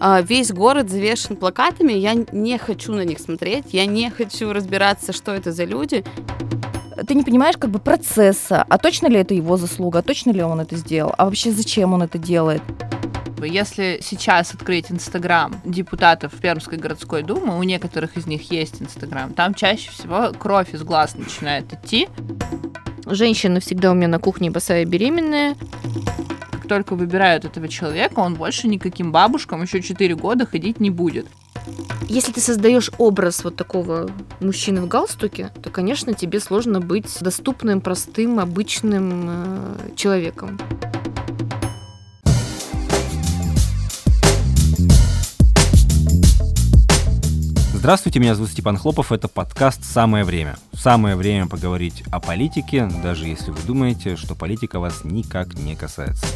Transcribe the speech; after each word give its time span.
а, 0.00 0.22
весь 0.22 0.50
город 0.50 0.88
завешен 0.88 1.36
плакатами, 1.36 1.92
я 1.92 2.14
не 2.14 2.56
хочу 2.56 2.92
на 2.94 3.04
них 3.04 3.18
смотреть, 3.18 3.66
я 3.72 3.84
не 3.84 4.10
хочу 4.10 4.52
разбираться, 4.52 5.12
что 5.12 5.32
это 5.32 5.52
за 5.52 5.64
люди. 5.64 6.04
Ты 7.06 7.14
не 7.14 7.22
понимаешь 7.22 7.56
как 7.58 7.70
бы 7.70 7.78
процесса, 7.78 8.64
а 8.68 8.78
точно 8.78 9.08
ли 9.08 9.18
это 9.18 9.34
его 9.34 9.58
заслуга, 9.58 9.98
а 9.98 10.02
точно 10.02 10.30
ли 10.30 10.42
он 10.42 10.60
это 10.60 10.76
сделал, 10.76 11.14
а 11.18 11.26
вообще 11.26 11.50
зачем 11.50 11.92
он 11.92 12.02
это 12.02 12.16
делает. 12.16 12.62
Если 13.42 14.00
сейчас 14.02 14.54
открыть 14.54 14.90
Инстаграм 14.90 15.60
депутатов 15.64 16.32
Пермской 16.32 16.78
городской 16.78 17.22
думы, 17.22 17.58
у 17.58 17.62
некоторых 17.62 18.16
из 18.16 18.26
них 18.26 18.50
есть 18.50 18.80
Инстаграм, 18.80 19.32
там 19.32 19.54
чаще 19.54 19.90
всего 19.90 20.32
кровь 20.38 20.74
из 20.74 20.82
глаз 20.82 21.14
начинает 21.14 21.72
идти. 21.72 22.08
Женщина 23.06 23.60
всегда 23.60 23.90
у 23.90 23.94
меня 23.94 24.08
на 24.08 24.18
кухне 24.18 24.50
босая 24.50 24.84
беременная 24.84 25.56
только 26.70 26.94
выбирают 26.94 27.44
этого 27.44 27.66
человека, 27.66 28.20
он 28.20 28.36
больше 28.36 28.68
никаким 28.68 29.10
бабушкам 29.10 29.60
еще 29.60 29.82
4 29.82 30.14
года 30.14 30.46
ходить 30.46 30.78
не 30.78 30.88
будет. 30.88 31.26
Если 32.08 32.30
ты 32.30 32.40
создаешь 32.40 32.92
образ 32.96 33.42
вот 33.42 33.56
такого 33.56 34.08
мужчины 34.38 34.80
в 34.80 34.86
галстуке, 34.86 35.50
то, 35.64 35.70
конечно, 35.70 36.14
тебе 36.14 36.38
сложно 36.38 36.78
быть 36.78 37.18
доступным, 37.20 37.80
простым, 37.80 38.38
обычным 38.38 39.24
э, 39.26 39.76
человеком. 39.96 40.60
Здравствуйте, 47.80 48.20
меня 48.20 48.34
зовут 48.34 48.50
Степан 48.50 48.76
Хлопов, 48.76 49.10
это 49.10 49.26
подкаст 49.26 49.84
«Самое 49.84 50.22
время». 50.22 50.58
Самое 50.74 51.16
время 51.16 51.46
поговорить 51.46 52.04
о 52.10 52.20
политике, 52.20 52.86
даже 53.02 53.26
если 53.26 53.52
вы 53.52 53.62
думаете, 53.62 54.16
что 54.16 54.34
политика 54.34 54.78
вас 54.78 55.02
никак 55.02 55.54
не 55.54 55.74
касается. 55.76 56.26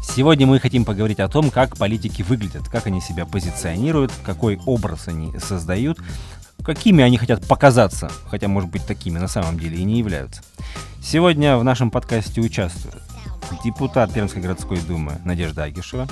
Сегодня 0.00 0.46
мы 0.46 0.60
хотим 0.60 0.84
поговорить 0.84 1.18
о 1.18 1.26
том, 1.26 1.50
как 1.50 1.76
политики 1.76 2.22
выглядят, 2.22 2.68
как 2.68 2.86
они 2.86 3.00
себя 3.00 3.26
позиционируют, 3.26 4.12
какой 4.22 4.60
образ 4.64 5.08
они 5.08 5.36
создают, 5.40 5.98
какими 6.62 7.02
они 7.02 7.18
хотят 7.18 7.44
показаться, 7.48 8.12
хотя, 8.30 8.46
может 8.46 8.70
быть, 8.70 8.86
такими 8.86 9.18
на 9.18 9.26
самом 9.26 9.58
деле 9.58 9.78
и 9.78 9.82
не 9.82 9.98
являются. 9.98 10.40
Сегодня 11.02 11.56
в 11.56 11.64
нашем 11.64 11.90
подкасте 11.90 12.40
участвуют 12.40 13.02
депутат 13.64 14.14
Пермской 14.14 14.40
городской 14.40 14.78
думы 14.78 15.18
Надежда 15.24 15.64
Агишева. 15.64 16.06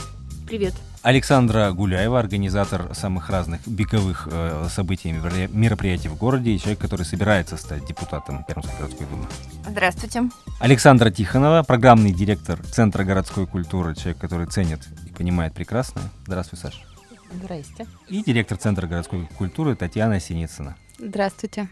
Привет. 0.48 0.74
Александра 1.05 1.70
Гуляева, 1.70 2.19
организатор 2.19 2.94
самых 2.94 3.28
разных 3.28 3.69
беговых 3.69 4.27
э, 4.30 4.69
событий 4.70 5.11
и 5.11 5.12
мероприятий 5.12 6.08
в 6.08 6.16
городе, 6.16 6.52
и 6.52 6.58
человек, 6.58 6.78
который 6.78 7.05
собирается 7.05 7.58
стать 7.58 7.84
депутатом 7.84 8.42
Пермской 8.44 8.74
городской 8.78 9.06
думы. 9.06 9.27
Здравствуйте. 9.69 10.22
Александра 10.61 11.11
Тихонова, 11.11 11.62
программный 11.62 12.11
директор 12.11 12.58
Центра 12.62 13.05
городской 13.05 13.46
культуры, 13.46 13.94
человек, 13.94 14.16
который 14.16 14.46
ценит 14.46 14.80
и 15.06 15.11
понимает 15.11 15.52
прекрасное. 15.52 16.05
Здравствуй, 16.27 16.58
Саша. 16.58 16.80
Здрасте. 17.34 17.86
И 18.08 18.24
директор 18.24 18.56
Центра 18.56 18.86
городской 18.86 19.28
культуры 19.36 19.77
Татьяна 19.77 20.20
Синицына. 20.20 20.74
Здравствуйте. 20.98 21.68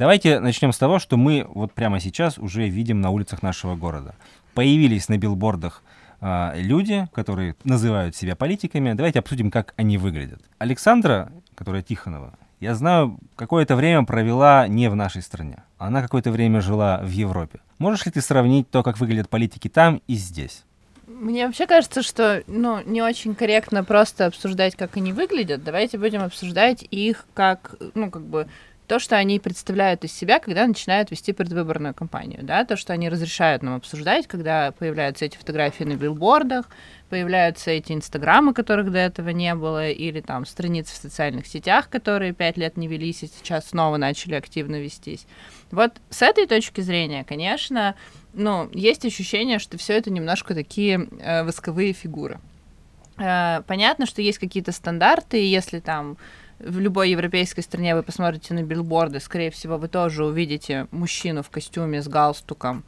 Давайте 0.00 0.40
начнем 0.40 0.72
с 0.72 0.78
того, 0.78 0.98
что 0.98 1.18
мы 1.18 1.46
вот 1.46 1.74
прямо 1.74 2.00
сейчас 2.00 2.38
уже 2.38 2.66
видим 2.66 3.02
на 3.02 3.10
улицах 3.10 3.42
нашего 3.42 3.76
города. 3.76 4.14
Появились 4.54 5.10
на 5.10 5.18
билбордах 5.18 5.82
э, 6.22 6.52
люди, 6.54 7.06
которые 7.12 7.54
называют 7.64 8.16
себя 8.16 8.34
политиками. 8.34 8.94
Давайте 8.94 9.18
обсудим, 9.18 9.50
как 9.50 9.74
они 9.76 9.98
выглядят. 9.98 10.40
Александра, 10.56 11.30
которая 11.54 11.82
Тихонова, 11.82 12.32
я 12.60 12.74
знаю, 12.74 13.18
какое-то 13.36 13.76
время 13.76 14.06
провела 14.06 14.66
не 14.68 14.88
в 14.88 14.96
нашей 14.96 15.20
стране. 15.20 15.64
Она 15.76 16.00
какое-то 16.00 16.30
время 16.30 16.62
жила 16.62 17.02
в 17.02 17.10
Европе. 17.10 17.60
Можешь 17.76 18.06
ли 18.06 18.12
ты 18.12 18.22
сравнить 18.22 18.70
то, 18.70 18.82
как 18.82 19.00
выглядят 19.00 19.28
политики 19.28 19.68
там 19.68 20.00
и 20.06 20.14
здесь? 20.14 20.64
Мне 21.06 21.44
вообще 21.44 21.66
кажется, 21.66 22.02
что 22.02 22.42
ну, 22.46 22.80
не 22.86 23.02
очень 23.02 23.34
корректно 23.34 23.84
просто 23.84 24.24
обсуждать, 24.24 24.76
как 24.76 24.96
они 24.96 25.12
выглядят. 25.12 25.62
Давайте 25.62 25.98
будем 25.98 26.22
обсуждать 26.22 26.86
их 26.90 27.26
как, 27.34 27.74
ну, 27.94 28.10
как 28.10 28.22
бы 28.22 28.48
то, 28.90 28.98
что 28.98 29.16
они 29.16 29.38
представляют 29.38 30.02
из 30.02 30.12
себя, 30.12 30.40
когда 30.40 30.66
начинают 30.66 31.12
вести 31.12 31.32
предвыборную 31.32 31.94
кампанию, 31.94 32.40
да, 32.42 32.64
то, 32.64 32.74
что 32.74 32.92
они 32.92 33.08
разрешают 33.08 33.62
нам 33.62 33.76
обсуждать, 33.76 34.26
когда 34.26 34.72
появляются 34.72 35.26
эти 35.26 35.36
фотографии 35.36 35.84
на 35.84 35.94
билбордах, 35.94 36.68
появляются 37.08 37.70
эти 37.70 37.92
инстаграмы, 37.92 38.52
которых 38.52 38.90
до 38.90 38.98
этого 38.98 39.28
не 39.28 39.54
было, 39.54 39.90
или 39.90 40.20
там 40.20 40.44
страницы 40.44 40.92
в 40.92 40.96
социальных 40.96 41.46
сетях, 41.46 41.88
которые 41.88 42.32
пять 42.32 42.56
лет 42.56 42.76
не 42.76 42.88
велись 42.88 43.22
и 43.22 43.28
сейчас 43.28 43.68
снова 43.68 43.96
начали 43.96 44.34
активно 44.34 44.80
вестись. 44.80 45.24
Вот 45.70 45.92
с 46.10 46.22
этой 46.22 46.48
точки 46.48 46.80
зрения, 46.80 47.22
конечно, 47.22 47.94
ну, 48.34 48.68
есть 48.72 49.04
ощущение, 49.04 49.60
что 49.60 49.78
все 49.78 49.92
это 49.98 50.10
немножко 50.10 50.52
такие 50.52 51.06
э, 51.20 51.44
восковые 51.44 51.92
фигуры. 51.92 52.40
Э, 53.18 53.62
понятно, 53.68 54.06
что 54.06 54.20
есть 54.20 54.38
какие-то 54.40 54.72
стандарты, 54.72 55.40
и 55.40 55.46
если 55.46 55.78
там 55.78 56.16
в 56.64 56.78
любой 56.78 57.10
европейской 57.10 57.62
стране 57.62 57.94
вы 57.94 58.02
посмотрите 58.02 58.54
на 58.54 58.62
билборды, 58.62 59.20
скорее 59.20 59.50
всего, 59.50 59.78
вы 59.78 59.88
тоже 59.88 60.24
увидите 60.24 60.86
мужчину 60.90 61.42
в 61.42 61.50
костюме 61.50 62.02
с 62.02 62.08
галстуком 62.08 62.84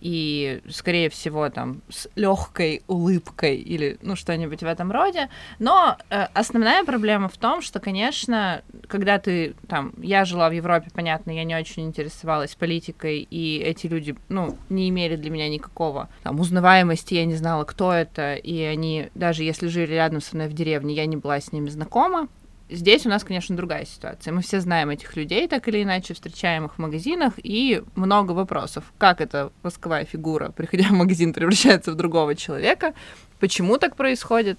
и, 0.00 0.60
скорее 0.70 1.10
всего, 1.10 1.48
там 1.50 1.82
с 1.88 2.08
легкой 2.14 2.82
улыбкой 2.86 3.56
или 3.56 3.98
ну 4.02 4.16
что-нибудь 4.16 4.60
в 4.60 4.66
этом 4.66 4.92
роде. 4.92 5.28
Но 5.58 5.96
э, 6.10 6.26
основная 6.34 6.84
проблема 6.84 7.28
в 7.28 7.36
том, 7.36 7.62
что, 7.62 7.80
конечно, 7.80 8.62
когда 8.86 9.18
ты 9.18 9.54
там, 9.66 9.92
я 9.98 10.24
жила 10.24 10.48
в 10.48 10.52
Европе, 10.52 10.90
понятно, 10.94 11.30
я 11.32 11.44
не 11.44 11.56
очень 11.56 11.86
интересовалась 11.86 12.54
политикой, 12.54 13.26
и 13.28 13.58
эти 13.58 13.86
люди, 13.86 14.16
ну, 14.28 14.56
не 14.68 14.88
имели 14.88 15.16
для 15.16 15.30
меня 15.30 15.48
никакого 15.48 16.08
там 16.22 16.38
узнаваемости, 16.38 17.14
я 17.14 17.24
не 17.24 17.34
знала, 17.34 17.64
кто 17.64 17.92
это, 17.92 18.34
и 18.34 18.62
они 18.62 19.08
даже 19.14 19.42
если 19.42 19.66
жили 19.66 19.94
рядом 19.94 20.20
со 20.20 20.36
мной 20.36 20.48
в 20.48 20.52
деревне, 20.52 20.94
я 20.94 21.06
не 21.06 21.16
была 21.16 21.40
с 21.40 21.52
ними 21.52 21.68
знакома. 21.68 22.28
Здесь 22.70 23.06
у 23.06 23.08
нас, 23.08 23.24
конечно, 23.24 23.56
другая 23.56 23.86
ситуация. 23.86 24.32
Мы 24.32 24.42
все 24.42 24.60
знаем 24.60 24.90
этих 24.90 25.16
людей, 25.16 25.48
так 25.48 25.66
или 25.68 25.82
иначе, 25.82 26.12
встречаем 26.12 26.66
их 26.66 26.74
в 26.74 26.78
магазинах, 26.78 27.34
и 27.42 27.82
много 27.94 28.32
вопросов. 28.32 28.84
Как 28.98 29.20
эта 29.20 29.50
восковая 29.62 30.04
фигура, 30.04 30.50
приходя 30.50 30.88
в 30.88 30.92
магазин, 30.92 31.32
превращается 31.32 31.92
в 31.92 31.94
другого 31.94 32.34
человека? 32.34 32.92
Почему 33.40 33.78
так 33.78 33.96
происходит? 33.96 34.58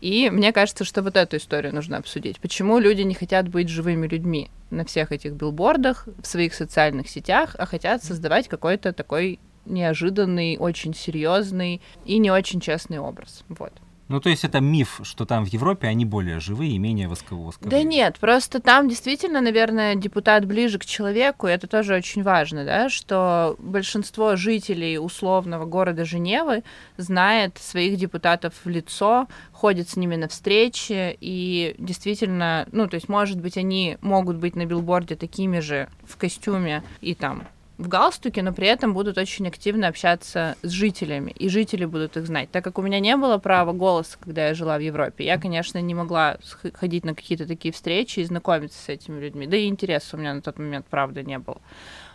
И 0.00 0.30
мне 0.30 0.52
кажется, 0.52 0.84
что 0.84 1.02
вот 1.02 1.16
эту 1.16 1.36
историю 1.36 1.74
нужно 1.74 1.98
обсудить. 1.98 2.40
Почему 2.40 2.78
люди 2.78 3.02
не 3.02 3.14
хотят 3.14 3.48
быть 3.48 3.68
живыми 3.68 4.06
людьми 4.06 4.50
на 4.70 4.86
всех 4.86 5.12
этих 5.12 5.32
билбордах, 5.32 6.08
в 6.22 6.26
своих 6.26 6.54
социальных 6.54 7.08
сетях, 7.08 7.54
а 7.58 7.66
хотят 7.66 8.02
создавать 8.02 8.48
какой-то 8.48 8.94
такой 8.94 9.38
неожиданный, 9.66 10.56
очень 10.58 10.94
серьезный 10.94 11.82
и 12.06 12.16
не 12.16 12.30
очень 12.30 12.60
честный 12.60 12.98
образ. 12.98 13.44
Вот. 13.48 13.72
Ну, 14.10 14.20
то 14.20 14.28
есть 14.28 14.44
это 14.44 14.58
миф, 14.58 14.98
что 15.04 15.24
там 15.24 15.44
в 15.44 15.48
Европе 15.48 15.86
они 15.86 16.04
более 16.04 16.40
живые 16.40 16.72
и 16.72 16.78
менее 16.78 17.06
восковые. 17.06 17.52
Да 17.60 17.84
нет, 17.84 18.18
просто 18.18 18.60
там 18.60 18.88
действительно, 18.88 19.40
наверное, 19.40 19.94
депутат 19.94 20.46
ближе 20.46 20.80
к 20.80 20.84
человеку, 20.84 21.46
и 21.46 21.52
это 21.52 21.68
тоже 21.68 21.94
очень 21.94 22.24
важно, 22.24 22.64
да, 22.64 22.88
что 22.88 23.54
большинство 23.60 24.34
жителей 24.34 24.98
условного 24.98 25.64
города 25.64 26.04
Женевы 26.04 26.64
знает 26.96 27.58
своих 27.58 27.98
депутатов 27.98 28.54
в 28.64 28.68
лицо, 28.68 29.28
ходит 29.52 29.88
с 29.88 29.96
ними 29.96 30.16
на 30.16 30.26
встречи, 30.26 31.16
и 31.20 31.76
действительно, 31.78 32.66
ну, 32.72 32.88
то 32.88 32.96
есть, 32.96 33.08
может 33.08 33.40
быть, 33.40 33.56
они 33.56 33.96
могут 34.00 34.38
быть 34.38 34.56
на 34.56 34.66
билборде 34.66 35.14
такими 35.14 35.60
же 35.60 35.88
в 36.02 36.16
костюме 36.16 36.82
и 37.00 37.14
там 37.14 37.44
в 37.80 37.88
галстуке, 37.88 38.42
но 38.42 38.52
при 38.52 38.66
этом 38.66 38.92
будут 38.92 39.16
очень 39.16 39.48
активно 39.48 39.88
общаться 39.88 40.56
с 40.62 40.70
жителями, 40.70 41.30
и 41.30 41.48
жители 41.48 41.86
будут 41.86 42.16
их 42.18 42.26
знать. 42.26 42.50
Так 42.50 42.62
как 42.62 42.78
у 42.78 42.82
меня 42.82 43.00
не 43.00 43.16
было 43.16 43.38
права 43.38 43.72
голоса, 43.72 44.18
когда 44.20 44.48
я 44.48 44.54
жила 44.54 44.76
в 44.76 44.80
Европе, 44.80 45.24
я, 45.24 45.38
конечно, 45.38 45.78
не 45.78 45.94
могла 45.94 46.36
ходить 46.74 47.04
на 47.04 47.14
какие-то 47.14 47.46
такие 47.46 47.72
встречи 47.72 48.20
и 48.20 48.24
знакомиться 48.24 48.78
с 48.78 48.88
этими 48.90 49.18
людьми. 49.18 49.46
Да 49.46 49.56
и 49.56 49.66
интереса 49.66 50.16
у 50.16 50.20
меня 50.20 50.34
на 50.34 50.42
тот 50.42 50.58
момент, 50.58 50.86
правда, 50.90 51.22
не 51.22 51.38
было. 51.38 51.60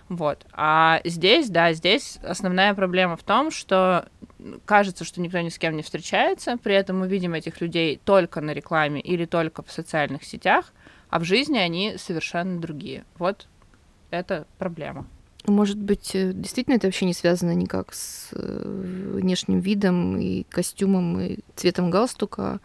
Вот. 0.07 0.45
А 0.53 1.01
здесь, 1.03 1.49
да, 1.49 1.73
здесь 1.73 2.19
основная 2.21 2.75
проблема 2.75 3.17
в 3.17 3.23
том, 3.23 3.49
что 3.49 4.07
кажется, 4.65 5.03
что 5.03 5.19
никто 5.19 5.39
ни 5.39 5.49
с 5.49 5.57
кем 5.57 5.75
не 5.75 5.81
встречается, 5.81 6.57
при 6.57 6.75
этом 6.75 6.99
мы 6.99 7.07
видим 7.07 7.33
этих 7.33 7.59
людей 7.59 7.99
только 8.05 8.39
на 8.39 8.51
рекламе 8.51 9.01
или 9.01 9.25
только 9.25 9.63
в 9.63 9.71
социальных 9.71 10.23
сетях, 10.25 10.73
а 11.09 11.17
в 11.17 11.23
жизни 11.23 11.57
они 11.57 11.97
совершенно 11.97 12.61
другие. 12.61 13.03
Вот 13.17 13.47
это 14.11 14.45
проблема. 14.59 15.07
Может 15.47 15.77
быть, 15.77 16.11
э, 16.15 16.31
действительно 16.33 16.75
это 16.75 16.87
вообще 16.87 17.05
не 17.05 17.13
связано 17.13 17.53
никак 17.53 17.93
с 17.93 18.29
э, 18.31 19.11
внешним 19.13 19.59
видом 19.59 20.17
и 20.17 20.43
костюмом 20.49 21.19
и 21.19 21.37
цветом 21.55 21.91
галстука. 21.91 22.59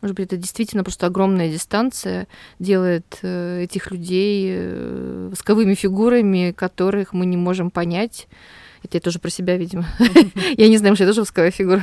Может 0.00 0.16
быть, 0.16 0.26
это 0.26 0.36
действительно 0.36 0.82
просто 0.82 1.06
огромная 1.06 1.48
дистанция 1.48 2.26
делает 2.58 3.18
э, 3.22 3.62
этих 3.62 3.90
людей 3.92 4.52
восковыми 5.28 5.74
фигурами, 5.74 6.52
которых 6.56 7.12
мы 7.12 7.26
не 7.26 7.36
можем 7.36 7.70
понять. 7.70 8.26
Это 8.82 8.96
я 8.96 9.00
тоже 9.00 9.20
про 9.20 9.30
себя, 9.30 9.56
видимо. 9.56 9.86
Я 10.56 10.68
не 10.68 10.76
знаю, 10.76 10.94
что 10.94 11.04
я 11.04 11.08
тоже 11.08 11.22
восковая 11.22 11.50
фигура. 11.50 11.82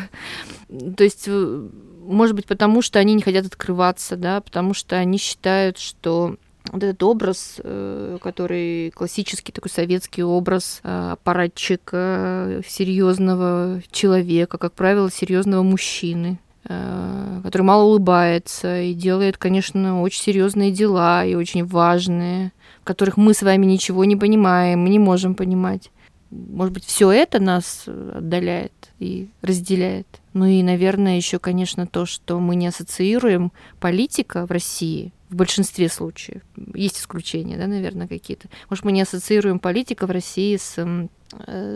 То 0.70 1.04
есть, 1.04 1.28
может 1.28 2.36
быть, 2.36 2.46
потому 2.46 2.84
что 2.84 3.00
они 3.00 3.16
не 3.16 3.24
хотят 3.24 3.48
открываться, 3.48 4.18
да, 4.18 4.40
потому 4.40 4.76
что 4.76 4.98
они 4.98 5.18
считают, 5.18 5.80
что 5.80 6.36
вот 6.70 6.84
этот 6.84 7.02
образ, 7.04 7.60
э, 7.64 8.18
который 8.22 8.92
классический 8.92 9.52
такой 9.52 9.72
советский 9.72 10.24
образ 10.24 10.82
э, 10.84 11.12
аппаратчика, 11.14 12.62
серьезного 12.68 13.82
человека, 13.92 14.58
как 14.58 14.74
правило, 14.74 15.10
серьезного 15.12 15.64
мужчины, 15.64 16.40
э, 16.66 17.42
который 17.44 17.64
мало 17.64 17.84
улыбается 17.84 18.82
и 18.82 18.94
делает, 18.94 19.38
конечно, 19.38 20.02
очень 20.02 20.22
серьезные 20.22 20.72
дела 20.72 21.26
и 21.26 21.36
очень 21.36 21.66
важные, 21.66 22.52
в 22.82 22.86
которых 22.86 23.18
мы 23.18 23.34
с 23.34 23.42
вами 23.42 23.66
ничего 23.66 24.06
не 24.06 24.16
понимаем, 24.16 24.82
мы 24.82 24.90
не 24.90 25.00
можем 25.00 25.36
понимать. 25.36 25.92
Может 26.30 26.74
быть, 26.74 26.86
все 26.86 27.12
это 27.12 27.42
нас 27.42 27.86
отдаляет 27.88 28.72
и 29.00 29.28
разделяет. 29.42 30.08
Ну 30.34 30.46
и, 30.46 30.64
наверное, 30.64 31.18
еще, 31.18 31.40
конечно, 31.40 31.88
то, 31.88 32.06
что 32.06 32.40
мы 32.40 32.56
не 32.56 32.68
ассоциируем 32.68 33.52
политика 33.82 34.48
в 34.48 34.52
России 34.52 35.12
в 35.32 35.36
большинстве 35.36 35.90
случаев. 35.90 36.42
Есть 36.76 37.00
исключения, 37.00 37.58
да, 37.58 37.66
наверное, 37.66 38.08
какие-то. 38.08 38.50
Может, 38.70 38.84
мы 38.84 38.92
не 38.92 39.02
ассоциируем 39.02 39.60
политика 39.60 40.06
в 40.06 40.12
России 40.12 40.58
с 40.58 40.76
э, 40.78 41.08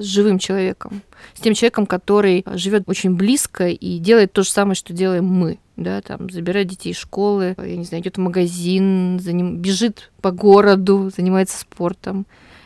с 0.01 0.03
живым 0.03 0.37
человеком, 0.37 1.01
с 1.33 1.39
тем 1.39 1.53
человеком, 1.53 1.85
который 1.85 2.43
живет 2.55 2.83
очень 2.87 3.15
близко 3.15 3.69
и 3.69 3.99
делает 3.99 4.33
то 4.33 4.43
же 4.43 4.49
самое, 4.49 4.75
что 4.75 4.91
делаем 4.91 5.23
мы, 5.23 5.59
да, 5.77 6.01
там 6.01 6.29
забирает 6.29 6.67
детей 6.67 6.91
из 6.91 6.97
школы, 6.97 7.55
я 7.57 7.77
не 7.77 7.85
знаю, 7.85 8.03
идет 8.03 8.17
в 8.17 8.19
магазин, 8.19 9.17
за 9.21 9.31
ним 9.31 9.57
бежит 9.59 10.11
по 10.21 10.31
городу, 10.31 11.09
занимается 11.15 11.57
спортом. 11.57 12.25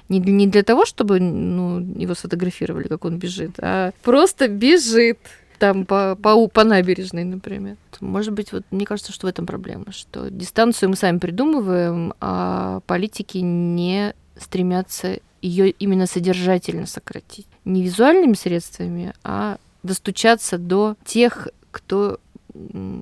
Не, 0.10 0.18
не 0.18 0.48
для 0.48 0.64
того, 0.64 0.88
чтобы 0.88 1.20
ну, 1.20 1.80
его 1.80 2.16
сфотографировали, 2.16 2.88
как 2.88 3.06
он 3.06 3.20
бежит, 3.20 3.52
а 3.60 3.92
просто 4.02 4.48
бежит 4.48 5.20
там 5.60 5.86
по, 5.86 6.16
по, 6.16 6.48
по 6.48 6.64
набережной, 6.64 7.26
например. 7.26 7.76
Может 8.00 8.34
быть, 8.34 8.52
вот 8.52 8.64
мне 8.72 8.86
кажется, 8.86 9.12
что 9.12 9.28
в 9.28 9.30
этом 9.30 9.46
проблема, 9.46 9.92
что 9.92 10.32
дистанцию 10.32 10.90
мы 10.90 10.96
сами 10.96 11.20
придумываем, 11.20 12.14
а 12.22 12.80
политики 12.88 13.38
не 13.40 14.16
стремятся 14.38 15.20
ее 15.42 15.70
именно 15.70 16.08
содержательно 16.08 16.86
сократить. 16.86 17.48
Не 17.66 17.84
визуальными 17.84 18.34
средствами, 18.34 19.14
а 19.24 19.58
достучаться 19.84 20.58
до 20.58 20.96
тех, 21.06 21.50
кто 21.72 22.20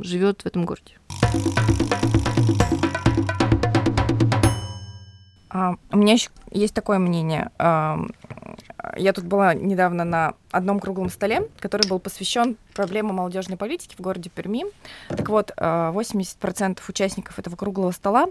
живет 0.02 0.42
в 0.42 0.46
этом 0.46 0.66
городе. 0.66 0.94
А, 5.50 5.76
у 5.92 5.98
меня 5.98 6.14
еще 6.14 6.30
есть 6.52 6.74
такое 6.74 7.00
мнение. 7.00 7.52
Я 8.96 9.14
тут 9.14 9.26
была 9.26 9.54
недавно 9.54 10.04
на 10.04 10.34
одном 10.52 10.80
круглом 10.80 11.10
столе, 11.10 11.50
который 11.60 11.88
был 11.88 12.00
посвящен 12.00 12.58
проблемам 12.78 13.16
молодежной 13.16 13.58
политики 13.58 13.96
в 13.98 14.02
городе 14.02 14.30
Перми. 14.30 14.64
Так 15.10 15.28
вот, 15.30 15.52
80% 15.58 15.58
а, 15.58 16.90
участников 16.90 17.40
этого 17.40 17.56
круглого 17.56 17.92
стола 17.92 18.28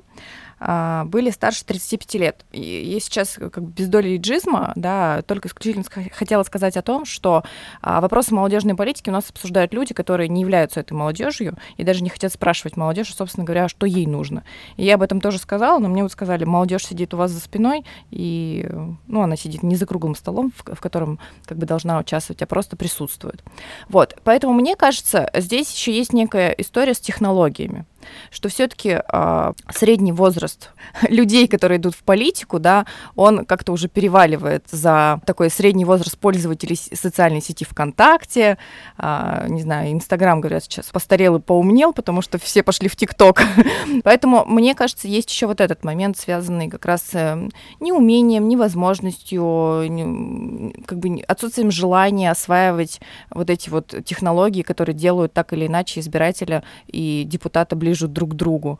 а, 0.58 1.04
были 1.04 1.30
старше 1.30 1.64
35 1.64 2.14
лет. 2.14 2.44
И 2.52 2.60
я 2.60 3.00
сейчас 3.00 3.34
как 3.34 3.62
бы 3.62 3.72
без 3.72 3.88
доли 3.88 4.16
иджизма, 4.16 4.72
да, 4.76 5.22
только 5.22 5.48
исключительно 5.48 5.84
хотела 6.12 6.44
сказать 6.44 6.76
о 6.76 6.82
том, 6.82 7.04
что 7.04 7.42
а, 7.82 8.00
вопросы 8.00 8.34
молодежной 8.34 8.76
политики 8.76 9.10
у 9.10 9.12
нас 9.12 9.28
обсуждают 9.28 9.74
люди, 9.74 9.92
которые 9.94 10.28
не 10.28 10.42
являются 10.42 10.78
этой 10.78 10.92
молодежью 10.92 11.56
и 11.76 11.82
даже 11.82 12.04
не 12.04 12.08
хотят 12.08 12.32
спрашивать 12.32 12.76
молодежь, 12.76 13.12
собственно 13.12 13.44
говоря, 13.44 13.68
что 13.68 13.84
ей 13.84 14.06
нужно. 14.06 14.44
И 14.76 14.84
я 14.84 14.94
об 14.94 15.02
этом 15.02 15.20
тоже 15.20 15.38
сказала, 15.38 15.80
но 15.80 15.88
мне 15.88 16.04
вот 16.04 16.12
сказали, 16.12 16.44
молодежь 16.44 16.86
сидит 16.86 17.14
у 17.14 17.16
вас 17.16 17.32
за 17.32 17.40
спиной, 17.40 17.84
и 18.12 18.68
ну, 19.08 19.22
она 19.22 19.34
сидит 19.34 19.64
не 19.64 19.74
за 19.74 19.86
круглым 19.86 20.14
столом, 20.14 20.52
в, 20.56 20.74
в 20.74 20.80
котором 20.80 21.18
как 21.46 21.58
бы 21.58 21.66
должна 21.66 21.98
участвовать, 21.98 22.42
а 22.42 22.46
просто 22.46 22.76
присутствует. 22.76 23.42
Вот, 23.88 24.16
поэтому 24.22 24.35
мне 24.44 24.76
кажется, 24.76 25.30
здесь 25.34 25.72
еще 25.72 25.92
есть 25.92 26.12
некая 26.12 26.50
история 26.50 26.94
с 26.94 27.00
технологиями 27.00 27.84
что 28.30 28.48
все-таки 28.48 28.90
э, 28.90 29.00
а, 29.08 29.52
средний 29.70 30.12
возраст 30.12 30.70
людей, 31.08 31.48
которые 31.48 31.78
идут 31.78 31.94
в 31.94 32.02
политику, 32.02 32.58
да, 32.58 32.86
он 33.14 33.44
как-то 33.44 33.72
уже 33.72 33.88
переваливает 33.88 34.64
за 34.70 35.20
такой 35.24 35.50
средний 35.50 35.84
возраст 35.84 36.18
пользователей 36.18 36.76
социальной 36.76 37.40
сети 37.40 37.64
ВКонтакте, 37.64 38.58
э, 38.98 39.46
не 39.48 39.62
знаю, 39.62 39.92
Инстаграм, 39.92 40.40
говорят 40.40 40.64
сейчас, 40.64 40.86
постарел 40.86 41.36
и 41.36 41.40
поумнел, 41.40 41.92
потому 41.92 42.22
что 42.22 42.38
все 42.38 42.62
пошли 42.62 42.88
в 42.88 42.96
ТикТок. 42.96 43.42
Поэтому, 44.04 44.44
мне 44.44 44.74
кажется, 44.74 45.08
есть 45.08 45.30
еще 45.30 45.46
вот 45.46 45.60
этот 45.60 45.84
момент, 45.84 46.18
связанный 46.18 46.68
как 46.68 46.84
раз 46.84 47.10
э, 47.14 47.48
неумением, 47.80 48.48
невозможностью, 48.48 49.86
не, 49.88 50.72
как 50.84 50.98
бы 50.98 51.22
отсутствием 51.26 51.70
желания 51.70 52.30
осваивать 52.30 53.00
вот 53.30 53.50
эти 53.50 53.70
вот 53.70 53.94
технологии, 54.04 54.62
которые 54.62 54.94
делают 54.94 55.32
так 55.32 55.52
или 55.52 55.66
иначе 55.66 56.00
избирателя 56.00 56.62
и 56.86 57.24
депутата 57.26 57.76
ближе 57.76 57.95
ближе 57.96 58.08
друг 58.08 58.34
другу 58.34 58.78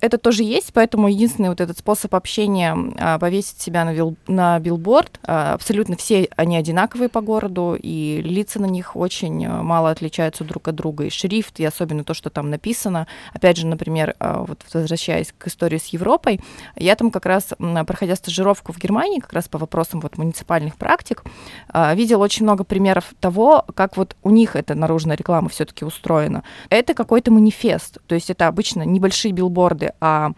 это 0.00 0.18
тоже 0.18 0.42
есть, 0.42 0.72
поэтому 0.72 1.08
единственный 1.08 1.48
вот 1.48 1.60
этот 1.60 1.78
способ 1.78 2.14
общения 2.14 2.76
а, 2.98 3.18
повесить 3.18 3.60
себя 3.60 3.84
на, 3.84 3.92
вил, 3.92 4.16
на 4.26 4.58
билборд. 4.58 5.20
А, 5.22 5.54
абсолютно 5.54 5.96
все 5.96 6.28
они 6.36 6.56
одинаковые 6.56 7.08
по 7.08 7.20
городу, 7.20 7.76
и 7.80 8.20
лица 8.22 8.60
на 8.60 8.66
них 8.66 8.96
очень 8.96 9.44
а, 9.46 9.62
мало 9.62 9.90
отличаются 9.90 10.44
друг 10.44 10.68
от 10.68 10.74
друга, 10.74 11.04
и 11.04 11.10
шрифт, 11.10 11.60
и 11.60 11.64
особенно 11.64 12.04
то, 12.04 12.14
что 12.14 12.30
там 12.30 12.50
написано. 12.50 13.06
Опять 13.32 13.56
же, 13.56 13.66
например, 13.66 14.14
а, 14.18 14.44
вот 14.44 14.60
возвращаясь 14.72 15.32
к 15.36 15.46
истории 15.46 15.78
с 15.78 15.86
Европой, 15.86 16.40
я 16.76 16.96
там 16.96 17.10
как 17.10 17.26
раз, 17.26 17.54
проходя 17.86 18.16
стажировку 18.16 18.72
в 18.72 18.78
Германии, 18.78 19.20
как 19.20 19.32
раз 19.32 19.48
по 19.48 19.58
вопросам 19.58 20.00
вот 20.00 20.18
муниципальных 20.18 20.76
практик, 20.76 21.22
а, 21.68 21.94
видел 21.94 22.20
очень 22.20 22.44
много 22.44 22.64
примеров 22.64 23.14
того, 23.20 23.64
как 23.74 23.96
вот 23.96 24.16
у 24.22 24.30
них 24.30 24.56
эта 24.56 24.74
наружная 24.74 25.16
реклама 25.16 25.48
все-таки 25.48 25.84
устроена. 25.84 26.42
Это 26.70 26.94
какой-то 26.94 27.30
манифест, 27.30 27.98
то 28.06 28.14
есть 28.14 28.30
это 28.30 28.46
обычно 28.48 28.82
небольшие 28.82 29.32
билборды, 29.32 29.83
билборды, 29.84 29.92
а, 30.00 30.32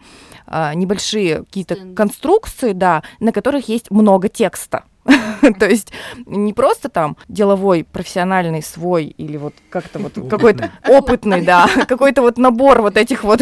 а 0.45 0.73
небольшие 0.73 1.43
какие-то 1.43 1.75
конструкции, 1.95 2.73
да, 2.73 3.03
на 3.19 3.31
которых 3.31 3.69
есть 3.69 3.91
много 3.91 4.29
текста. 4.29 4.83
То 5.59 5.67
есть 5.67 5.91
не 6.25 6.53
просто 6.53 6.89
там 6.89 7.17
деловой, 7.27 7.83
профессиональный 7.83 8.61
свой 8.61 9.05
или 9.05 9.37
вот 9.37 9.53
как-то 9.69 9.99
вот 9.99 10.13
какой-то 10.29 10.71
опытный, 10.87 11.41
да, 11.41 11.67
какой-то 11.87 12.21
вот 12.21 12.37
набор 12.37 12.81
вот 12.81 12.97
этих 12.97 13.23
вот 13.23 13.41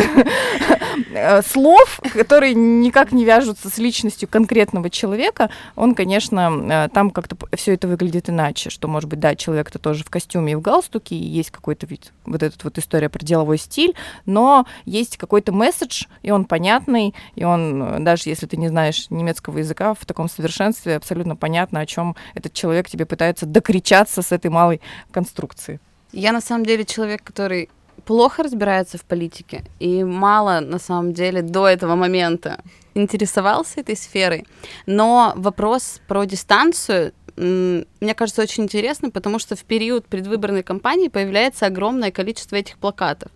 э, 1.14 1.42
слов, 1.42 2.00
которые 2.14 2.54
никак 2.54 3.12
не 3.12 3.26
вяжутся 3.26 3.70
с 3.70 3.78
личностью 3.78 4.28
конкретного 4.30 4.90
человека, 4.90 5.50
он, 5.76 5.96
конечно, 5.96 6.86
э, 6.88 6.90
там 6.94 7.12
как-то 7.12 7.38
все 7.56 7.74
это 7.74 7.88
выглядит 7.88 8.30
иначе, 8.30 8.70
что, 8.70 8.88
может 8.88 9.10
быть, 9.10 9.20
да, 9.20 9.36
человек-то 9.36 9.80
тоже 9.80 10.04
в 10.04 10.10
костюме 10.10 10.54
и 10.54 10.56
в 10.56 10.62
галстуке, 10.62 11.16
и 11.16 11.24
есть 11.24 11.52
какой-то 11.52 11.86
вид, 11.86 12.12
вот 12.26 12.44
эта 12.44 12.56
вот 12.64 12.78
история 12.78 13.10
про 13.10 13.24
деловой 13.24 13.58
стиль, 13.58 13.96
но 14.26 14.66
есть 14.86 15.18
какой-то 15.18 15.52
месседж, 15.52 16.06
и 16.22 16.32
он 16.32 16.46
понятный, 16.46 17.16
и 17.36 17.44
он, 17.44 17.82
э, 17.82 18.00
даже 18.00 18.30
если 18.30 18.46
ты 18.46 18.58
не 18.58 18.68
знаешь 18.68 19.08
немецкого 19.10 19.60
языка 19.60 19.94
в 19.94 20.06
таком 20.06 20.30
совершенстве, 20.30 20.96
абсолютно 20.96 21.36
понятно, 21.56 21.80
о 21.80 21.86
чем 21.86 22.16
этот 22.36 22.54
человек 22.54 22.90
тебе 22.90 23.06
пытается 23.06 23.46
докричаться 23.46 24.22
с 24.22 24.34
этой 24.34 24.52
малой 24.52 24.82
конструкции. 25.12 25.80
Я 26.12 26.34
на 26.34 26.42
самом 26.42 26.66
деле 26.66 26.84
человек, 26.84 27.24
который 27.24 27.70
плохо 28.06 28.44
разбирается 28.44 28.98
в 28.98 29.06
политике 29.06 29.64
и 29.80 30.04
мало 30.04 30.60
на 30.60 30.80
самом 30.80 31.14
деле 31.14 31.42
до 31.42 31.66
этого 31.66 31.96
момента 31.96 32.60
интересовался 32.94 33.80
этой 33.80 33.96
сферой. 33.96 34.46
Но 34.86 35.34
вопрос 35.38 36.02
про 36.08 36.26
дистанцию 36.26 37.14
мне 37.38 38.14
кажется 38.16 38.42
очень 38.42 38.64
интересным, 38.64 39.12
потому 39.12 39.40
что 39.40 39.56
в 39.56 39.64
период 39.64 40.06
предвыборной 40.08 40.64
кампании 40.64 41.10
появляется 41.10 41.68
огромное 41.68 42.12
количество 42.12 42.58
этих 42.58 42.78
плакатов. 42.78 43.32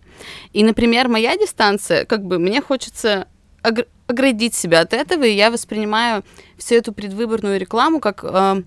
И, 0.52 0.62
например, 0.62 1.08
моя 1.08 1.36
дистанция, 1.36 2.04
как 2.04 2.22
бы 2.22 2.38
мне 2.38 2.60
хочется 2.60 3.26
оградить 3.62 4.54
себя 4.54 4.80
от 4.80 4.92
этого, 4.92 5.24
и 5.24 5.34
я 5.34 5.50
воспринимаю 5.50 6.24
всю 6.58 6.76
эту 6.76 6.92
предвыборную 6.92 7.58
рекламу 7.58 8.00
как 8.00 8.24
э, 8.24 8.62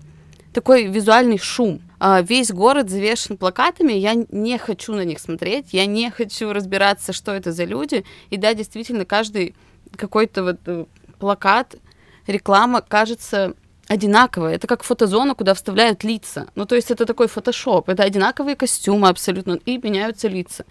такой 0.52 0.86
визуальный 0.86 1.38
шум. 1.38 1.82
Э, 2.00 2.22
весь 2.22 2.50
город 2.50 2.90
завешен 2.90 3.36
плакатами, 3.36 3.92
я 3.92 4.14
не 4.14 4.58
хочу 4.58 4.94
на 4.94 5.04
них 5.04 5.18
смотреть, 5.18 5.72
я 5.72 5.86
не 5.86 6.10
хочу 6.10 6.52
разбираться, 6.52 7.12
что 7.12 7.32
это 7.32 7.52
за 7.52 7.64
люди. 7.64 8.04
И 8.30 8.36
да, 8.36 8.54
действительно, 8.54 9.04
каждый 9.04 9.54
какой-то 9.96 10.42
вот 10.44 10.60
э, 10.66 10.84
плакат, 11.18 11.76
реклама 12.26 12.80
кажется 12.80 13.54
одинаковая. 13.88 14.54
Это 14.54 14.66
как 14.66 14.82
фотозона, 14.82 15.34
куда 15.34 15.54
вставляют 15.54 16.04
лица. 16.04 16.46
Ну, 16.54 16.66
то 16.66 16.74
есть 16.74 16.90
это 16.90 17.04
такой 17.06 17.28
фотошоп. 17.28 17.88
Это 17.88 18.02
одинаковые 18.02 18.56
костюмы 18.56 19.08
абсолютно, 19.08 19.58
и 19.66 19.78
меняются 19.78 20.28
лица. 20.28 20.64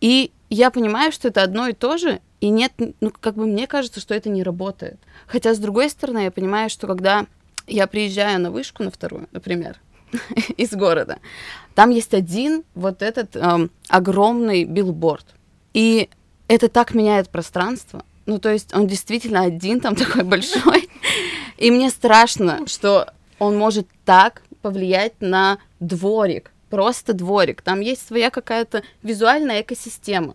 И 0.00 0.32
я 0.50 0.70
понимаю, 0.70 1.12
что 1.12 1.28
это 1.28 1.42
одно 1.42 1.68
и 1.68 1.72
то 1.72 1.96
же, 1.96 2.20
и 2.44 2.50
нет, 2.50 2.74
ну, 3.00 3.10
как 3.10 3.36
бы 3.36 3.46
мне 3.46 3.66
кажется, 3.66 4.00
что 4.00 4.14
это 4.14 4.28
не 4.28 4.42
работает. 4.42 4.98
Хотя, 5.26 5.54
с 5.54 5.58
другой 5.58 5.88
стороны, 5.88 6.24
я 6.24 6.30
понимаю, 6.30 6.68
что 6.68 6.86
когда 6.86 7.24
я 7.66 7.86
приезжаю 7.86 8.38
на 8.38 8.50
вышку, 8.50 8.82
на 8.82 8.90
вторую, 8.90 9.28
например, 9.32 9.80
из 10.58 10.72
города, 10.72 11.20
там 11.74 11.88
есть 11.88 12.12
один 12.12 12.64
вот 12.74 13.00
этот 13.00 13.34
эм, 13.34 13.70
огромный 13.88 14.64
билборд. 14.64 15.24
И 15.72 16.10
это 16.46 16.68
так 16.68 16.92
меняет 16.92 17.30
пространство. 17.30 18.04
Ну, 18.26 18.38
то 18.38 18.52
есть 18.52 18.74
он 18.74 18.88
действительно 18.88 19.40
один 19.40 19.80
там 19.80 19.96
такой 19.96 20.22
большой. 20.24 20.90
И 21.56 21.70
мне 21.70 21.88
страшно, 21.88 22.66
что 22.66 23.10
он 23.38 23.56
может 23.56 23.88
так 24.04 24.42
повлиять 24.60 25.14
на 25.20 25.56
дворик, 25.80 26.50
просто 26.68 27.14
дворик. 27.14 27.62
Там 27.62 27.80
есть 27.80 28.06
своя 28.06 28.28
какая-то 28.28 28.82
визуальная 29.02 29.62
экосистема. 29.62 30.34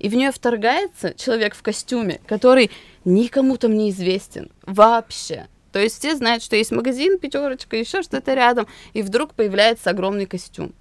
И 0.00 0.08
в 0.08 0.14
нее 0.14 0.32
вторгается 0.32 1.14
человек 1.14 1.54
в 1.54 1.62
костюме, 1.62 2.20
который 2.26 2.70
никому 3.04 3.56
там 3.56 3.76
не 3.76 3.90
известен 3.90 4.50
вообще. 4.64 5.46
То 5.72 5.78
есть 5.78 5.98
все 5.98 6.16
знают, 6.16 6.42
что 6.42 6.56
есть 6.56 6.72
магазин, 6.72 7.18
пятерочка, 7.18 7.76
еще 7.76 8.02
что-то 8.02 8.34
рядом, 8.34 8.66
и 8.92 9.02
вдруг 9.02 9.34
появляется 9.34 9.90
огромный 9.90 10.26
костюм. 10.26 10.72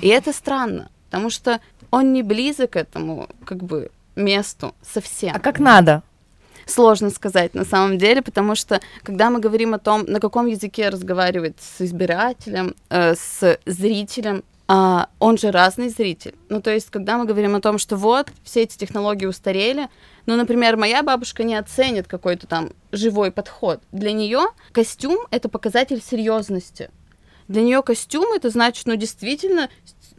И 0.00 0.08
это 0.08 0.32
странно, 0.32 0.90
потому 1.06 1.28
что 1.28 1.60
он 1.90 2.12
не 2.12 2.22
близок 2.22 2.70
к 2.70 2.76
этому, 2.76 3.28
как 3.44 3.62
бы, 3.62 3.90
месту 4.16 4.74
совсем. 4.82 5.34
А 5.34 5.38
как 5.38 5.58
надо? 5.58 6.02
Сложно 6.66 7.10
сказать 7.10 7.54
на 7.54 7.64
самом 7.64 7.98
деле, 7.98 8.22
потому 8.22 8.54
что 8.54 8.80
когда 9.02 9.30
мы 9.30 9.40
говорим 9.40 9.74
о 9.74 9.78
том, 9.78 10.04
на 10.06 10.20
каком 10.20 10.46
языке 10.46 10.88
разговаривать 10.88 11.56
с 11.60 11.80
избирателем, 11.82 12.74
э, 12.88 13.14
с 13.14 13.58
зрителем, 13.66 14.44
а, 14.68 15.08
он 15.18 15.38
же 15.38 15.50
разный 15.50 15.88
зритель. 15.88 16.34
Ну, 16.48 16.60
то 16.62 16.72
есть, 16.72 16.90
когда 16.90 17.18
мы 17.18 17.24
говорим 17.24 17.56
о 17.56 17.60
том, 17.60 17.78
что 17.78 17.96
вот, 17.96 18.28
все 18.44 18.62
эти 18.62 18.78
технологии 18.78 19.26
устарели, 19.26 19.88
ну, 20.26 20.36
например, 20.36 20.76
моя 20.76 21.02
бабушка 21.02 21.44
не 21.44 21.54
оценит 21.56 22.06
какой-то 22.06 22.46
там 22.46 22.70
живой 22.92 23.32
подход. 23.32 23.80
Для 23.90 24.12
нее 24.12 24.46
костюм— 24.72 25.18
это 25.30 25.48
показатель 25.48 26.00
серьезности. 26.00 26.90
Для 27.48 27.62
нее 27.62 27.82
костюм— 27.82 28.32
это 28.36 28.50
значит, 28.50 28.86
ну, 28.86 28.94
действительно, 28.96 29.68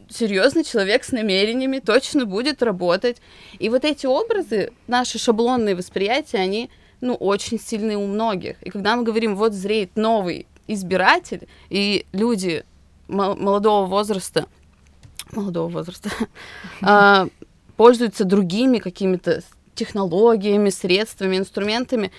серьезный 0.10 0.64
человек 0.64 1.04
с 1.04 1.12
намерениями 1.12 1.80
точно 1.80 2.26
будет 2.26 2.62
работать. 2.62 3.22
И 3.60 3.70
вот 3.70 3.86
эти 3.86 4.06
образы, 4.06 4.72
наши 4.88 5.18
шаблонные 5.18 5.76
восприятия, 5.76 6.38
они, 6.38 6.70
ну, 7.02 7.16
очень 7.16 7.60
сильные 7.60 7.98
у 7.98 8.06
многих. 8.06 8.62
И 8.62 8.70
когда 8.70 8.96
мы 8.96 9.04
говорим, 9.04 9.36
вот 9.36 9.54
зреет 9.54 9.96
новый 9.96 10.48
избиратель, 10.68 11.48
и 11.70 12.06
люди 12.12 12.66
молодого 13.14 13.86
возраста, 13.86 14.48
молодого 15.32 15.70
возраста, 15.70 16.10
а, 16.82 17.28
пользуются 17.78 18.26
другими 18.26 18.80
какими-то 18.80 19.44
технологиями, 19.76 20.70
средствами, 20.70 21.38
инструментами. 21.38 22.12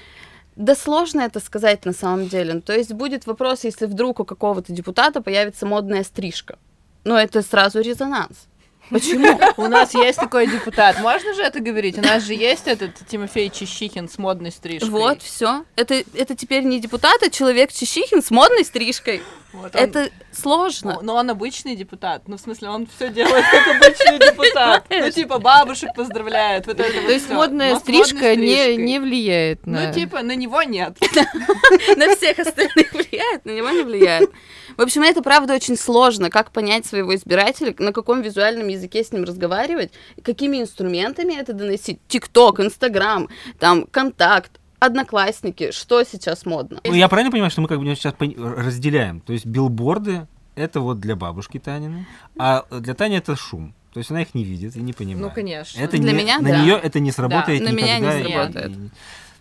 Да 0.56 0.74
сложно 0.74 1.22
это 1.22 1.40
сказать 1.40 1.84
на 1.84 1.92
самом 1.92 2.28
деле. 2.28 2.60
То 2.60 2.72
есть 2.72 2.92
будет 2.92 3.26
вопрос, 3.26 3.64
если 3.64 3.86
вдруг 3.86 4.20
у 4.20 4.24
какого-то 4.24 4.72
депутата 4.72 5.20
появится 5.20 5.66
модная 5.66 6.04
стрижка. 6.04 6.58
Но 7.04 7.18
это 7.18 7.42
сразу 7.42 7.80
резонанс. 7.80 8.46
Почему? 8.90 9.38
У 9.56 9.66
нас 9.66 9.94
есть 9.94 10.18
такой 10.18 10.46
депутат. 10.46 11.00
Можно 11.00 11.34
же 11.34 11.42
это 11.42 11.60
говорить? 11.60 11.98
У 11.98 12.02
нас 12.02 12.22
же 12.24 12.34
есть 12.34 12.66
этот 12.66 12.94
Тимофей 13.08 13.50
Чищихин 13.50 14.08
с 14.08 14.18
модной 14.18 14.52
стрижкой. 14.52 14.90
Вот, 14.90 15.22
все. 15.22 15.64
Это, 15.76 16.02
это 16.14 16.34
теперь 16.34 16.64
не 16.64 16.80
депутат, 16.80 17.22
а 17.22 17.30
человек 17.30 17.72
Чищихин 17.72 18.22
с 18.22 18.30
модной 18.30 18.64
стрижкой. 18.64 19.22
Вот 19.54 19.74
он, 19.74 19.80
это 19.80 20.10
сложно. 20.32 20.98
Но 21.02 21.14
он 21.14 21.30
обычный 21.30 21.76
депутат. 21.76 22.26
Ну, 22.26 22.36
в 22.36 22.40
смысле, 22.40 22.70
он 22.70 22.86
все 22.86 23.08
делает 23.08 23.44
как 23.50 23.76
обычный 23.76 24.18
депутат. 24.30 24.84
Ну, 24.90 25.10
типа, 25.10 25.38
бабушек 25.38 25.94
поздравляет. 25.94 26.66
Вот 26.66 26.80
это 26.80 26.92
То 26.92 27.12
есть 27.12 27.30
модная 27.30 27.76
стрижка 27.76 28.34
не, 28.34 28.76
не 28.76 28.98
влияет 28.98 29.66
на... 29.66 29.86
Ну, 29.86 29.94
типа, 29.94 30.22
на 30.22 30.34
него 30.34 30.62
нет. 30.62 30.98
На 31.96 32.14
всех 32.16 32.38
остальных 32.38 32.92
влияет, 32.92 33.44
на 33.44 33.50
него 33.50 33.70
не 33.70 33.82
влияет. 33.82 34.30
В 34.76 34.82
общем, 34.82 35.02
это 35.02 35.22
правда 35.22 35.54
очень 35.54 35.76
сложно, 35.76 36.30
как 36.30 36.50
понять 36.50 36.86
своего 36.86 37.14
избирателя, 37.14 37.74
на 37.78 37.92
каком 37.92 38.22
визуальном 38.22 38.68
языке 38.68 39.04
с 39.04 39.12
ним 39.12 39.24
разговаривать, 39.24 39.92
какими 40.22 40.60
инструментами 40.60 41.34
это 41.34 41.52
доносить. 41.52 42.00
ТикТок, 42.08 42.60
Инстаграм, 42.60 43.28
там, 43.58 43.86
контакт, 43.86 44.60
одноклассники, 44.84 45.70
что 45.70 46.02
сейчас 46.04 46.46
модно. 46.46 46.80
Ну, 46.84 46.92
я 46.92 47.08
правильно 47.08 47.30
понимаю, 47.30 47.50
что 47.50 47.60
мы 47.60 47.68
как 47.68 47.78
бы 47.78 47.84
сейчас 47.94 48.14
разделяем? 48.18 49.20
То 49.20 49.32
есть 49.32 49.46
билборды 49.46 50.26
это 50.54 50.80
вот 50.80 51.00
для 51.00 51.16
бабушки 51.16 51.58
Танины, 51.58 52.06
а 52.38 52.64
для 52.70 52.94
Тани 52.94 53.16
это 53.16 53.36
шум. 53.36 53.74
То 53.92 53.98
есть 53.98 54.10
она 54.10 54.22
их 54.22 54.34
не 54.34 54.44
видит 54.44 54.76
и 54.76 54.80
не 54.80 54.92
понимает. 54.92 55.28
Ну, 55.28 55.30
конечно. 55.30 55.80
Это 55.80 55.96
для 55.98 56.12
не, 56.12 56.18
меня, 56.18 56.40
на 56.40 56.48
да. 56.48 56.62
нее 56.62 56.80
это 56.82 56.98
не 56.98 57.12
сработает 57.12 57.62
да, 57.62 57.70
никогда. 57.70 57.70
На 57.70 57.98
меня 57.98 57.98
не 57.98 58.24
сработает. 58.24 58.76
И, 58.76 58.90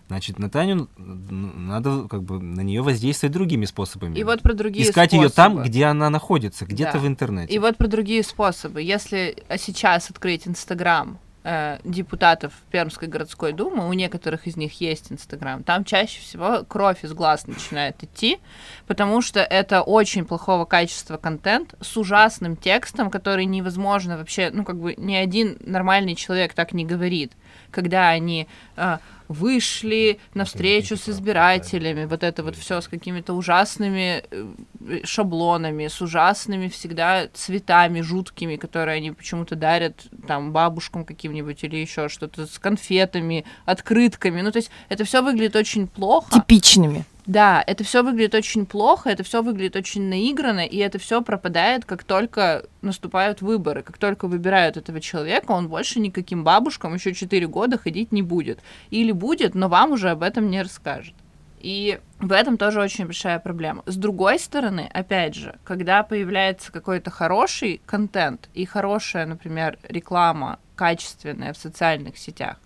Значит, 0.06 0.38
на 0.38 0.50
Таню 0.50 0.88
надо 0.98 2.06
как 2.08 2.22
бы 2.22 2.38
на 2.38 2.60
нее 2.60 2.82
воздействовать 2.82 3.32
другими 3.32 3.64
способами. 3.64 4.18
И 4.18 4.22
вот 4.22 4.42
про 4.42 4.52
другие 4.52 4.84
Искать 4.86 5.10
способы. 5.10 5.24
ее 5.24 5.30
там, 5.30 5.62
где 5.62 5.86
она 5.86 6.10
находится, 6.10 6.66
где-то 6.66 6.94
Да. 6.94 6.98
в 6.98 7.06
интернете. 7.06 7.52
И 7.54 7.58
вот 7.58 7.76
про 7.78 7.88
другие 7.88 8.22
способы. 8.22 8.82
Если 8.82 9.42
а, 9.48 9.56
сейчас 9.56 10.10
открыть 10.10 10.46
Инстаграм 10.46 11.18
э, 11.44 11.78
депутатов 11.84 12.52
Пермской 12.70 13.08
городской 13.08 13.52
думы, 13.52 13.88
у 13.88 13.92
некоторых 13.92 14.46
из 14.46 14.56
них 14.56 14.80
есть 14.80 15.12
Инстаграм, 15.12 15.62
там 15.62 15.84
чаще 15.84 16.20
всего 16.20 16.64
кровь 16.66 17.04
из 17.04 17.12
глаз 17.12 17.46
начинает 17.46 18.02
идти, 18.02 18.38
потому 18.86 19.22
что 19.22 19.40
это 19.40 19.82
очень 19.82 20.24
плохого 20.24 20.64
качества 20.64 21.16
контент 21.16 21.74
с 21.80 21.96
ужасным 21.96 22.56
текстом, 22.56 23.10
который 23.10 23.44
невозможно 23.44 24.16
вообще, 24.16 24.50
ну 24.52 24.64
как 24.64 24.78
бы 24.78 24.94
ни 24.96 25.14
один 25.14 25.58
нормальный 25.60 26.14
человек 26.14 26.54
так 26.54 26.72
не 26.72 26.84
говорит, 26.84 27.32
когда 27.70 28.08
они 28.08 28.48
э, 28.76 28.98
вышли 29.28 30.18
на 30.34 30.44
встречу 30.44 30.96
с 30.96 31.08
избирателями, 31.08 32.04
вот 32.04 32.22
это 32.22 32.42
вот 32.42 32.56
все 32.56 32.80
с 32.80 32.88
какими-то 32.88 33.34
ужасными 33.34 34.24
э, 34.30 35.00
шаблонами, 35.04 35.88
с 35.88 36.00
ужасными 36.00 36.68
всегда 36.68 37.28
цветами 37.32 38.00
жуткими, 38.00 38.56
которые 38.56 38.96
они 38.96 39.12
почему-то 39.12 39.56
дарят 39.56 40.06
там 40.26 40.52
бабушкам 40.52 41.04
каким-нибудь 41.04 41.64
или 41.64 41.76
еще 41.76 42.08
что-то 42.08 42.46
с 42.46 42.58
конфетами, 42.58 43.44
открытками. 43.64 44.40
Ну, 44.40 44.52
то 44.52 44.58
есть 44.58 44.70
это 44.88 45.04
все 45.04 45.22
выглядит 45.22 45.56
очень 45.56 45.86
плохо. 45.86 46.30
Типичными. 46.32 47.04
Да, 47.26 47.64
это 47.66 47.84
все 47.84 48.02
выглядит 48.02 48.34
очень 48.34 48.66
плохо, 48.66 49.08
это 49.08 49.22
все 49.22 49.42
выглядит 49.42 49.76
очень 49.76 50.02
наигранно, 50.02 50.66
и 50.66 50.76
это 50.76 50.98
все 50.98 51.22
пропадает, 51.22 51.86
как 51.86 52.04
только 52.04 52.66
наступают 52.82 53.40
выборы. 53.40 53.82
Как 53.82 53.96
только 53.96 54.28
выбирают 54.28 54.76
этого 54.76 55.00
человека, 55.00 55.52
он 55.52 55.68
больше 55.68 56.00
никаким 56.00 56.44
бабушкам 56.44 56.94
еще 56.94 57.14
4 57.14 57.46
года 57.46 57.78
ходить 57.78 58.12
не 58.12 58.20
будет. 58.20 58.60
Или 58.90 59.12
будет, 59.12 59.54
но 59.54 59.68
вам 59.68 59.92
уже 59.92 60.10
об 60.10 60.22
этом 60.22 60.50
не 60.50 60.60
расскажет. 60.60 61.14
И 61.60 61.98
в 62.18 62.30
этом 62.30 62.58
тоже 62.58 62.78
очень 62.78 63.06
большая 63.06 63.38
проблема. 63.38 63.84
С 63.86 63.96
другой 63.96 64.38
стороны, 64.38 64.90
опять 64.92 65.34
же, 65.34 65.58
когда 65.64 66.02
появляется 66.02 66.70
какой-то 66.70 67.10
хороший 67.10 67.80
контент 67.86 68.50
и 68.52 68.66
хорошая, 68.66 69.24
например, 69.24 69.78
реклама 69.88 70.58
качественная 70.76 71.54
в 71.54 71.56
социальных 71.56 72.18
сетях, 72.18 72.60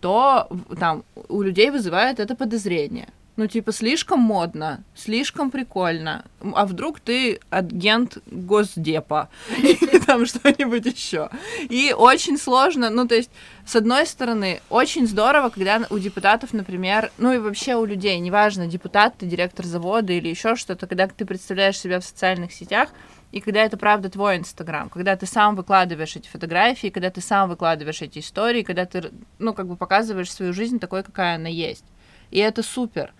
то 0.00 0.48
там 0.80 1.04
у 1.28 1.42
людей 1.42 1.70
вызывает 1.70 2.18
это 2.18 2.34
подозрение. 2.34 3.10
Ну, 3.36 3.46
типа, 3.46 3.72
слишком 3.72 4.20
модно, 4.20 4.84
слишком 4.94 5.50
прикольно. 5.50 6.26
А 6.54 6.66
вдруг 6.66 7.00
ты 7.00 7.40
агент 7.48 8.18
Госдепа 8.26 9.30
или 9.58 9.98
там 10.00 10.26
что-нибудь 10.26 10.84
еще. 10.84 11.30
И 11.70 11.94
очень 11.96 12.36
сложно, 12.36 12.90
ну, 12.90 13.08
то 13.08 13.14
есть, 13.14 13.30
с 13.66 13.74
одной 13.74 14.06
стороны, 14.06 14.60
очень 14.68 15.06
здорово, 15.06 15.48
когда 15.48 15.80
у 15.88 15.98
депутатов, 15.98 16.52
например, 16.52 17.10
ну 17.16 17.32
и 17.32 17.38
вообще 17.38 17.74
у 17.76 17.86
людей, 17.86 18.18
неважно, 18.18 18.66
депутат, 18.66 19.16
ты 19.16 19.24
директор 19.24 19.64
завода 19.64 20.12
или 20.12 20.28
еще 20.28 20.54
что-то, 20.54 20.86
когда 20.86 21.08
ты 21.08 21.24
представляешь 21.24 21.78
себя 21.78 22.00
в 22.00 22.04
социальных 22.04 22.52
сетях, 22.52 22.90
и 23.32 23.40
когда 23.40 23.64
это 23.64 23.78
правда 23.78 24.10
твой 24.10 24.36
Инстаграм, 24.36 24.90
когда 24.90 25.16
ты 25.16 25.24
сам 25.24 25.56
выкладываешь 25.56 26.16
эти 26.16 26.28
фотографии, 26.28 26.88
когда 26.88 27.08
ты 27.08 27.22
сам 27.22 27.48
выкладываешь 27.48 28.02
эти 28.02 28.18
истории, 28.18 28.62
когда 28.62 28.84
ты, 28.84 29.10
ну, 29.38 29.54
как 29.54 29.68
бы 29.68 29.76
показываешь 29.76 30.30
свою 30.30 30.52
жизнь 30.52 30.78
такой, 30.78 31.02
какая 31.02 31.36
она 31.36 31.48
есть. 31.48 31.84
И 32.32 32.38
это 32.38 32.62
супер. 32.62 33.12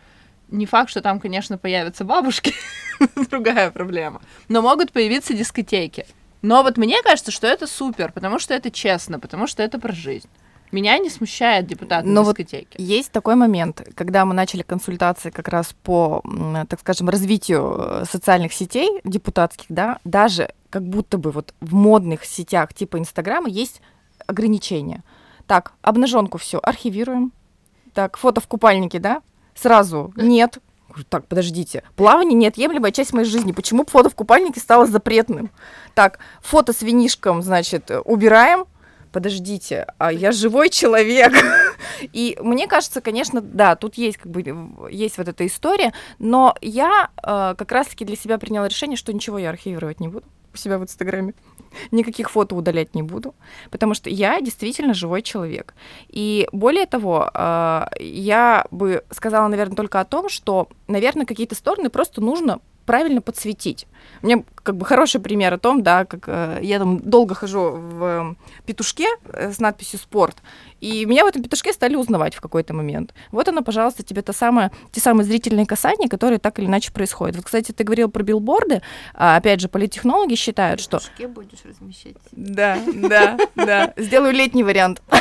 Не 0.48 0.66
факт, 0.66 0.90
что 0.90 1.00
там, 1.00 1.20
конечно, 1.20 1.56
появятся 1.56 2.04
бабушки, 2.04 2.54
другая 3.30 3.70
проблема. 3.70 4.20
Но 4.48 4.60
могут 4.62 4.92
появиться 4.92 5.34
дискотеки. 5.34 6.06
Но 6.42 6.62
вот 6.62 6.76
мне 6.76 7.00
кажется, 7.02 7.30
что 7.30 7.46
это 7.46 7.66
супер, 7.66 8.10
потому 8.12 8.38
что 8.38 8.52
это 8.52 8.70
честно, 8.70 9.20
потому 9.20 9.46
что 9.46 9.62
это 9.62 9.78
про 9.78 9.92
жизнь. 9.92 10.28
Меня 10.72 10.96
не 10.98 11.10
смущает 11.10 11.66
депутат 11.66 12.04
Но 12.04 12.12
на 12.12 12.22
вот. 12.22 12.36
Есть 12.78 13.12
такой 13.12 13.34
момент, 13.36 13.86
когда 13.94 14.24
мы 14.24 14.34
начали 14.34 14.62
консультации 14.62 15.28
как 15.30 15.48
раз 15.48 15.74
по, 15.82 16.22
так 16.68 16.80
скажем, 16.80 17.10
развитию 17.10 17.76
э, 17.78 18.04
социальных 18.10 18.54
сетей 18.54 19.00
депутатских, 19.04 19.66
да, 19.68 19.98
даже 20.04 20.50
как 20.70 20.82
будто 20.88 21.18
бы 21.18 21.30
вот 21.30 21.52
в 21.60 21.74
модных 21.74 22.24
сетях 22.24 22.72
типа 22.72 22.98
Инстаграма 22.98 23.50
есть 23.50 23.82
ограничения. 24.26 25.04
Так, 25.46 25.74
обнаженку 25.82 26.38
все 26.38 26.58
архивируем. 26.62 27.32
Так, 27.94 28.16
фото 28.16 28.40
в 28.40 28.46
купальнике, 28.46 28.98
да? 28.98 29.22
Сразу 29.54 30.12
нет. 30.16 30.58
Так, 31.08 31.26
подождите. 31.26 31.82
Плавание 31.96 32.34
неотъемлемая 32.34 32.92
часть 32.92 33.12
моей 33.12 33.26
жизни. 33.26 33.52
Почему 33.52 33.84
фото 33.86 34.10
в 34.10 34.14
купальнике 34.14 34.60
стало 34.60 34.86
запретным? 34.86 35.50
Так, 35.94 36.18
фото 36.42 36.72
с 36.72 36.82
винишком, 36.82 37.42
значит, 37.42 37.90
убираем. 38.04 38.66
Подождите, 39.10 39.86
а 39.98 40.10
я 40.10 40.32
живой 40.32 40.70
человек. 40.70 41.32
И 42.00 42.38
мне 42.40 42.66
кажется, 42.66 43.02
конечно, 43.02 43.42
да, 43.42 43.76
тут 43.76 43.96
есть 43.96 44.16
как 44.16 44.32
бы 44.32 44.42
есть 44.90 45.18
вот 45.18 45.28
эта 45.28 45.46
история, 45.46 45.92
но 46.18 46.54
я 46.62 47.10
э, 47.22 47.54
как 47.58 47.70
раз-таки 47.72 48.06
для 48.06 48.16
себя 48.16 48.38
приняла 48.38 48.68
решение, 48.68 48.96
что 48.96 49.12
ничего 49.12 49.38
я 49.38 49.50
архивировать 49.50 50.00
не 50.00 50.08
буду 50.08 50.24
у 50.52 50.56
себя 50.56 50.78
в 50.78 50.82
Инстаграме. 50.82 51.34
Никаких 51.90 52.30
фото 52.30 52.54
удалять 52.54 52.94
не 52.94 53.02
буду, 53.02 53.34
потому 53.70 53.94
что 53.94 54.10
я 54.10 54.40
действительно 54.40 54.94
живой 54.94 55.22
человек. 55.22 55.74
И 56.08 56.46
более 56.52 56.86
того, 56.86 57.30
э, 57.32 57.84
я 58.00 58.66
бы 58.70 59.04
сказала, 59.10 59.48
наверное, 59.48 59.76
только 59.76 60.00
о 60.00 60.04
том, 60.04 60.28
что, 60.28 60.68
наверное, 60.86 61.24
какие-то 61.24 61.54
стороны 61.54 61.88
просто 61.88 62.20
нужно 62.20 62.60
правильно 62.84 63.20
подсветить. 63.20 63.86
У 64.22 64.26
меня 64.26 64.42
как 64.62 64.76
бы 64.76 64.84
хороший 64.84 65.20
пример 65.20 65.52
о 65.54 65.58
том, 65.58 65.82
да, 65.82 66.04
как 66.04 66.24
э, 66.26 66.58
я 66.62 66.78
там 66.78 66.98
долго 66.98 67.34
хожу 67.34 67.70
в 67.70 68.04
э, 68.04 68.34
петушке 68.66 69.06
э, 69.24 69.52
с 69.52 69.58
надписью 69.58 69.98
«спорт», 69.98 70.36
и 70.80 71.04
меня 71.06 71.24
в 71.24 71.28
этом 71.28 71.42
петушке 71.42 71.72
стали 71.72 71.94
узнавать 71.94 72.34
в 72.34 72.40
какой-то 72.40 72.74
момент. 72.74 73.14
Вот 73.30 73.48
оно, 73.48 73.62
пожалуйста, 73.62 74.02
тебе 74.02 74.22
то 74.22 74.32
самое, 74.32 74.70
те 74.90 75.00
самые 75.00 75.24
зрительные 75.24 75.66
касания, 75.66 76.08
которые 76.08 76.38
так 76.38 76.58
или 76.58 76.66
иначе 76.66 76.92
происходят. 76.92 77.36
Вот, 77.36 77.44
кстати, 77.44 77.72
ты 77.72 77.84
говорил 77.84 78.10
про 78.10 78.22
билборды. 78.22 78.82
А, 79.14 79.36
опять 79.36 79.60
же, 79.60 79.68
политтехнологи 79.68 80.34
считают, 80.34 80.80
что... 80.80 80.98
В 80.98 81.02
петушке 81.02 81.28
будешь 81.28 81.64
размещать. 81.64 82.16
Да, 82.32 82.78
да, 82.94 83.38
да. 83.54 83.94
Сделаю 83.96 84.32
летний 84.32 84.64
вариант. 84.64 85.02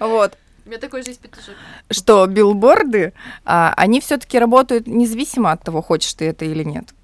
Вот. 0.00 0.36
У 0.66 0.68
меня 0.68 0.80
такой 0.80 1.02
же 1.02 1.10
есть 1.10 1.20
петушок. 1.20 1.54
Что 1.92 2.26
билборды, 2.26 3.12
а, 3.44 3.72
они 3.76 4.00
все-таки 4.00 4.36
работают 4.36 4.88
независимо 4.88 5.52
от 5.52 5.62
того, 5.62 5.80
хочешь 5.80 6.12
ты 6.14 6.24
это 6.24 6.44
или 6.44 6.64
нет 6.64 6.95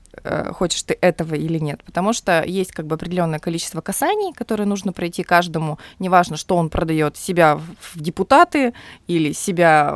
хочешь 0.53 0.83
ты 0.83 0.97
этого 1.01 1.35
или 1.35 1.59
нет, 1.59 1.83
потому 1.85 2.13
что 2.13 2.45
есть 2.45 2.73
как 2.73 2.87
бы 2.87 2.95
определенное 2.95 3.39
количество 3.39 3.81
касаний, 3.81 4.33
которые 4.33 4.67
нужно 4.67 4.93
пройти 4.93 5.23
каждому, 5.23 5.79
неважно, 5.99 6.37
что 6.37 6.57
он 6.57 6.69
продает 6.69 7.17
себя 7.17 7.57
в 7.57 8.01
депутаты 8.01 8.75
или 9.07 9.33
себя, 9.33 9.95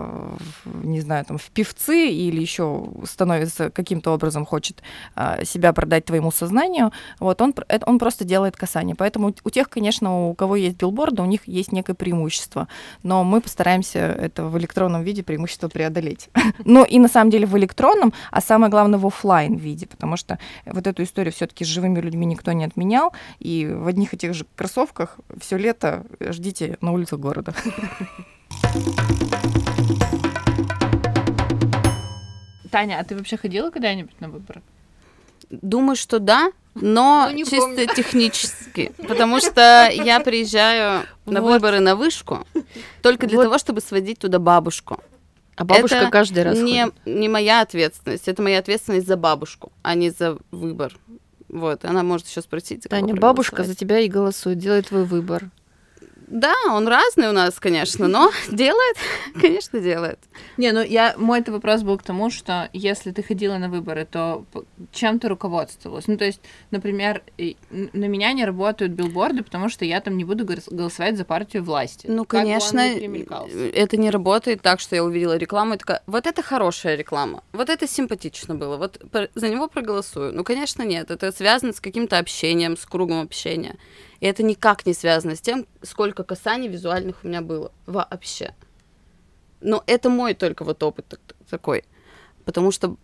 в, 0.64 0.84
не 0.86 1.00
знаю, 1.00 1.24
там 1.24 1.38
в 1.38 1.50
певцы 1.50 2.08
или 2.08 2.40
еще 2.40 2.88
становится 3.04 3.70
каким-то 3.70 4.12
образом 4.12 4.46
хочет 4.46 4.82
а, 5.14 5.44
себя 5.44 5.72
продать 5.72 6.04
твоему 6.04 6.30
сознанию, 6.30 6.92
вот 7.20 7.40
он 7.40 7.54
он 7.86 7.98
просто 7.98 8.24
делает 8.24 8.56
касание, 8.56 8.96
поэтому 8.96 9.34
у 9.44 9.50
тех, 9.50 9.68
конечно, 9.68 10.28
у 10.28 10.34
кого 10.34 10.56
есть 10.56 10.76
билборды, 10.76 11.22
у 11.22 11.26
них 11.26 11.46
есть 11.46 11.72
некое 11.72 11.94
преимущество, 11.94 12.68
но 13.02 13.24
мы 13.24 13.40
постараемся 13.40 13.98
это 13.98 14.44
в 14.44 14.58
электронном 14.58 15.02
виде 15.02 15.22
преимущество 15.22 15.68
преодолеть. 15.68 16.28
Но 16.64 16.84
и 16.84 16.98
на 16.98 17.08
самом 17.08 17.30
деле 17.30 17.46
в 17.46 17.56
электронном, 17.56 18.12
а 18.30 18.40
самое 18.40 18.70
главное 18.70 18.98
в 18.98 19.06
офлайн 19.06 19.56
виде, 19.56 19.86
потому 19.86 20.05
потому 20.06 20.16
что 20.16 20.38
вот 20.66 20.86
эту 20.86 21.02
историю 21.02 21.32
все-таки 21.32 21.64
с 21.64 21.68
живыми 21.68 21.98
людьми 22.00 22.26
никто 22.26 22.52
не 22.52 22.64
отменял, 22.64 23.12
и 23.40 23.66
в 23.66 23.88
одних 23.88 24.14
и 24.14 24.16
тех 24.16 24.34
же 24.34 24.46
кроссовках 24.54 25.16
все 25.40 25.56
лето 25.58 26.06
ждите 26.20 26.78
на 26.80 26.92
улицах 26.92 27.18
города. 27.18 27.52
Таня, 32.70 32.98
а 33.00 33.04
ты 33.04 33.16
вообще 33.16 33.36
ходила 33.36 33.70
когда-нибудь 33.70 34.20
на 34.20 34.28
выборы? 34.28 34.62
Думаю, 35.50 35.96
что 35.96 36.18
да, 36.20 36.50
но 36.74 37.26
Ну, 37.30 37.34
не 37.34 37.44
чисто 37.44 37.60
помню. 37.60 37.86
технически. 37.96 38.92
Потому 39.08 39.40
что 39.40 39.88
я 39.92 40.20
приезжаю 40.20 41.04
на 41.24 41.40
Вот. 41.40 41.52
выборы 41.52 41.80
на 41.80 41.96
вышку 41.96 42.46
только 43.02 43.26
для 43.26 43.38
Вот. 43.38 43.44
того, 43.44 43.58
чтобы 43.58 43.80
сводить 43.80 44.18
туда 44.20 44.38
бабушку. 44.38 45.00
А 45.56 45.64
бабушка 45.64 45.96
Это 45.96 46.10
каждый 46.10 46.42
раз 46.42 46.58
не, 46.58 46.82
ходит. 46.84 46.94
не 47.06 47.28
моя 47.28 47.62
ответственность, 47.62 48.28
это 48.28 48.42
моя 48.42 48.58
ответственность 48.58 49.06
за 49.06 49.16
бабушку, 49.16 49.72
а 49.82 49.94
не 49.94 50.10
за 50.10 50.36
выбор. 50.50 50.94
Вот, 51.48 51.84
она 51.84 52.02
может 52.02 52.26
еще 52.26 52.42
спросить. 52.42 52.82
за 52.82 52.88
Таня, 52.90 53.14
бабушка 53.14 53.64
за 53.64 53.74
тебя 53.74 54.00
и 54.00 54.08
голосует, 54.08 54.58
делает 54.58 54.88
твой 54.88 55.04
выбор. 55.04 55.50
Да, 56.26 56.54
он 56.70 56.88
разный 56.88 57.28
у 57.28 57.32
нас, 57.32 57.58
конечно, 57.60 58.08
но 58.08 58.30
делает, 58.50 58.96
конечно, 59.40 59.80
делает. 59.80 60.18
Не, 60.56 60.72
ну 60.72 60.82
я 60.82 61.14
мой 61.16 61.40
это 61.40 61.52
вопрос 61.52 61.82
был 61.82 61.98
к 61.98 62.02
тому, 62.02 62.30
что 62.30 62.68
если 62.72 63.12
ты 63.12 63.22
ходила 63.22 63.58
на 63.58 63.68
выборы, 63.68 64.06
то 64.10 64.44
чем 64.92 65.18
ты 65.18 65.28
руководствовалась? 65.28 66.08
Ну, 66.08 66.16
то 66.16 66.24
есть, 66.24 66.40
например, 66.70 67.22
на 67.70 68.06
меня 68.06 68.32
не 68.32 68.44
работают 68.44 68.92
билборды, 68.92 69.42
потому 69.42 69.68
что 69.68 69.84
я 69.84 70.00
там 70.00 70.16
не 70.16 70.24
буду 70.24 70.44
голосовать 70.44 71.16
за 71.16 71.24
партию 71.24 71.62
власти. 71.62 72.06
Ну, 72.08 72.24
Как 72.24 72.40
конечно, 72.42 72.80
примелькался. 72.94 73.56
это 73.56 73.96
не 73.96 74.10
работает 74.10 74.62
так, 74.62 74.80
что 74.80 74.96
я 74.96 75.04
увидела 75.04 75.36
рекламу 75.36 75.74
и 75.74 75.78
такая, 75.78 76.02
вот 76.06 76.26
это 76.26 76.42
хорошая 76.42 76.96
реклама, 76.96 77.42
вот 77.52 77.70
это 77.70 77.86
симпатично 77.86 78.54
было, 78.54 78.76
вот 78.76 79.00
за 79.34 79.48
него 79.48 79.68
проголосую. 79.68 80.34
Ну, 80.34 80.44
конечно, 80.44 80.82
нет, 80.82 81.10
это 81.10 81.30
связано 81.32 81.72
с 81.72 81.80
каким-то 81.80 82.18
общением, 82.18 82.76
с 82.76 82.84
кругом 82.84 83.20
общения. 83.22 83.76
И 84.20 84.26
это 84.26 84.42
никак 84.42 84.86
не 84.86 84.94
связано 84.94 85.36
с 85.36 85.40
тем, 85.40 85.66
сколько 85.82 86.24
касаний 86.24 86.68
визуальных 86.68 87.16
у 87.22 87.28
меня 87.28 87.42
было 87.42 87.72
вообще. 87.86 88.54
Но 89.60 89.82
это 89.86 90.08
мой 90.10 90.34
только 90.34 90.64
вот 90.64 90.82
опыт 90.82 91.06
так- 91.08 91.36
такой. 91.48 91.84
Потому 92.44 92.70
что, 92.70 92.96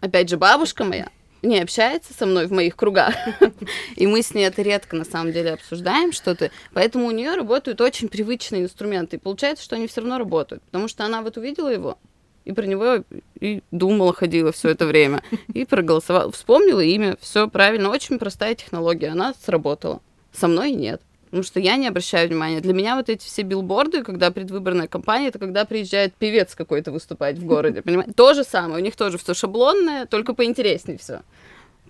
опять 0.00 0.28
же, 0.28 0.36
бабушка 0.36 0.84
моя 0.84 1.08
не 1.42 1.60
общается 1.60 2.14
со 2.14 2.26
мной 2.26 2.46
в 2.46 2.52
моих 2.52 2.76
кругах. 2.76 3.14
И 3.96 4.06
мы 4.06 4.22
с 4.22 4.34
ней 4.34 4.44
это 4.44 4.62
редко 4.62 4.96
на 4.96 5.04
самом 5.04 5.32
деле 5.32 5.52
обсуждаем 5.54 6.12
что-то. 6.12 6.50
Поэтому 6.72 7.06
у 7.06 7.10
нее 7.10 7.34
работают 7.34 7.80
очень 7.80 8.08
привычные 8.08 8.62
инструменты. 8.62 9.16
И 9.16 9.18
получается, 9.18 9.64
что 9.64 9.76
они 9.76 9.86
все 9.86 10.00
равно 10.00 10.18
работают. 10.18 10.62
Потому 10.64 10.88
что 10.88 11.04
она 11.04 11.22
вот 11.22 11.36
увидела 11.36 11.68
его, 11.68 11.98
и 12.44 12.52
про 12.52 12.66
него 12.66 13.04
и 13.40 13.62
думала, 13.70 14.12
ходила 14.12 14.52
все 14.52 14.70
это 14.70 14.86
время. 14.86 15.22
И 15.52 15.64
проголосовала. 15.64 16.30
Вспомнила 16.32 16.80
имя, 16.80 17.16
все 17.20 17.48
правильно. 17.48 17.88
Очень 17.88 18.18
простая 18.18 18.54
технология. 18.54 19.08
Она 19.08 19.34
сработала. 19.34 20.00
Со 20.32 20.48
мной 20.48 20.72
нет. 20.72 21.00
Потому 21.24 21.44
что 21.44 21.60
я 21.60 21.76
не 21.76 21.88
обращаю 21.88 22.28
внимания. 22.28 22.60
Для 22.60 22.74
меня 22.74 22.94
вот 22.94 23.08
эти 23.08 23.24
все 23.24 23.40
билборды, 23.40 24.02
когда 24.02 24.30
предвыборная 24.30 24.86
кампания, 24.86 25.28
это 25.28 25.38
когда 25.38 25.64
приезжает 25.64 26.14
певец 26.14 26.54
какой-то 26.54 26.92
выступать 26.92 27.38
в 27.38 27.46
городе. 27.46 27.80
Понимаете? 27.84 28.12
То 28.12 28.34
же 28.34 28.44
самое. 28.44 28.82
У 28.82 28.84
них 28.84 28.96
тоже 28.96 29.16
все 29.16 29.32
шаблонное, 29.32 30.04
только 30.04 30.34
поинтереснее 30.34 30.98
все. 30.98 31.22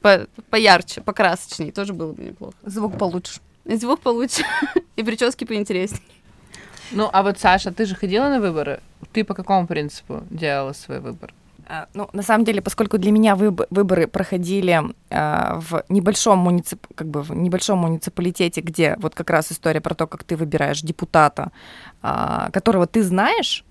По 0.01 0.27
поярче, 0.51 1.01
покрасочнее. 1.01 1.73
Тоже 1.73 1.93
было 1.93 2.13
бы 2.13 2.23
неплохо. 2.23 2.55
Звук 2.63 2.99
получше. 2.99 3.41
И 3.65 3.77
звук 3.77 4.01
получше, 4.01 4.43
и 4.97 5.03
прически 5.03 5.45
поинтереснее. 5.45 6.03
Ну, 6.91 7.09
а 7.13 7.23
вот, 7.23 7.39
Саша, 7.39 7.73
ты 7.73 7.87
же 7.87 7.95
ходила 7.95 8.29
на 8.29 8.41
выборы? 8.41 8.81
Ты 9.13 9.25
по 9.25 9.35
какому 9.35 9.67
принципу 9.67 10.23
делала 10.31 10.73
свой 10.73 11.01
выбор? 11.01 11.33
А, 11.69 11.87
Ну, 11.95 12.09
на 12.13 12.23
самом 12.23 12.45
деле, 12.45 12.61
поскольку 12.61 12.99
для 12.99 13.13
меня 13.13 13.35
выб- 13.35 13.67
выборы 13.71 14.07
проходили 14.07 14.81
а, 15.11 15.61
в 15.61 15.85
небольшом 15.89 16.39
муницип, 16.39 16.87
как 16.95 17.07
бы 17.07 17.23
в 17.23 17.31
небольшом 17.35 17.79
муниципалитете, 17.79 18.61
где 18.61 18.97
вот 18.99 19.15
как 19.15 19.31
раз 19.31 19.53
история 19.53 19.81
про 19.81 19.95
то, 19.95 20.07
как 20.07 20.25
ты 20.25 20.37
выбираешь 20.37 20.83
депутата, 20.83 21.51
а, 22.03 22.51
которого 22.53 22.87
ты 22.87 23.03
знаешь, 23.03 23.65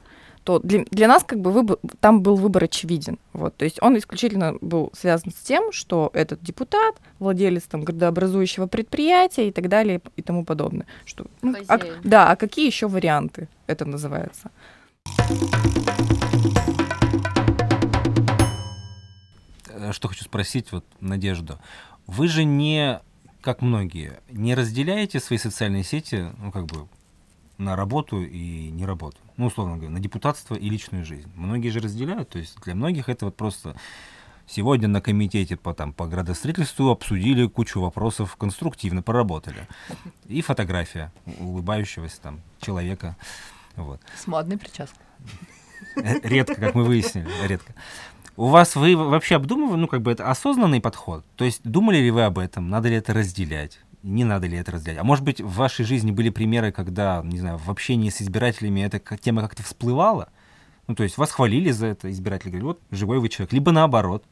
то 0.44 0.60
для, 0.60 0.86
для 0.90 1.08
нас 1.08 1.24
как 1.24 1.40
бы 1.40 1.52
выбор, 1.52 1.78
там 2.00 2.22
был 2.24 2.36
выбор 2.36 2.64
очевиден. 2.64 3.20
Вот, 3.34 3.56
то 3.58 3.66
есть 3.66 3.78
он 3.82 3.96
исключительно 3.98 4.56
был 4.62 4.90
связан 4.94 5.32
с 5.32 5.46
тем, 5.46 5.72
что 5.72 6.10
этот 6.14 6.42
депутат, 6.42 6.96
владелец 7.20 7.64
там 7.64 7.84
градообразующего 7.84 8.66
предприятия 8.68 9.50
и 9.50 9.52
так 9.52 9.68
далее 9.70 10.02
и 10.16 10.22
тому 10.24 10.44
подобное. 10.44 10.88
Что, 11.06 11.26
ну, 11.44 11.56
а 11.68 11.80
да, 12.04 12.32
а 12.32 12.36
какие 12.36 12.66
еще 12.66 12.88
варианты 12.88 13.48
это 13.68 13.86
называется? 13.86 14.50
Э, 19.82 19.92
Что 19.94 20.08
хочу 20.08 20.24
спросить, 20.24 20.72
вот, 20.72 20.86
Надежду. 21.00 21.60
Вы 22.08 22.28
же 22.28 22.44
не, 22.44 23.00
как 23.42 23.62
многие, 23.62 24.20
не 24.30 24.56
разделяете 24.56 25.20
свои 25.20 25.40
социальные 25.40 25.84
сети, 25.84 26.32
ну, 26.38 26.52
как 26.52 26.66
бы, 26.66 26.88
на 27.58 27.76
работу 27.76 28.22
и 28.22 28.70
не 28.70 28.86
работу. 28.86 29.18
Ну, 29.38 29.48
условно 29.48 29.76
говоря, 29.76 29.92
на 29.92 30.00
депутатство 30.00 30.56
и 30.56 30.70
личную 30.70 31.06
жизнь. 31.06 31.32
Многие 31.36 31.70
же 31.70 31.80
разделяют, 31.80 32.30
то 32.30 32.40
есть 32.40 32.60
для 32.64 32.76
многих 32.76 33.08
это 33.08 33.26
вот 33.26 33.36
просто 33.36 33.76
сегодня 34.48 34.88
на 34.88 35.00
комитете 35.02 35.58
по, 35.58 35.74
там, 35.74 35.94
по 35.94 36.08
градостроительству 36.08 36.90
обсудили 36.90 37.48
кучу 37.48 37.80
вопросов, 37.80 38.36
конструктивно 38.36 39.02
поработали. 39.04 39.68
И 40.28 40.42
фотография 40.42 41.12
улыбающегося 41.40 42.20
там 42.22 42.42
человека. 42.60 43.16
Вот. 43.76 44.02
С 44.18 44.28
модной 44.28 44.58
прической. 44.58 45.06
Э, 45.96 46.20
Редко, 46.24 46.56
как 46.56 46.76
мы 46.76 46.84
выяснили, 46.84 47.30
редко. 47.48 47.74
У 48.42 48.48
вас 48.48 48.76
вы 48.76 48.96
вообще 48.96 49.36
обдумывали, 49.36 49.82
ну, 49.82 49.88
как 49.88 50.02
бы 50.02 50.12
это 50.12 50.28
осознанный 50.28 50.82
подход? 50.82 51.24
То 51.36 51.46
есть 51.46 51.62
думали 51.64 51.98
ли 51.98 52.10
вы 52.10 52.24
об 52.24 52.40
этом? 52.40 52.72
Надо 52.72 52.90
ли 52.90 52.96
это 52.96 53.14
разделять? 53.14 53.78
Не 54.02 54.24
надо 54.24 54.48
ли 54.48 54.58
это 54.58 54.72
разделять? 54.72 54.98
А 54.98 55.04
может 55.04 55.24
быть, 55.24 55.40
в 55.40 55.54
вашей 55.54 55.86
жизни 55.86 56.10
были 56.10 56.32
примеры, 56.32 56.72
когда, 56.72 57.22
не 57.24 57.38
знаю, 57.38 57.60
в 57.60 57.70
общении 57.70 58.10
с 58.10 58.20
избирателями 58.20 58.82
эта 58.82 59.00
тема 59.18 59.44
как-то 59.44 59.62
всплывала? 59.62 60.30
Ну, 60.88 60.96
то 60.96 61.04
есть 61.04 61.20
вас 61.20 61.30
хвалили 61.30 61.70
за 61.70 61.86
это, 61.86 62.10
избиратели 62.10 62.50
говорят, 62.50 62.66
вот, 62.66 62.80
живой 62.90 63.20
вы 63.20 63.30
человек. 63.30 63.54
Либо 63.54 63.72
наоборот. 63.72 64.24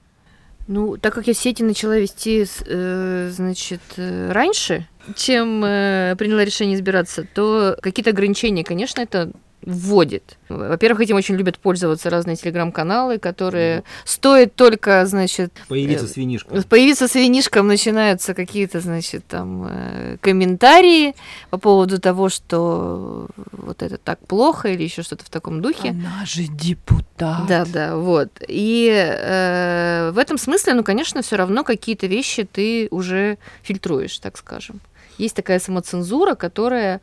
Ну, 0.66 0.98
так 0.98 1.14
как 1.14 1.28
я 1.28 1.36
сети 1.36 1.62
начала 1.62 2.00
вести, 2.00 2.48
э, 2.66 3.30
значит, 3.32 3.82
э, 3.98 4.32
раньше, 4.32 4.88
чем 5.18 5.64
э, 5.64 6.16
приняла 6.18 6.44
решение 6.44 6.78
избираться, 6.78 7.28
то 7.36 7.78
какие-то 7.80 8.10
ограничения, 8.10 8.64
конечно, 8.64 9.02
это 9.02 9.34
вводит. 9.62 10.38
Во-первых, 10.48 11.02
этим 11.02 11.16
очень 11.16 11.36
любят 11.36 11.60
пользоваться 11.60 12.10
разные 12.10 12.36
телеграм-каналы, 12.36 13.20
которые 13.20 13.84
стоит 14.06 14.56
только, 14.56 15.06
значит, 15.06 15.54
Появиться 15.68 16.06
Э, 16.06 16.08
свинишка. 16.08 16.62
появиться 16.68 17.08
с 17.08 17.16
винишком 17.16 17.68
начинаются 17.68 18.34
какие-то, 18.34 18.80
значит, 18.80 19.26
там 19.28 19.68
э, 19.70 20.18
комментарии 20.22 21.16
по 21.50 21.58
поводу 21.58 22.00
того, 22.00 22.30
что 22.30 23.28
вот 23.52 23.84
это 23.84 23.98
так 23.98 24.20
плохо 24.28 24.70
или 24.70 24.84
еще 24.84 25.04
что-то 25.04 25.26
в 25.26 25.30
таком 25.30 25.62
духе. 25.62 25.90
Она 25.90 26.26
же 26.26 26.44
депутат. 26.44 27.46
Да, 27.48 27.66
да, 27.66 27.96
вот. 27.98 28.30
И 28.48 28.90
э, 28.92 30.12
в 30.14 30.18
этом 30.18 30.38
смысле, 30.38 30.74
ну, 30.74 30.84
конечно, 30.84 31.22
все 31.22 31.36
равно 31.36 31.64
какие-то 31.64 32.08
вещи 32.08 32.48
ты 32.52 32.88
уже 32.92 33.38
фильтруешь, 33.62 34.18
так 34.20 34.38
скажем. 34.38 34.80
Есть 35.18 35.36
такая 35.36 35.60
самоцензура, 35.60 36.36
которая, 36.36 37.02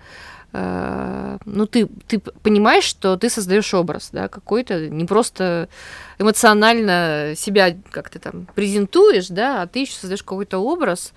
ну, 1.45 1.67
ты, 1.67 1.87
ты 2.07 2.19
понимаешь, 2.19 2.85
что 2.85 3.17
ты 3.17 3.29
создаешь 3.29 3.75
образ, 3.75 4.11
да, 4.13 4.29
какой-то, 4.29 4.89
не 4.89 5.05
просто 5.05 5.69
эмоционально 6.19 7.35
себя 7.37 7.77
как-то 7.91 8.19
там 8.19 8.47
презентуешь, 8.55 9.29
да, 9.29 9.63
а 9.63 9.67
ты 9.67 9.81
еще 9.81 9.95
создаешь 9.95 10.23
какой-то 10.23 10.59
образ. 10.59 11.13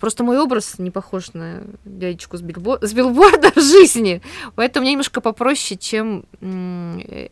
Просто 0.00 0.24
мой 0.24 0.38
образ 0.38 0.78
не 0.78 0.90
похож 0.90 1.34
на 1.34 1.62
дядечку 1.84 2.36
с, 2.36 2.42
билбо... 2.42 2.78
с 2.82 2.92
билборда 2.92 3.52
в 3.54 3.60
жизни. 3.60 4.22
Поэтому 4.56 4.82
мне 4.82 4.92
немножко 4.92 5.20
попроще, 5.20 5.78
чем 5.78 6.24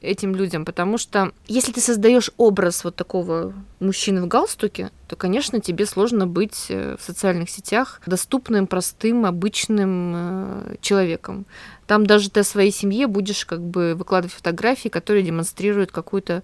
этим 0.01 0.37
людям. 0.37 0.65
Потому 0.65 0.97
что 0.97 1.33
если 1.49 1.73
ты 1.73 1.81
создаешь 1.81 2.31
образ 2.37 2.85
вот 2.85 2.95
такого 2.95 3.53
мужчины 3.81 4.23
в 4.23 4.29
галстуке, 4.29 4.91
то, 5.09 5.17
конечно, 5.17 5.61
тебе 5.61 5.85
сложно 5.87 6.27
быть 6.27 6.67
э, 6.71 6.97
в 6.99 7.05
социальных 7.05 7.51
сетях 7.51 8.01
доступным, 8.07 8.67
простым, 8.67 9.27
обычным 9.27 10.13
э, 10.15 10.77
человеком. 10.81 11.45
Там 11.93 12.07
даже 12.07 12.31
ты 12.31 12.41
о 12.41 12.45
своей 12.45 12.71
семье 12.71 13.07
будешь 13.07 13.45
как 13.45 13.61
бы 13.61 13.95
выкладывать 13.95 14.33
фотографии, 14.35 14.89
которые 14.89 15.23
демонстрируют 15.23 15.93
какую-то 15.93 16.43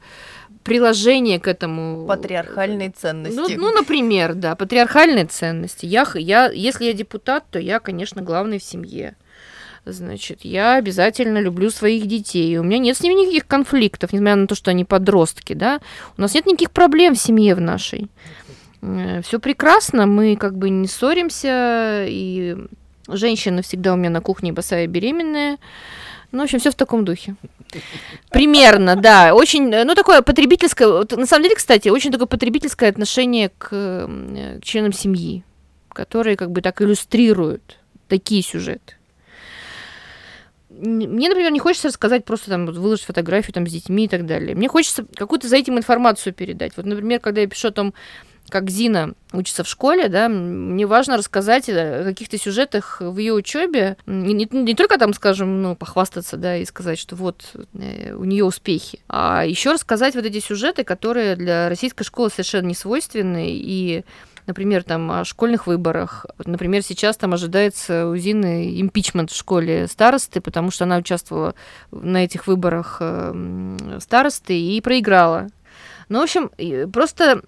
приложение 0.63 1.41
к 1.41 1.49
этому. 1.49 2.05
Патриархальные 2.07 2.91
ценности. 2.91 3.35
Ну, 3.35 3.49
ну 3.57 3.73
например, 3.73 4.35
да, 4.35 4.55
патриархальные 4.57 5.25
ценности. 5.25 5.87
Я, 5.87 6.07
я, 6.17 6.51
если 6.51 6.85
я 6.85 6.93
депутат, 6.93 7.47
то 7.51 7.59
я, 7.59 7.81
конечно, 7.81 8.21
главный 8.21 8.59
в 8.59 8.63
семье. 8.63 9.17
Значит, 9.87 10.41
я 10.43 10.75
обязательно 10.75 11.39
люблю 11.39 11.71
своих 11.71 12.07
детей. 12.07 12.59
У 12.59 12.63
меня 12.63 12.77
нет 12.77 12.99
с 12.99 13.01
ними 13.01 13.15
никаких 13.15 13.47
конфликтов, 13.47 14.13
несмотря 14.13 14.37
на 14.37 14.47
то, 14.49 14.55
что 14.55 14.71
они 14.71 14.85
подростки, 14.85 15.55
да. 15.55 15.81
У 16.19 16.21
нас 16.21 16.35
нет 16.35 16.45
никаких 16.45 16.73
проблем 16.73 17.15
в 17.15 17.19
семье 17.19 17.55
в 17.55 17.61
нашей. 17.63 18.11
Э, 18.83 19.23
Все 19.23 19.39
прекрасно, 19.39 20.05
мы 20.05 20.37
как 20.37 20.59
бы 20.59 20.69
не 20.69 20.89
ссоримся, 20.89 22.05
и 22.07 22.55
женщина 23.09 23.62
всегда 23.62 23.92
у 23.92 23.97
меня 23.97 24.11
на 24.11 24.21
кухне 24.21 24.53
босая 24.53 24.87
беременная. 24.87 25.59
Ну, 26.31 26.40
в 26.40 26.42
общем, 26.42 26.59
все 26.59 26.71
в 26.71 26.75
таком 26.75 27.05
духе. 27.05 27.37
Примерно, 28.31 28.97
да. 28.97 29.35
Очень, 29.35 29.71
ну, 29.71 29.94
такое 29.94 30.21
потребительское... 30.21 31.07
На 31.11 31.27
самом 31.27 31.42
деле, 31.42 31.57
кстати, 31.57 31.88
очень 31.88 32.12
такое 32.12 32.27
потребительское 32.27 32.90
отношение 32.90 33.49
к, 33.49 33.68
к 33.68 34.61
членам 34.62 34.92
семьи, 34.92 35.42
которые 35.90 36.37
как 36.37 36.51
бы 36.51 36.61
так 36.61 36.83
иллюстрируют 36.83 37.79
такие 38.09 38.42
сюжеты. 38.42 38.94
Мне, 40.68 41.29
например, 41.29 41.51
не 41.51 41.59
хочется 41.59 41.88
рассказать 41.88 42.25
просто 42.25 42.51
там 42.51 42.66
выложить 42.66 43.07
фотографию 43.07 43.53
там 43.53 43.66
с 43.66 43.73
детьми 43.73 44.05
и 44.05 44.09
так 44.09 44.27
далее. 44.27 44.55
Мне 44.55 44.68
хочется 44.68 45.07
какую-то 45.14 45.49
за 45.49 45.57
этим 45.57 45.77
информацию 45.77 46.33
передать. 46.33 46.77
Вот, 46.77 46.87
например, 46.87 47.21
когда 47.21 47.40
я 47.40 47.49
пишу 47.49 47.68
о 47.68 47.73
том, 47.73 47.94
как 48.51 48.71
Зина 48.71 49.15
учится 49.33 49.65
в 49.65 49.69
школе, 49.69 50.09
да, 50.09 50.29
мне 50.29 50.87
важно 50.87 51.17
рассказать 51.17 51.69
о 51.69 52.05
каких-то 52.05 52.39
сюжетах 52.39 53.01
в 53.01 53.19
ее 53.19 53.35
учебе, 53.35 53.97
не, 54.07 54.33
не, 54.33 54.49
не 54.51 54.75
только 54.75 54.99
там, 54.99 55.13
скажем, 55.13 55.63
ну, 55.63 55.77
похвастаться, 55.77 56.37
да, 56.37 56.57
и 56.57 56.65
сказать, 56.65 56.99
что 56.99 57.17
вот 57.17 57.55
э, 57.75 58.15
у 58.15 58.25
нее 58.25 58.45
успехи, 58.45 59.01
а 59.09 59.45
еще 59.45 59.73
рассказать 59.73 60.15
вот 60.15 60.25
эти 60.25 60.41
сюжеты, 60.41 60.85
которые 60.85 61.37
для 61.37 61.69
российской 61.69 62.05
школы 62.05 62.31
совершенно 62.31 62.67
не 62.67 62.75
свойственны, 62.75 63.51
и 63.51 64.05
например, 64.47 64.83
там 64.83 65.11
о 65.11 65.25
школьных 65.27 65.67
выборах. 65.67 66.25
Например, 66.45 66.83
сейчас 66.83 67.19
там 67.19 67.35
ожидается 67.35 68.07
у 68.07 68.17
Зины 68.17 68.81
импичмент 68.81 69.31
в 69.31 69.37
школе 69.37 69.87
старосты, 69.87 70.41
потому 70.41 70.71
что 70.71 70.85
она 70.85 70.97
участвовала 70.97 71.55
на 71.91 72.25
этих 72.25 72.47
выборах 72.47 72.97
э, 73.01 73.99
старосты 74.01 74.59
и 74.59 74.81
проиграла. 74.81 75.49
Ну, 76.09 76.21
в 76.21 76.23
общем, 76.23 76.51
просто 76.91 77.43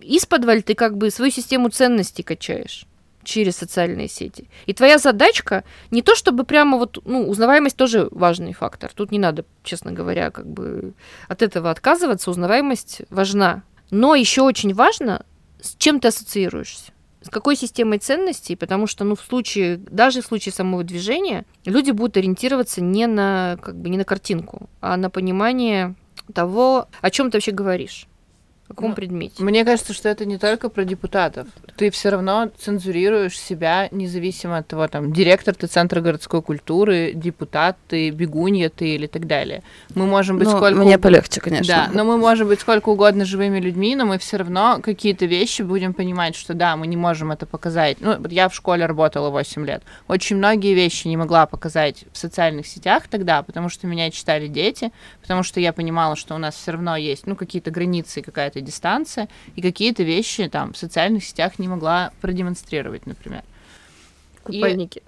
из 0.00 0.26
подваль 0.26 0.62
ты 0.62 0.74
как 0.74 0.96
бы 0.96 1.10
свою 1.10 1.30
систему 1.30 1.68
ценностей 1.68 2.22
качаешь 2.22 2.86
через 3.26 3.56
социальные 3.56 4.08
сети. 4.08 4.48
И 4.66 4.72
твоя 4.72 4.98
задачка 4.98 5.64
не 5.90 6.02
то, 6.02 6.14
чтобы 6.14 6.44
прямо 6.44 6.78
вот, 6.78 6.98
ну, 7.04 7.28
узнаваемость 7.28 7.76
тоже 7.76 8.08
важный 8.12 8.52
фактор. 8.52 8.92
Тут 8.94 9.10
не 9.10 9.18
надо, 9.18 9.44
честно 9.64 9.92
говоря, 9.92 10.30
как 10.30 10.46
бы 10.46 10.94
от 11.28 11.42
этого 11.42 11.70
отказываться. 11.70 12.30
Узнаваемость 12.30 13.02
важна. 13.10 13.64
Но 13.90 14.14
еще 14.14 14.42
очень 14.42 14.72
важно, 14.74 15.26
с 15.60 15.74
чем 15.76 16.00
ты 16.00 16.08
ассоциируешься 16.08 16.92
с 17.22 17.28
какой 17.28 17.56
системой 17.56 17.98
ценностей, 17.98 18.54
потому 18.54 18.86
что, 18.86 19.02
ну, 19.02 19.16
в 19.16 19.20
случае, 19.20 19.78
даже 19.78 20.22
в 20.22 20.26
случае 20.26 20.52
самого 20.52 20.84
движения, 20.84 21.44
люди 21.64 21.90
будут 21.90 22.16
ориентироваться 22.16 22.80
не 22.80 23.08
на, 23.08 23.58
как 23.60 23.74
бы, 23.74 23.88
не 23.88 23.98
на 23.98 24.04
картинку, 24.04 24.70
а 24.80 24.96
на 24.96 25.10
понимание 25.10 25.96
того, 26.32 26.86
о 27.00 27.10
чем 27.10 27.30
ты 27.30 27.38
вообще 27.38 27.50
говоришь. 27.50 28.06
В 28.66 28.70
каком 28.70 28.90
ну, 28.90 28.96
предмете? 28.96 29.44
Мне 29.44 29.64
кажется, 29.64 29.92
что 29.92 30.08
это 30.08 30.24
не 30.24 30.38
только 30.38 30.68
про 30.68 30.84
депутатов. 30.84 31.46
Ты 31.76 31.90
все 31.92 32.08
равно 32.08 32.50
цензурируешь 32.58 33.38
себя, 33.38 33.88
независимо 33.92 34.58
от 34.58 34.66
того, 34.66 34.88
там, 34.88 35.12
директор 35.12 35.54
ты 35.54 35.68
Центра 35.68 36.00
городской 36.00 36.42
культуры, 36.42 37.12
депутат 37.14 37.76
ты, 37.86 38.10
бегунья 38.10 38.68
ты 38.68 38.96
или 38.96 39.06
так 39.06 39.28
далее. 39.28 39.62
Мы 39.94 40.06
можем 40.06 40.38
быть 40.38 40.48
ну, 40.48 40.56
сколько... 40.56 40.80
Мне 40.80 40.98
полегче, 40.98 41.40
конечно. 41.40 41.72
Да, 41.72 41.90
но 41.92 42.04
мы 42.04 42.18
можем 42.18 42.48
быть 42.48 42.60
сколько 42.60 42.88
угодно 42.88 43.24
живыми 43.24 43.60
людьми, 43.60 43.94
но 43.94 44.04
мы 44.04 44.18
все 44.18 44.38
равно 44.38 44.80
какие-то 44.82 45.26
вещи 45.26 45.62
будем 45.62 45.94
понимать, 45.94 46.34
что 46.34 46.52
да, 46.52 46.76
мы 46.76 46.88
не 46.88 46.96
можем 46.96 47.30
это 47.30 47.46
показать. 47.46 47.98
Ну, 48.00 48.16
я 48.30 48.48
в 48.48 48.54
школе 48.54 48.84
работала 48.86 49.30
8 49.30 49.64
лет. 49.64 49.84
Очень 50.08 50.36
многие 50.36 50.74
вещи 50.74 51.06
не 51.06 51.16
могла 51.16 51.46
показать 51.46 52.04
в 52.12 52.18
социальных 52.18 52.66
сетях 52.66 53.04
тогда, 53.08 53.42
потому 53.42 53.68
что 53.68 53.86
меня 53.86 54.10
читали 54.10 54.48
дети, 54.48 54.90
потому 55.26 55.42
что 55.42 55.58
я 55.58 55.72
понимала, 55.72 56.14
что 56.14 56.36
у 56.36 56.38
нас 56.38 56.54
все 56.54 56.70
равно 56.70 56.96
есть, 56.96 57.26
ну, 57.26 57.34
какие-то 57.34 57.72
границы, 57.72 58.22
какая-то 58.22 58.60
дистанция, 58.60 59.28
и 59.56 59.60
какие-то 59.60 60.04
вещи 60.04 60.48
там 60.48 60.72
в 60.72 60.76
социальных 60.76 61.24
сетях 61.24 61.58
не 61.58 61.66
могла 61.66 62.12
продемонстрировать, 62.20 63.06
например. 63.06 63.42
Купальники. 64.44 65.02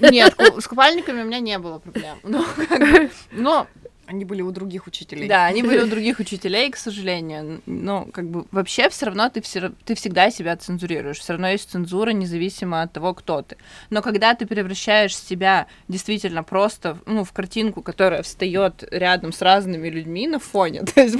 И... 0.00 0.10
Нет, 0.10 0.36
с 0.58 0.68
купальниками 0.68 1.22
у 1.22 1.24
меня 1.24 1.40
не 1.40 1.58
было 1.58 1.80
проблем. 1.80 2.18
Но, 2.22 2.44
как 2.68 2.80
бы, 2.80 3.10
но 3.32 3.66
они 4.08 4.24
были 4.24 4.40
у 4.40 4.50
других 4.50 4.86
учителей. 4.86 5.28
Да, 5.28 5.44
они 5.44 5.62
были 5.62 5.80
у 5.82 5.86
других 5.90 6.18
учителей, 6.18 6.70
к 6.70 6.76
сожалению. 6.76 7.60
Но 7.66 8.06
как 8.10 8.28
бы 8.28 8.46
вообще 8.50 8.88
все 8.88 9.06
равно 9.06 9.28
ты, 9.28 9.42
все, 9.42 9.70
ты 9.84 9.94
всегда 9.94 10.30
себя 10.30 10.56
цензурируешь. 10.56 11.18
Все 11.18 11.34
равно 11.34 11.48
есть 11.48 11.70
цензура, 11.70 12.10
независимо 12.10 12.80
от 12.80 12.92
того, 12.92 13.12
кто 13.12 13.42
ты. 13.42 13.58
Но 13.90 14.00
когда 14.00 14.34
ты 14.34 14.46
превращаешь 14.46 15.14
себя 15.14 15.66
действительно 15.88 16.42
просто 16.42 16.98
ну, 17.04 17.22
в 17.22 17.32
картинку, 17.32 17.82
которая 17.82 18.22
встает 18.22 18.82
рядом 18.90 19.32
с 19.32 19.42
разными 19.42 19.90
людьми 19.90 20.26
на 20.26 20.38
фоне, 20.38 20.82
то 20.94 21.02
есть, 21.02 21.18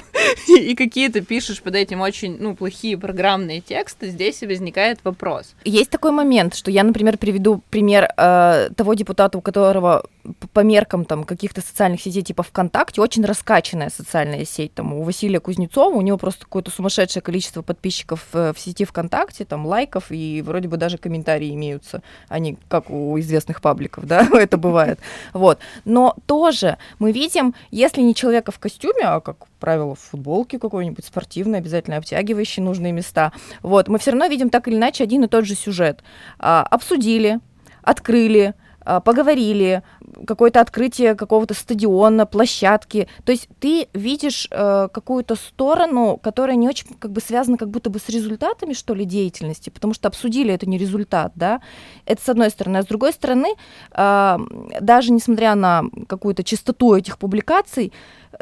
и 0.48 0.74
какие-то 0.74 1.20
пишешь 1.20 1.61
под 1.61 1.74
этим 1.74 2.01
очень 2.01 2.38
ну, 2.40 2.57
плохие 2.57 2.96
программные 2.96 3.61
тексты, 3.61 4.09
здесь 4.09 4.42
и 4.42 4.46
возникает 4.46 5.01
вопрос. 5.05 5.55
Есть 5.64 5.90
такой 5.90 6.12
момент, 6.12 6.55
что 6.55 6.70
я, 6.70 6.85
например, 6.85 7.18
приведу 7.18 7.61
пример 7.68 8.09
э, 8.16 8.70
того 8.74 8.94
депутата, 8.94 9.37
у 9.37 9.42
которого 9.42 10.07
по 10.53 10.61
меркам 10.61 11.05
там 11.05 11.25
каких-то 11.25 11.61
социальных 11.61 12.01
сетей 12.01 12.23
типа 12.23 12.43
ВКонтакте 12.43 13.01
очень 13.01 13.25
раскачанная 13.25 13.91
социальная 13.91 14.45
сеть. 14.45 14.75
Там 14.75 14.93
у 14.93 15.03
Василия 15.03 15.41
Кузнецова 15.41 15.95
у 15.95 16.03
него 16.03 16.19
просто 16.19 16.45
какое-то 16.45 16.71
сумасшедшее 16.71 17.23
количество 17.23 17.62
подписчиков 17.62 18.27
э, 18.33 18.53
в 18.55 18.59
сети 18.59 18.85
ВКонтакте, 18.85 19.45
там 19.45 19.67
лайков 19.67 20.07
и 20.11 20.43
вроде 20.43 20.69
бы 20.69 20.77
даже 20.77 20.99
комментарии 20.99 21.55
имеются, 21.55 22.03
они 22.29 22.59
как 22.69 22.91
у 22.91 23.19
известных 23.21 23.61
пабликов, 23.61 24.07
да, 24.07 24.27
это 24.33 24.57
бывает. 24.57 24.99
Вот. 25.33 25.59
Но 25.85 26.17
тоже 26.27 26.79
мы 26.99 27.12
видим, 27.12 27.55
если 27.71 28.01
не 28.03 28.14
человека 28.14 28.53
в 28.53 28.59
костюме, 28.59 29.05
а 29.05 29.21
как 29.21 29.47
правило, 29.59 29.95
в 29.95 30.01
футболке 30.01 30.59
какой-нибудь 30.59 31.05
спортивной, 31.05 31.59
обязательно 31.59 31.97
обтягивающей 31.97 32.62
нужные 32.62 32.93
места. 32.93 33.33
Вот, 33.62 33.88
мы 33.88 33.99
все 33.99 34.12
равно 34.12 34.27
видим 34.27 34.51
так 34.51 34.69
или 34.69 34.77
иначе 34.77 35.05
один 35.05 35.25
и 35.25 35.29
тот 35.29 35.45
же 35.45 35.55
сюжет. 35.55 36.03
А, 36.38 36.62
обсудили, 36.62 37.41
открыли, 37.83 38.55
а, 38.55 38.67
поговорили, 39.01 39.83
какое-то 40.27 40.61
открытие 40.61 41.14
какого-то 41.14 41.55
стадиона, 41.55 42.27
площадки. 42.27 43.09
То 43.24 43.33
есть 43.33 43.48
ты 43.61 43.88
видишь 43.92 44.48
э, 44.51 44.88
какую-то 44.92 45.37
сторону, 45.37 46.18
которая 46.22 46.57
не 46.57 46.68
очень 46.68 46.87
как 46.98 47.12
бы 47.12 47.20
связана 47.20 47.57
как 47.57 47.70
будто 47.70 47.90
бы 47.90 47.98
с 47.98 48.09
результатами, 48.09 48.72
что 48.72 48.94
ли, 48.94 49.05
деятельности, 49.05 49.70
потому 49.70 49.94
что 49.94 50.09
обсудили 50.09 50.53
это 50.53 50.68
не 50.68 50.79
результат, 50.79 51.33
да. 51.35 51.61
Это 52.07 52.22
с 52.22 52.29
одной 52.29 52.51
стороны. 52.51 52.79
А 52.79 52.83
с 52.83 52.87
другой 52.87 53.12
стороны, 53.12 53.48
э, 53.92 54.38
даже 54.81 55.12
несмотря 55.12 55.55
на 55.55 55.85
какую-то 56.07 56.42
чистоту 56.44 56.94
этих 56.94 57.18
публикаций, 57.18 57.92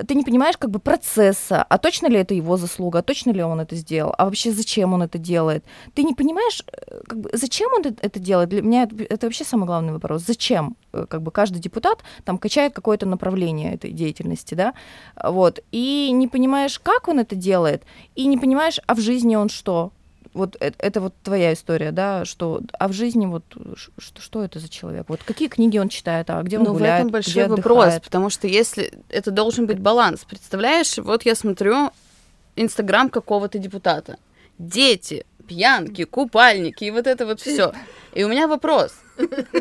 ты 0.07 0.15
не 0.15 0.25
понимаешь 0.25 0.57
как 0.57 0.71
бы 0.71 0.79
процесса, 0.79 1.63
а 1.63 1.79
точно 1.79 2.09
ли 2.09 2.19
это 2.19 2.35
его 2.35 2.57
заслуга, 2.57 2.99
а 2.99 3.03
точно 3.03 3.31
ли 3.31 3.43
он 3.43 3.61
это 3.61 3.77
сделал, 3.77 4.15
а 4.19 4.25
вообще 4.25 4.53
зачем 4.53 4.93
он 4.93 5.03
это 5.03 5.19
делает. 5.19 5.65
Ты 5.95 6.03
не 6.03 6.15
понимаешь, 6.15 6.63
э, 6.67 7.01
как 7.07 7.21
бы, 7.21 7.31
зачем 7.33 7.71
он 7.73 7.83
это 7.83 8.19
делает. 8.19 8.49
Для 8.49 8.63
меня 8.63 8.83
это, 8.83 8.97
это 9.03 9.27
вообще 9.27 9.45
самый 9.45 9.67
главный 9.67 9.93
вопрос. 9.93 10.23
Зачем? 10.23 10.77
Э, 10.93 11.07
как 11.09 11.23
бы 11.23 11.31
каждый 11.31 11.59
депутат 11.59 12.03
там 12.25 12.39
качает 12.39 12.75
какое-то 12.75 13.07
направление 13.07 13.75
этой 13.75 13.93
деятельности, 13.93 14.55
да, 14.55 14.75
вот, 15.23 15.61
и 15.73 16.11
не 16.13 16.29
понимаешь, 16.29 16.79
как 16.79 17.09
он 17.09 17.21
это 17.21 17.35
делает, 17.35 17.83
и 18.15 18.27
не 18.27 18.39
понимаешь, 18.39 18.81
а 18.87 18.95
в 18.95 19.01
жизни 19.01 19.37
он 19.37 19.49
что, 19.49 19.93
вот 20.37 20.57
это, 20.61 20.77
это 20.79 21.01
вот 21.01 21.15
твоя 21.23 21.53
история, 21.53 21.93
да, 21.93 22.25
что, 22.25 22.61
а 22.79 22.89
в 22.89 22.93
жизни 22.93 23.27
вот 23.27 23.45
что, 23.99 24.21
что 24.21 24.45
это 24.45 24.59
за 24.59 24.69
человек? 24.69 25.07
Вот 25.09 25.23
какие 25.23 25.49
книги 25.49 25.79
он 25.79 25.89
читает, 25.89 26.31
а 26.31 26.43
где 26.43 26.59
он 26.59 26.65
ну, 26.65 26.73
гуляет, 26.73 27.05
в 27.05 27.07
этом 27.07 27.13
большой 27.13 27.33
где 27.33 27.47
вопрос, 27.47 27.95
потому 28.05 28.31
что 28.31 28.47
если 28.47 28.93
это 29.09 29.31
должен 29.31 29.67
быть 29.67 29.81
баланс, 29.81 30.25
представляешь, 30.25 30.99
вот 30.99 31.25
я 31.25 31.35
смотрю 31.35 31.91
Инстаграм 32.55 33.11
какого-то 33.11 33.59
депутата, 33.59 34.19
дети, 34.59 35.25
пьянки, 35.47 36.05
купальники 36.05 36.85
и 36.85 36.91
вот 36.91 37.07
это 37.07 37.27
вот 37.27 37.41
все. 37.41 37.73
И 38.15 38.25
у 38.25 38.29
меня 38.29 38.49
вопрос. 38.49 38.93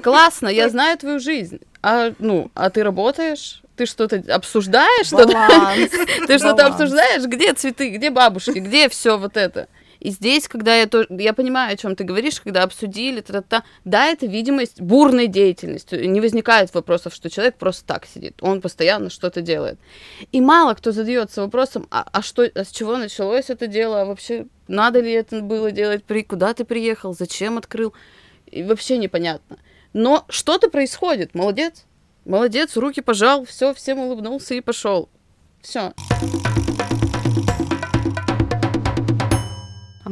Классно, 0.04 0.48
я 0.48 0.70
знаю 0.70 0.98
твою 0.98 1.20
жизнь. 1.20 1.60
А, 1.82 2.14
ну, 2.20 2.52
а 2.56 2.70
ты 2.70 2.84
работаешь? 2.84 3.62
Ты 3.76 3.86
что-то 3.86 4.24
обсуждаешь? 4.34 5.08
Что-то? 5.08 5.34
Баланс. 5.34 5.92
Ты 6.28 6.38
что-то 6.38 6.68
обсуждаешь? 6.68 7.26
Где 7.26 7.54
цветы? 7.54 7.90
Где 7.90 8.10
бабушки? 8.10 8.60
Где 8.60 8.88
все 8.88 9.18
вот 9.18 9.36
это? 9.36 9.68
И 10.06 10.12
здесь, 10.12 10.48
когда 10.48 10.76
я 10.76 10.86
тоже, 10.86 11.08
я 11.10 11.34
понимаю, 11.34 11.74
о 11.74 11.78
чем 11.78 11.96
ты 11.96 12.04
говоришь, 12.04 12.40
когда 12.40 12.62
обсудили, 12.62 13.22
та 13.22 13.34
-та 13.34 13.44
-та, 13.50 13.64
да, 13.86 14.12
это 14.12 14.28
видимость 14.28 14.80
бурной 14.80 15.28
деятельности. 15.28 15.96
Не 15.96 16.22
возникает 16.22 16.76
вопросов, 16.76 17.16
что 17.16 17.30
человек 17.30 17.56
просто 17.56 17.86
так 17.86 18.06
сидит, 18.06 18.34
он 18.42 18.62
постоянно 18.62 19.10
что-то 19.10 19.42
делает. 19.42 19.80
И 20.32 20.42
мало 20.42 20.76
кто 20.76 20.92
задается 20.92 21.42
вопросом, 21.42 21.88
а, 21.90 22.06
а 22.12 22.22
что, 22.22 22.44
а 22.44 22.64
с 22.64 22.72
чего 22.72 22.98
началось 22.98 23.50
это 23.50 23.66
дело, 23.66 24.02
а 24.02 24.06
вообще 24.06 24.46
надо 24.68 25.02
ли 25.02 25.12
это 25.12 25.42
было 25.42 25.72
делать, 25.72 26.04
при, 26.04 26.22
куда 26.24 26.54
ты 26.54 26.66
приехал, 26.66 27.16
зачем 27.16 27.58
открыл, 27.58 27.94
и 28.54 28.64
вообще 28.64 29.00
непонятно. 29.00 29.58
Но 29.94 30.24
что-то 30.30 30.70
происходит, 30.70 31.36
молодец, 31.36 31.86
молодец, 32.26 32.78
руки 32.78 33.02
пожал, 33.02 33.44
все, 33.44 33.74
всем 33.74 33.98
улыбнулся 33.98 34.54
и 34.54 34.62
пошел. 34.62 35.10
Все. 35.62 35.94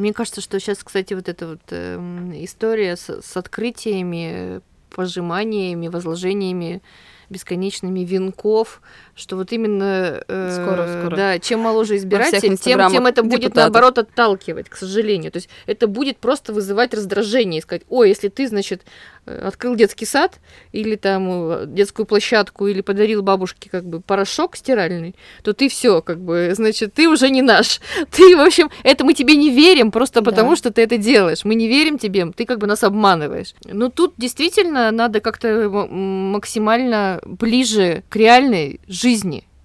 Мне 0.04 0.12
кажется, 0.12 0.42
что 0.42 0.60
сейчас, 0.60 0.84
кстати, 0.84 1.14
вот 1.14 1.30
эта 1.30 1.48
вот 1.48 1.62
эм, 1.70 2.34
история 2.44 2.98
с, 2.98 3.22
с 3.22 3.38
открытиями, 3.38 4.60
пожиманиями, 4.90 5.88
возложениями 5.88 6.82
бесконечными 7.30 8.02
венков, 8.02 8.82
что 9.16 9.36
вот 9.36 9.52
именно 9.52 10.24
э, 10.28 10.60
Скоро, 10.62 10.88
скоро. 11.00 11.16
да, 11.16 11.40
чем 11.40 11.60
моложе 11.60 11.98
избиратель, 11.98 12.58
тем, 12.58 12.90
тем 12.90 13.06
это 13.06 13.22
будет 13.22 13.42
депутатов. 13.42 13.56
наоборот 13.74 13.98
отталкивать, 14.00 14.70
к 14.70 14.76
сожалению. 14.76 15.32
То 15.32 15.38
есть 15.38 15.50
это 15.68 15.88
будет 15.88 16.18
просто 16.18 16.52
вызывать 16.52 16.94
раздражение, 16.96 17.60
и 17.60 17.62
сказать, 17.62 17.84
ой, 17.90 18.10
если 18.10 18.30
ты, 18.30 18.48
значит, 18.48 18.82
э, 19.28 19.48
открыл 19.48 19.76
детский 19.76 20.06
сад 20.06 20.40
или 20.72 20.96
там 20.96 21.28
э, 21.30 21.66
детскую 21.68 22.08
площадку 22.08 22.66
или 22.68 22.82
подарил 22.82 23.22
бабушке 23.22 23.70
как 23.70 23.84
бы 23.86 24.02
порошок 24.02 24.56
стиральный, 24.56 25.14
то 25.44 25.54
ты 25.54 25.70
все, 25.70 26.02
как 26.02 26.20
бы, 26.20 26.52
значит, 26.56 26.96
ты 26.96 27.08
уже 27.08 27.30
не 27.30 27.44
наш. 27.44 27.82
Ты, 28.12 28.36
в 28.36 28.42
общем, 28.42 28.70
это 28.84 29.06
мы 29.06 29.14
тебе 29.14 29.36
не 29.36 29.52
верим 29.52 29.92
просто 29.92 30.22
Да. 30.22 30.32
потому, 30.32 30.56
что 30.56 30.72
ты 30.72 30.82
это 30.82 30.98
делаешь. 30.98 31.44
Мы 31.46 31.54
не 31.56 31.68
верим 31.68 31.98
тебе, 32.00 32.26
ты 32.36 32.46
как 32.46 32.58
бы 32.58 32.66
нас 32.68 32.84
обманываешь. 32.84 33.54
Но 33.66 33.90
тут 33.90 34.14
действительно 34.18 34.90
надо 34.92 35.20
как-то 35.20 35.70
максимально 35.70 37.20
ближе 37.26 38.04
к 38.10 38.16
реальной 38.16 38.80
жизни 38.88 39.03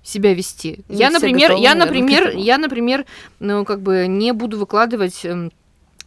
себя 0.03 0.35
вести. 0.35 0.81
Не 0.88 0.98
я, 0.98 1.11
например, 1.11 1.53
я, 1.53 1.74
например, 1.74 2.33
я, 2.37 2.59
например, 2.59 3.05
ну, 3.40 3.64
как 3.64 3.81
бы 3.81 4.07
не 4.09 4.33
буду 4.33 4.59
выкладывать 4.59 5.24
эм, 5.24 5.53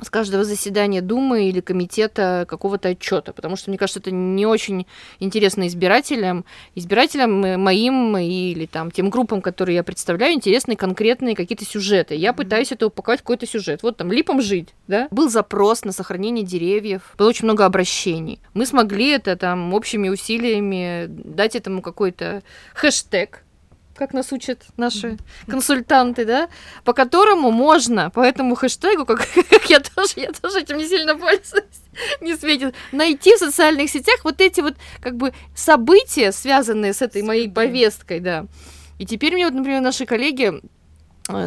с 0.01 0.09
каждого 0.09 0.43
заседания 0.43 1.01
Думы 1.01 1.49
или 1.49 1.59
комитета 1.61 2.45
какого-то 2.47 2.89
отчета, 2.89 3.33
потому 3.33 3.55
что, 3.55 3.69
мне 3.69 3.77
кажется, 3.77 3.99
это 3.99 4.11
не 4.11 4.45
очень 4.45 4.87
интересно 5.19 5.67
избирателям. 5.67 6.45
Избирателям 6.75 7.43
э, 7.45 7.57
моим 7.57 8.17
или 8.17 8.65
там 8.65 8.91
тем 8.91 9.09
группам, 9.09 9.41
которые 9.41 9.75
я 9.75 9.83
представляю, 9.83 10.33
интересны 10.33 10.75
конкретные 10.75 11.35
какие-то 11.35 11.65
сюжеты. 11.65 12.15
Я 12.15 12.33
пытаюсь 12.33 12.71
это 12.71 12.87
упаковать 12.87 13.19
в 13.19 13.23
какой-то 13.23 13.45
сюжет. 13.45 13.83
Вот 13.83 13.97
там 13.97 14.11
липом 14.11 14.41
жить, 14.41 14.69
да? 14.87 15.07
Был 15.11 15.29
запрос 15.29 15.85
на 15.85 15.91
сохранение 15.91 16.45
деревьев, 16.45 17.13
было 17.17 17.29
очень 17.29 17.45
много 17.45 17.65
обращений. 17.65 18.39
Мы 18.53 18.65
смогли 18.65 19.09
это 19.09 19.35
там 19.35 19.73
общими 19.73 20.09
усилиями 20.09 21.05
дать 21.07 21.55
этому 21.55 21.81
какой-то 21.81 22.43
хэштег, 22.73 23.43
как 24.01 24.15
нас 24.15 24.31
учат 24.31 24.63
наши 24.77 25.19
консультанты, 25.47 26.25
да, 26.25 26.49
по 26.83 26.93
которому 26.93 27.51
можно, 27.51 28.09
по 28.09 28.21
этому 28.21 28.55
хэштегу, 28.55 29.05
как, 29.05 29.27
как 29.49 29.69
я 29.69 29.79
тоже, 29.79 30.13
я 30.15 30.31
тоже 30.31 30.61
этим 30.61 30.77
не 30.77 30.87
сильно 30.87 31.15
пользуюсь, 31.15 31.81
не 32.21 32.35
светит, 32.35 32.73
найти 32.91 33.35
в 33.35 33.37
социальных 33.37 33.91
сетях 33.91 34.21
вот 34.23 34.41
эти 34.41 34.61
вот 34.61 34.73
как 35.01 35.17
бы 35.17 35.33
события, 35.55 36.31
связанные 36.31 36.93
с 36.93 37.03
этой 37.03 37.21
моей 37.21 37.47
повесткой, 37.47 38.21
да. 38.21 38.47
И 38.97 39.05
теперь 39.05 39.33
мне 39.33 39.45
вот, 39.45 39.53
например, 39.53 39.81
наши 39.81 40.07
коллеги 40.07 40.51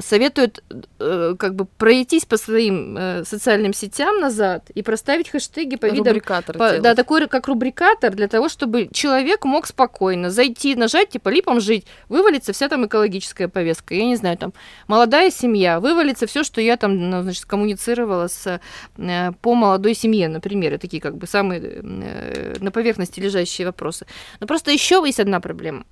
советуют 0.00 0.62
э, 0.98 1.34
как 1.38 1.54
бы 1.54 1.64
пройтись 1.64 2.24
по 2.24 2.36
своим 2.36 2.96
э, 2.96 3.24
социальным 3.24 3.74
сетям 3.74 4.20
назад 4.20 4.70
и 4.74 4.82
проставить 4.82 5.28
хэштеги 5.30 5.76
по 5.76 5.86
видам 5.86 6.14
Рубрикатор 6.14 6.56
по- 6.56 6.68
делать. 6.68 6.82
да, 6.82 6.94
такой 6.94 7.26
как 7.28 7.48
рубрикатор 7.48 8.14
для 8.14 8.28
того, 8.28 8.48
чтобы 8.48 8.88
человек 8.92 9.44
мог 9.44 9.66
спокойно 9.66 10.30
зайти, 10.30 10.74
нажать, 10.76 11.10
типа, 11.10 11.28
липом 11.28 11.60
жить, 11.60 11.86
вывалится 12.08 12.52
вся 12.52 12.68
там 12.68 12.86
экологическая 12.86 13.48
повестка. 13.48 13.94
Я 13.94 14.04
не 14.06 14.16
знаю, 14.16 14.38
там, 14.38 14.52
молодая 14.86 15.30
семья, 15.30 15.80
вывалится 15.80 16.26
все, 16.26 16.44
что 16.44 16.60
я 16.60 16.76
там, 16.76 17.10
ну, 17.10 17.22
значит, 17.22 17.44
коммуницировала 17.44 18.28
с, 18.28 18.60
э, 18.96 19.32
по 19.40 19.54
молодой 19.54 19.94
семье, 19.94 20.28
например, 20.28 20.74
и 20.74 20.78
такие 20.78 21.00
как 21.00 21.16
бы 21.16 21.26
самые 21.26 21.60
э, 21.60 22.54
на 22.60 22.70
поверхности 22.70 23.20
лежащие 23.20 23.66
вопросы. 23.66 24.06
Но 24.40 24.46
просто 24.46 24.70
еще 24.70 25.02
есть 25.04 25.20
одна 25.20 25.40
проблема 25.40 25.84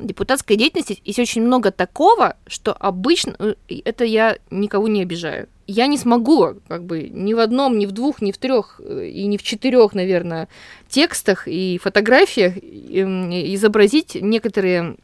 депутатской 0.00 0.56
деятельности 0.56 1.00
есть 1.04 1.18
очень 1.18 1.42
много 1.42 1.70
такого, 1.70 2.36
что 2.46 2.72
обычно 2.72 3.36
э, 3.38 3.54
это 3.84 4.04
я 4.04 4.38
никого 4.50 4.88
не 4.88 5.02
обижаю. 5.02 5.48
Я 5.66 5.86
не 5.86 5.98
смогу, 5.98 6.54
как 6.68 6.84
бы, 6.84 7.08
ни 7.08 7.34
в 7.34 7.40
одном, 7.40 7.78
ни 7.78 7.86
в 7.86 7.92
двух, 7.92 8.22
ни 8.22 8.30
в 8.30 8.38
трех 8.38 8.80
и 8.80 9.26
ни 9.26 9.36
в 9.36 9.42
четырех, 9.42 9.94
наверное, 9.94 10.48
текстах 10.88 11.48
и 11.48 11.78
фотографиях 11.82 12.56
эм, 12.56 13.30
изобразить 13.30 14.14
некоторые 14.14 14.96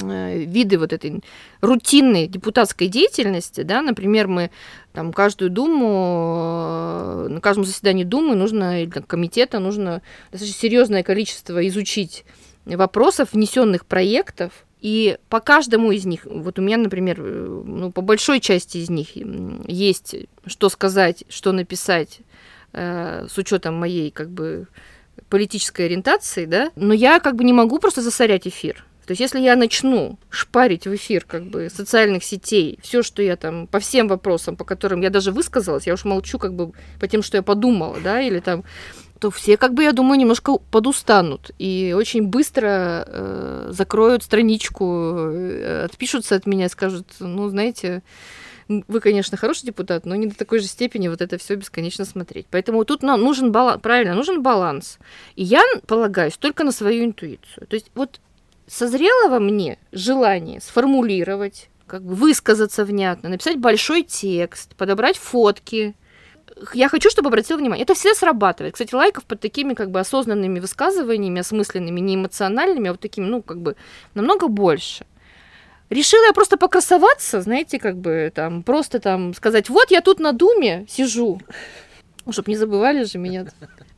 э, 0.00 0.38
виды 0.38 0.78
вот 0.78 0.92
этой 0.94 1.20
рутинной 1.60 2.28
депутатской 2.28 2.88
деятельности, 2.88 3.60
да, 3.60 3.82
например, 3.82 4.26
мы 4.26 4.50
там 4.94 5.12
каждую 5.12 5.50
думу, 5.50 7.26
э, 7.26 7.28
на 7.28 7.40
каждом 7.40 7.64
заседании 7.64 8.04
думы 8.04 8.36
нужно, 8.36 8.82
или 8.82 8.90
там, 8.90 9.02
комитета 9.02 9.58
нужно 9.58 10.00
достаточно 10.30 10.60
серьезное 10.60 11.02
количество 11.02 11.66
изучить 11.68 12.24
вопросов, 12.64 13.30
внесенных 13.32 13.86
проектов, 13.86 14.52
и 14.80 15.18
по 15.30 15.40
каждому 15.40 15.92
из 15.92 16.04
них, 16.04 16.26
вот 16.26 16.58
у 16.58 16.62
меня, 16.62 16.76
например, 16.76 17.16
э, 17.18 17.62
ну, 17.64 17.90
по 17.90 18.02
большой 18.02 18.40
части 18.40 18.78
из 18.78 18.90
них 18.90 19.08
есть 19.66 20.14
что 20.46 20.68
сказать, 20.68 21.24
что 21.30 21.52
написать 21.52 22.20
э, 22.72 23.26
с 23.30 23.38
учетом 23.38 23.76
моей 23.76 24.10
как 24.10 24.28
бы 24.28 24.66
политической 25.30 25.86
ориентации, 25.86 26.44
да, 26.44 26.70
но 26.76 26.92
я 26.92 27.20
как 27.20 27.36
бы 27.36 27.44
не 27.44 27.52
могу 27.52 27.78
просто 27.78 28.02
засорять 28.02 28.46
эфир. 28.46 28.84
То 29.06 29.12
есть, 29.12 29.20
если 29.20 29.40
я 29.40 29.54
начну 29.54 30.18
шпарить 30.30 30.86
в 30.86 30.94
эфир 30.94 31.24
как 31.26 31.44
бы 31.44 31.68
социальных 31.68 32.24
сетей, 32.24 32.78
все, 32.82 33.02
что 33.02 33.22
я 33.22 33.36
там 33.36 33.66
по 33.66 33.78
всем 33.78 34.08
вопросам, 34.08 34.56
по 34.56 34.64
которым 34.64 35.02
я 35.02 35.10
даже 35.10 35.30
высказалась, 35.30 35.86
я 35.86 35.92
уж 35.94 36.04
молчу 36.04 36.38
как 36.38 36.54
бы 36.54 36.72
по 37.00 37.06
тем, 37.06 37.22
что 37.22 37.36
я 37.36 37.42
подумала, 37.42 37.98
да, 38.02 38.20
или 38.22 38.40
там 38.40 38.64
то 39.24 39.30
все, 39.30 39.56
как 39.56 39.72
бы, 39.72 39.82
я 39.84 39.92
думаю, 39.92 40.20
немножко 40.20 40.58
подустанут 40.58 41.52
и 41.58 41.94
очень 41.96 42.24
быстро 42.24 43.06
э, 43.06 43.68
закроют 43.70 44.22
страничку, 44.22 44.84
э, 44.84 45.86
отпишутся 45.86 46.34
от 46.34 46.44
меня 46.44 46.68
скажут, 46.68 47.06
ну, 47.20 47.48
знаете, 47.48 48.02
вы, 48.68 49.00
конечно, 49.00 49.38
хороший 49.38 49.64
депутат, 49.64 50.04
но 50.04 50.14
не 50.14 50.26
до 50.26 50.36
такой 50.36 50.58
же 50.58 50.66
степени 50.66 51.08
вот 51.08 51.22
это 51.22 51.38
все 51.38 51.54
бесконечно 51.54 52.04
смотреть. 52.04 52.48
Поэтому 52.50 52.84
тут 52.84 53.02
нам 53.02 53.22
нужен 53.22 53.50
баланс, 53.50 53.80
правильно, 53.80 54.14
нужен 54.14 54.42
баланс. 54.42 54.98
И 55.36 55.42
я 55.42 55.62
полагаюсь 55.86 56.36
только 56.36 56.62
на 56.62 56.70
свою 56.70 57.06
интуицию. 57.06 57.66
То 57.66 57.76
есть 57.76 57.90
вот 57.94 58.20
созрело 58.66 59.30
во 59.30 59.38
мне 59.38 59.78
желание 59.90 60.60
сформулировать, 60.60 61.70
как 61.86 62.02
бы 62.02 62.14
высказаться 62.14 62.84
внятно, 62.84 63.30
написать 63.30 63.56
большой 63.56 64.02
текст, 64.02 64.76
подобрать 64.76 65.16
фотки, 65.16 65.94
я 66.72 66.88
хочу, 66.88 67.10
чтобы 67.10 67.28
обратил 67.28 67.58
внимание. 67.58 67.84
Это 67.84 67.94
все 67.94 68.14
срабатывает. 68.14 68.74
Кстати, 68.74 68.94
лайков 68.94 69.24
под 69.24 69.40
такими 69.40 69.74
как 69.74 69.90
бы 69.90 70.00
осознанными 70.00 70.60
высказываниями, 70.60 71.40
осмысленными, 71.40 72.00
не 72.00 72.14
эмоциональными, 72.14 72.88
а 72.88 72.92
вот 72.92 73.00
такими, 73.00 73.26
ну, 73.26 73.42
как 73.42 73.60
бы 73.60 73.76
намного 74.14 74.48
больше. 74.48 75.06
Решила 75.90 76.24
я 76.26 76.32
просто 76.32 76.56
покрасоваться, 76.56 77.40
знаете, 77.40 77.78
как 77.78 77.96
бы 77.96 78.32
там, 78.34 78.62
просто 78.62 79.00
там 79.00 79.34
сказать, 79.34 79.68
вот 79.68 79.90
я 79.90 80.00
тут 80.00 80.18
на 80.18 80.32
Думе 80.32 80.86
сижу, 80.88 81.40
чтобы 82.30 82.50
не 82.50 82.56
забывали 82.56 83.04
же 83.04 83.18
меня. 83.18 83.46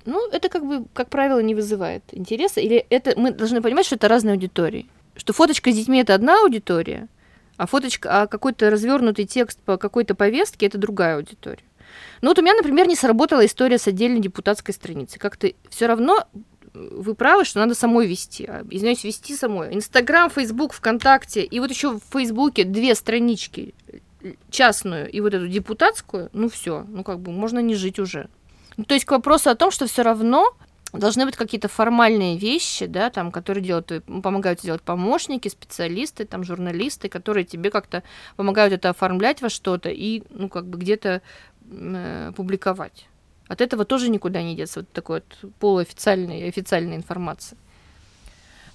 Ну, 0.05 0.29
это 0.31 0.49
как 0.49 0.64
бы, 0.66 0.87
как 0.92 1.09
правило, 1.09 1.40
не 1.40 1.55
вызывает 1.55 2.03
интереса. 2.12 2.61
Или 2.61 2.87
это 2.90 3.19
мы 3.19 3.31
должны 3.31 3.62
понимать, 3.62 3.87
что 3.87 3.97
это 3.97 4.09
разные 4.09 4.33
аудитории. 4.33 4.87
Что 5.16 5.33
фоточка 5.33 5.71
с 5.71 5.75
детьми 5.75 6.01
это 6.01 6.14
одна 6.14 6.40
аудитория, 6.42 7.09
а 7.57 7.66
фоточка, 7.66 8.23
а 8.23 8.27
какой-то 8.27 8.69
развернутый 8.71 9.25
текст 9.25 9.59
по 9.61 9.79
какой-то 9.79 10.14
повестке 10.14 10.66
это 10.66 10.79
другая 10.79 11.16
аудитория. 11.16 11.66
Ну 12.21 12.29
вот 12.29 12.39
у 12.39 12.43
меня, 12.43 12.55
например, 12.55 12.89
не 12.89 12.97
сработала 12.97 13.45
история 13.45 13.79
с 13.79 13.87
отдельной 13.87 14.21
депутатской 14.21 14.75
страницей. 14.75 15.19
Как-то 15.19 15.53
все 15.69 15.87
равно 15.87 16.27
вы 16.75 17.15
правы, 17.15 17.45
что 17.45 17.61
надо 17.61 17.75
самой 17.75 18.07
вести. 18.07 18.45
А, 18.47 18.65
Извиняюсь, 18.71 19.05
вести 19.05 19.35
самой. 19.35 19.75
Инстаграм, 19.75 20.31
Фейсбук, 20.31 20.73
ВКонтакте. 20.73 21.43
И 21.43 21.61
вот 21.61 21.71
еще 21.71 21.93
в 21.93 22.01
Фейсбуке 22.13 22.65
две 22.65 22.95
странички. 22.95 23.75
Частную 24.51 25.11
и 25.11 25.21
вот 25.21 25.35
эту 25.35 25.47
депутатскую. 25.49 26.31
Ну 26.33 26.49
все, 26.49 26.85
ну 26.89 27.05
как 27.05 27.21
бы 27.21 27.33
можно 27.33 27.61
не 27.61 27.75
жить 27.75 27.99
уже. 27.99 28.29
Ну, 28.77 28.85
то 28.85 28.95
есть 28.95 29.07
к 29.07 29.11
вопросу 29.11 29.51
о 29.51 29.55
том, 29.55 29.71
что 29.71 29.87
все 29.87 30.03
равно 30.03 30.53
должны 30.93 31.27
быть 31.27 31.37
какие-то 31.37 31.69
формальные 31.69 32.39
вещи, 32.39 32.87
да, 32.87 33.11
там, 33.11 33.31
которые 33.31 33.63
делают, 33.63 33.91
э, 33.93 34.01
помогают 34.01 34.61
делать 34.61 34.83
помощники, 34.83 35.49
специалисты, 35.49 36.25
там, 36.25 36.45
журналисты, 36.45 37.09
которые 37.09 37.45
тебе 37.45 37.71
как-то 37.71 38.03
помогают 38.37 38.73
это 38.73 38.91
оформлять 38.91 39.43
во 39.43 39.49
что-то 39.49 39.91
и, 39.91 40.23
ну, 40.31 40.49
как 40.49 40.67
бы 40.67 40.79
где-то 40.79 41.09
э, 41.09 41.21
публиковать. 42.37 43.09
От 43.49 43.61
этого 43.61 43.85
тоже 43.85 44.09
никуда 44.09 44.43
не 44.43 44.57
деться, 44.57 44.81
вот 44.81 44.93
такой 44.93 45.23
вот 45.41 45.53
полуофициальной 45.61 46.49
официальной 46.49 46.97
информации. 46.97 47.57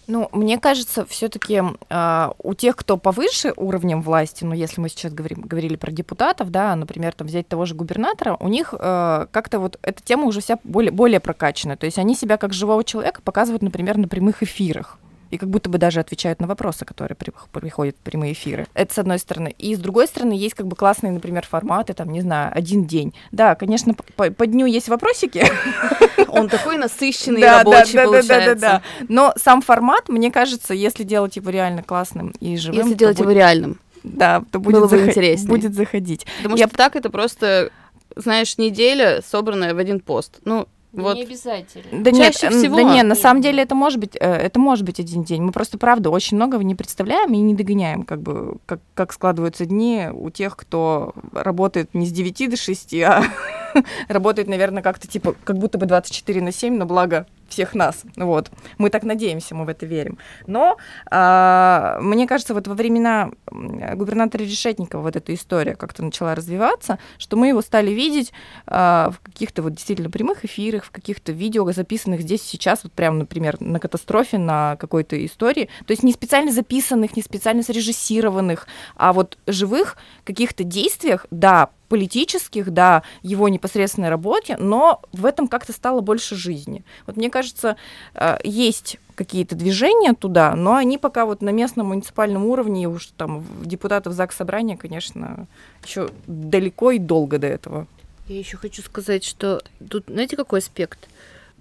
Ну, 0.08 0.30
мне 0.34 0.58
кажется, 0.60 1.06
все-таки 1.06 1.62
э, 1.90 2.30
у 2.40 2.54
тех, 2.54 2.76
кто 2.76 2.98
повыше 2.98 3.54
уровнем 3.56 4.02
власти, 4.02 4.44
ну, 4.44 4.54
если 4.54 4.82
мы 4.82 4.90
сейчас 4.90 5.14
говорим, 5.14 5.42
говорили 5.42 5.76
про 5.76 5.92
депутатов, 5.92 6.50
да, 6.50 6.76
например, 6.76 7.14
там 7.14 7.28
взять 7.28 7.48
того 7.48 7.66
же 7.66 7.76
губернатора, 7.76 8.36
у 8.40 8.48
них 8.48 8.74
э, 8.78 9.28
как-то 9.32 9.60
вот 9.60 9.80
эта 9.84 10.02
тема 10.04 10.26
уже 10.26 10.42
вся 10.42 10.58
более, 10.64 10.92
более 10.92 11.20
прокачана. 11.20 11.78
То 11.78 11.86
есть 11.86 11.98
они 12.00 12.16
себя 12.16 12.38
как 12.38 12.52
живого 12.52 12.84
человека 12.84 13.22
показывают, 13.22 13.62
например, 13.62 13.98
на 13.98 14.08
прямых 14.08 14.44
эфирах 14.44 14.98
и 15.32 15.38
как 15.38 15.50
будто 15.50 15.70
бы 15.70 15.78
даже 15.78 16.00
отвечают 16.00 16.42
на 16.42 16.48
вопросы, 16.48 16.86
которые 16.86 17.16
при, 17.16 17.32
приходят 17.52 17.96
в 17.96 18.00
прямые 18.00 18.34
эфиры. 18.34 18.68
Это 18.74 18.94
с 18.94 18.98
одной 19.00 19.18
стороны. 19.18 19.56
И 19.58 19.74
с 19.74 19.80
другой 19.80 20.08
стороны, 20.08 20.34
есть 20.34 20.56
как 20.56 20.68
бы 20.68 20.76
классные, 20.76 21.12
например, 21.12 21.46
форматы, 21.46 21.94
там, 21.94 22.12
не 22.12 22.22
знаю, 22.22 22.52
один 22.54 22.86
день. 22.86 23.14
Да, 23.32 23.56
конечно, 23.56 23.94
по, 23.94 24.30
по 24.30 24.46
дню 24.46 24.66
есть 24.66 24.90
вопросики. 24.90 25.46
Он 26.28 26.50
такой 26.50 26.78
насыщенный 26.78 27.42
и 27.42 27.44
рабочий 27.44 27.98
получается. 27.98 28.28
Да, 28.28 28.56
да, 28.56 28.56
да, 28.56 28.82
Но 29.08 29.34
сам 29.38 29.62
формат, 29.62 30.10
мне 30.10 30.32
кажется, 30.32 30.74
если 30.74 31.04
делать 31.04 31.38
его 31.38 31.50
реально 31.50 31.84
классным 31.84 32.34
и 32.40 32.58
живым... 32.58 32.80
Если 32.80 32.94
делать 32.94 33.20
его 33.20 33.32
реальным. 33.32 33.80
Да, 34.04 34.44
то 34.52 34.60
будет, 34.60 34.82
Было 34.82 35.08
интереснее. 35.08 35.48
будет 35.48 35.74
заходить. 35.74 36.26
Потому 36.38 36.58
что 36.58 36.70
так 36.70 36.96
это 36.96 37.10
просто, 37.10 37.72
знаешь, 38.16 38.58
неделя, 38.58 39.22
собранная 39.26 39.74
в 39.74 39.78
один 39.78 40.00
пост. 40.00 40.40
Ну, 40.44 40.68
вот. 40.94 41.16
Не 41.16 41.24
обязательно. 41.24 42.04
Да 42.04 42.12
Чаще 42.12 42.48
нет, 42.48 42.54
всего. 42.54 42.76
Да 42.76 42.84
нет, 42.84 43.06
на 43.06 43.16
самом 43.16 43.42
деле 43.42 43.64
это 43.64 43.76
может 43.76 44.00
быть, 44.00 44.16
э, 44.16 44.20
это 44.20 44.60
может 44.60 44.86
быть 44.86 45.00
один 45.00 45.24
день. 45.24 45.42
Мы 45.42 45.52
просто, 45.52 45.78
правда, 45.78 46.10
очень 46.10 46.36
многого 46.36 46.64
не 46.64 46.76
представляем 46.76 47.34
и 47.34 47.38
не 47.38 47.56
догоняем, 47.56 48.04
как 48.04 48.22
бы, 48.22 48.58
как, 48.66 48.82
как 48.94 49.14
складываются 49.14 49.66
дни 49.66 50.10
у 50.12 50.30
тех, 50.30 50.58
кто 50.58 51.14
работает 51.32 51.94
не 51.94 52.06
с 52.06 52.12
9 52.12 52.50
до 52.50 52.58
6, 52.58 52.94
а 52.96 53.24
работает, 54.10 54.50
наверное, 54.50 54.84
как-то 54.84 55.08
типа, 55.08 55.36
как 55.46 55.58
будто 55.58 55.78
бы 55.78 55.86
24 55.86 56.42
на 56.42 56.52
7, 56.52 56.76
но 56.76 56.86
благо 56.86 57.26
всех 57.52 57.76
нас. 57.76 58.04
Вот. 58.16 58.52
Мы 58.78 58.90
так 58.90 59.04
надеемся, 59.04 59.56
мы 59.56 59.66
в 59.66 59.70
это 59.70 59.86
верим. 59.86 60.18
Но 60.48 60.78
а, 61.10 62.00
мне 62.02 62.28
кажется, 62.28 62.54
вот 62.54 62.68
во 62.68 62.74
времена 62.74 63.32
губернатора 63.52 64.44
Решетникова 64.44 65.02
вот 65.02 65.16
эта 65.16 65.34
история 65.34 65.76
как-то 65.76 66.04
начала 66.04 66.36
развиваться, 66.36 66.98
что 67.18 67.38
мы 67.38 67.50
его 67.50 67.62
стали 67.62 67.92
видеть 67.92 68.34
а, 68.66 69.12
в 69.12 69.20
каких-то 69.20 69.62
вот 69.62 69.74
действительно 69.74 70.10
прямых 70.10 70.46
эфирах, 70.46 70.86
в 70.86 70.92
каких-то 70.92 71.32
видео, 71.32 71.70
записанных 71.72 72.22
здесь 72.22 72.42
сейчас, 72.42 72.84
вот 72.84 72.94
прям, 72.94 73.20
например, 73.20 73.58
на 73.60 73.80
катастрофе, 73.80 74.38
на 74.38 74.76
какой-то 74.78 75.24
истории. 75.26 75.70
То 75.86 75.92
есть 75.92 76.04
не 76.04 76.14
специально 76.14 76.52
записанных, 76.52 77.16
не 77.16 77.22
специально 77.22 77.64
срежиссированных, 77.64 78.68
а 78.96 79.14
вот 79.14 79.38
живых 79.48 79.98
каких-то 80.24 80.64
действиях, 80.64 81.26
да, 81.32 81.70
политических, 81.92 82.72
да, 82.72 83.04
его 83.22 83.50
непосредственной 83.50 84.08
работе, 84.08 84.56
но 84.56 85.02
в 85.12 85.26
этом 85.26 85.50
как-то 85.50 85.74
стало 85.74 86.00
больше 86.00 86.38
жизни. 86.38 86.86
Вот 87.06 87.18
мне 87.18 87.30
кажется, 87.30 87.76
э, 88.14 88.38
есть 88.46 88.98
какие-то 89.16 89.56
движения 89.56 90.14
туда, 90.14 90.56
но 90.56 90.76
они 90.76 90.98
пока 90.98 91.26
вот 91.26 91.42
на 91.42 91.50
местном 91.50 91.88
муниципальном 91.88 92.46
уровне, 92.46 92.88
уж 92.88 93.08
там 93.18 93.46
депутатов 93.62 94.14
ЗАГС 94.14 94.38
Собрания, 94.38 94.78
конечно, 94.78 95.48
еще 95.84 96.10
далеко 96.28 96.92
и 96.92 96.98
долго 96.98 97.38
до 97.40 97.48
этого. 97.48 97.88
Я 98.30 98.40
еще 98.40 98.56
хочу 98.56 98.82
сказать, 98.82 99.26
что 99.26 99.62
тут, 99.90 100.06
знаете, 100.08 100.38
какой 100.38 100.60
аспект? 100.60 101.10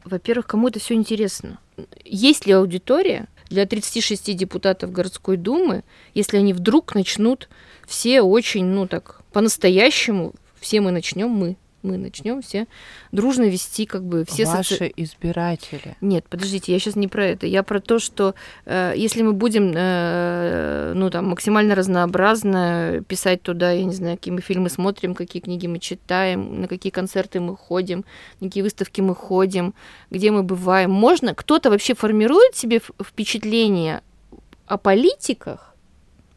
Во-первых, 0.04 0.46
кому 0.46 0.68
это 0.68 0.78
все 0.78 0.94
интересно? 0.94 1.58
Есть 2.04 2.46
ли 2.46 2.52
аудитория 2.52 3.26
для 3.50 3.66
36 3.66 4.34
депутатов 4.36 4.92
городской 4.92 5.36
думы, 5.36 5.82
если 6.14 6.38
они 6.38 6.54
вдруг 6.54 6.94
начнут 6.94 7.48
все 7.86 8.22
очень, 8.22 8.64
ну 8.64 8.86
так, 8.86 9.22
по-настоящему, 9.32 10.32
все 10.60 10.80
мы 10.80 10.92
начнем, 10.92 11.28
мы, 11.28 11.56
мы 11.82 11.96
начнем 11.96 12.42
все 12.42 12.66
дружно 13.12 13.44
вести 13.44 13.86
как 13.86 14.04
бы 14.04 14.24
все 14.24 14.44
ваши 14.44 14.74
соци... 14.74 14.92
избиратели. 14.96 15.96
Нет, 16.00 16.24
подождите, 16.28 16.72
я 16.72 16.78
сейчас 16.78 16.96
не 16.96 17.08
про 17.08 17.26
это. 17.26 17.46
Я 17.46 17.62
про 17.62 17.80
то, 17.80 17.98
что 17.98 18.34
э, 18.66 18.92
если 18.96 19.22
мы 19.22 19.32
будем 19.32 19.72
э, 19.74 20.92
ну 20.94 21.10
там 21.10 21.28
максимально 21.28 21.74
разнообразно 21.74 23.02
писать 23.08 23.42
туда, 23.42 23.72
я 23.72 23.84
не 23.84 23.94
знаю, 23.94 24.16
какие 24.16 24.34
мы 24.34 24.40
фильмы 24.40 24.70
смотрим, 24.70 25.14
какие 25.14 25.42
книги 25.42 25.66
мы 25.66 25.78
читаем, 25.78 26.60
на 26.60 26.68
какие 26.68 26.90
концерты 26.90 27.40
мы 27.40 27.56
ходим, 27.56 28.04
на 28.40 28.48
какие 28.48 28.62
выставки 28.62 29.00
мы 29.00 29.14
ходим, 29.14 29.74
где 30.10 30.30
мы 30.30 30.42
бываем, 30.42 30.90
можно 30.90 31.34
кто-то 31.34 31.70
вообще 31.70 31.94
формирует 31.94 32.54
себе 32.56 32.80
впечатление 33.02 34.02
о 34.66 34.78
политиках 34.78 35.69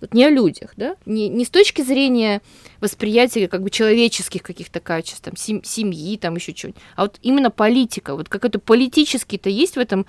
вот 0.03 0.13
не 0.13 0.25
о 0.25 0.29
людях, 0.29 0.71
да, 0.75 0.97
не, 1.05 1.29
не 1.29 1.45
с 1.45 1.49
точки 1.49 1.81
зрения 1.81 2.41
восприятия 2.81 3.47
как 3.47 3.63
бы 3.63 3.69
человеческих 3.69 4.43
каких-то 4.43 4.81
качеств, 4.81 5.21
там, 5.21 5.37
сем, 5.37 5.63
семьи, 5.63 6.17
там 6.17 6.35
еще 6.35 6.53
что-нибудь, 6.53 6.81
а 6.97 7.03
вот 7.03 7.19
именно 7.21 7.49
политика, 7.49 8.15
вот 8.15 8.27
какой-то 8.27 8.59
политический-то 8.59 9.49
есть 9.49 9.77
в 9.77 9.79
этом 9.79 10.05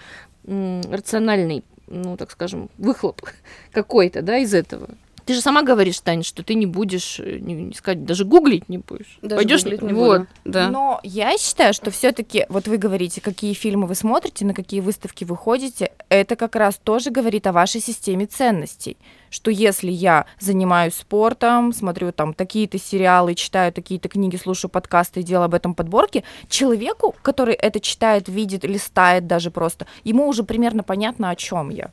м, 0.47 0.83
рациональный, 0.91 1.63
ну, 1.87 2.17
так 2.17 2.33
скажем, 2.33 2.71
выхлоп 2.77 3.23
какой-то, 3.73 4.23
да, 4.23 4.39
из 4.39 4.53
этого. 4.53 4.91
Ты 5.25 5.35
же 5.35 5.41
сама 5.41 5.63
говоришь, 5.63 6.01
Таня, 6.01 6.23
что 6.23 6.43
ты 6.43 6.55
не 6.55 6.67
будешь, 6.67 7.19
э, 7.19 7.39
не, 7.41 7.55
не 7.55 7.75
сказать, 7.75 8.05
даже 8.05 8.25
гуглить 8.25 8.69
не 8.69 8.79
будешь. 8.79 9.19
Даже 9.23 9.37
Пойдешь, 9.37 9.65
не 9.65 9.93
вот, 9.93 10.21
буду. 10.21 10.27
да. 10.45 10.69
Но 10.69 11.01
я 11.03 11.37
считаю, 11.39 11.73
что 11.73 11.91
все-таки, 11.91 12.45
вот 12.49 12.69
вы 12.69 12.77
говорите, 12.77 13.21
какие 13.21 13.55
фильмы 13.55 13.87
вы 13.87 13.95
смотрите, 13.95 14.45
на 14.45 14.53
какие 14.53 14.81
выставки 14.81 15.25
вы 15.25 15.37
ходите, 15.37 15.93
это 16.09 16.37
как 16.37 16.57
раз 16.57 16.79
тоже 16.83 17.11
говорит 17.11 17.47
о 17.47 17.53
вашей 17.53 17.81
системе 17.81 18.27
ценностей. 18.27 18.97
Что 19.31 19.51
если 19.51 19.91
я 19.91 20.27
занимаюсь 20.39 20.95
спортом, 20.95 21.73
смотрю 21.73 22.13
там 22.13 22.35
такие-то 22.35 22.79
сериалы, 22.79 23.35
читаю 23.35 23.73
такие-то 23.73 24.09
книги, 24.09 24.37
слушаю 24.37 24.71
подкасты 24.71 25.21
и 25.21 25.23
делаю 25.25 25.47
об 25.47 25.55
этом 25.55 25.75
подборки, 25.75 26.23
человеку, 26.49 27.15
который 27.23 27.55
это 27.55 27.81
читает, 27.81 28.29
видит, 28.29 28.65
листает 28.65 29.27
даже 29.27 29.51
просто, 29.51 29.87
ему 30.05 30.29
уже 30.29 30.45
примерно 30.45 30.83
понятно, 30.83 31.31
о 31.31 31.37
чем 31.37 31.71
я. 31.71 31.91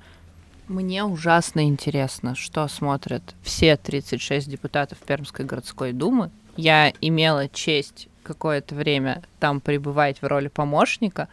Мне 0.72 1.04
ужасно 1.04 1.66
интересно, 1.66 2.34
что 2.34 2.66
смотрят 2.70 3.36
все 3.44 3.76
36 3.76 4.50
депутатов 4.50 5.00
Пермской 5.00 5.44
городской 5.44 5.92
думы. 5.92 6.32
Я 6.56 6.94
имела 7.02 7.50
честь 7.50 8.08
какое-то 8.24 8.74
время 8.74 9.22
там 9.42 9.60
пребывать 9.60 10.22
в 10.22 10.26
роли 10.26 10.48
помощника, 10.48 11.28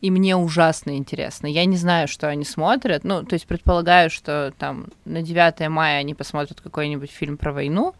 и 0.00 0.12
мне 0.12 0.36
ужасно 0.36 0.96
интересно. 0.96 1.48
Я 1.48 1.64
не 1.64 1.76
знаю, 1.76 2.06
что 2.06 2.28
они 2.28 2.44
смотрят. 2.44 3.02
Ну, 3.02 3.24
то 3.24 3.34
есть 3.34 3.48
предполагаю, 3.48 4.08
что 4.08 4.54
там 4.56 4.86
на 5.04 5.20
9 5.20 5.68
мая 5.68 5.98
они 5.98 6.14
посмотрят 6.14 6.60
какой-нибудь 6.60 7.10
фильм 7.10 7.38
про 7.38 7.52
войну, 7.52 7.92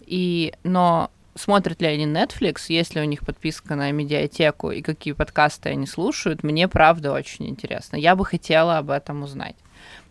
и, 0.00 0.54
но 0.64 1.12
смотрят 1.36 1.80
ли 1.80 1.86
они 1.86 2.04
Netflix, 2.04 2.64
есть 2.66 2.96
ли 2.96 3.00
у 3.00 3.04
них 3.04 3.20
подписка 3.20 3.76
на 3.76 3.92
медиатеку 3.92 4.72
и 4.72 4.82
какие 4.82 5.12
подкасты 5.12 5.68
они 5.68 5.86
слушают, 5.86 6.42
мне 6.42 6.66
правда 6.66 7.12
очень 7.12 7.48
интересно. 7.48 7.94
Я 7.94 8.16
бы 8.16 8.24
хотела 8.24 8.78
об 8.78 8.90
этом 8.90 9.22
узнать. 9.22 9.54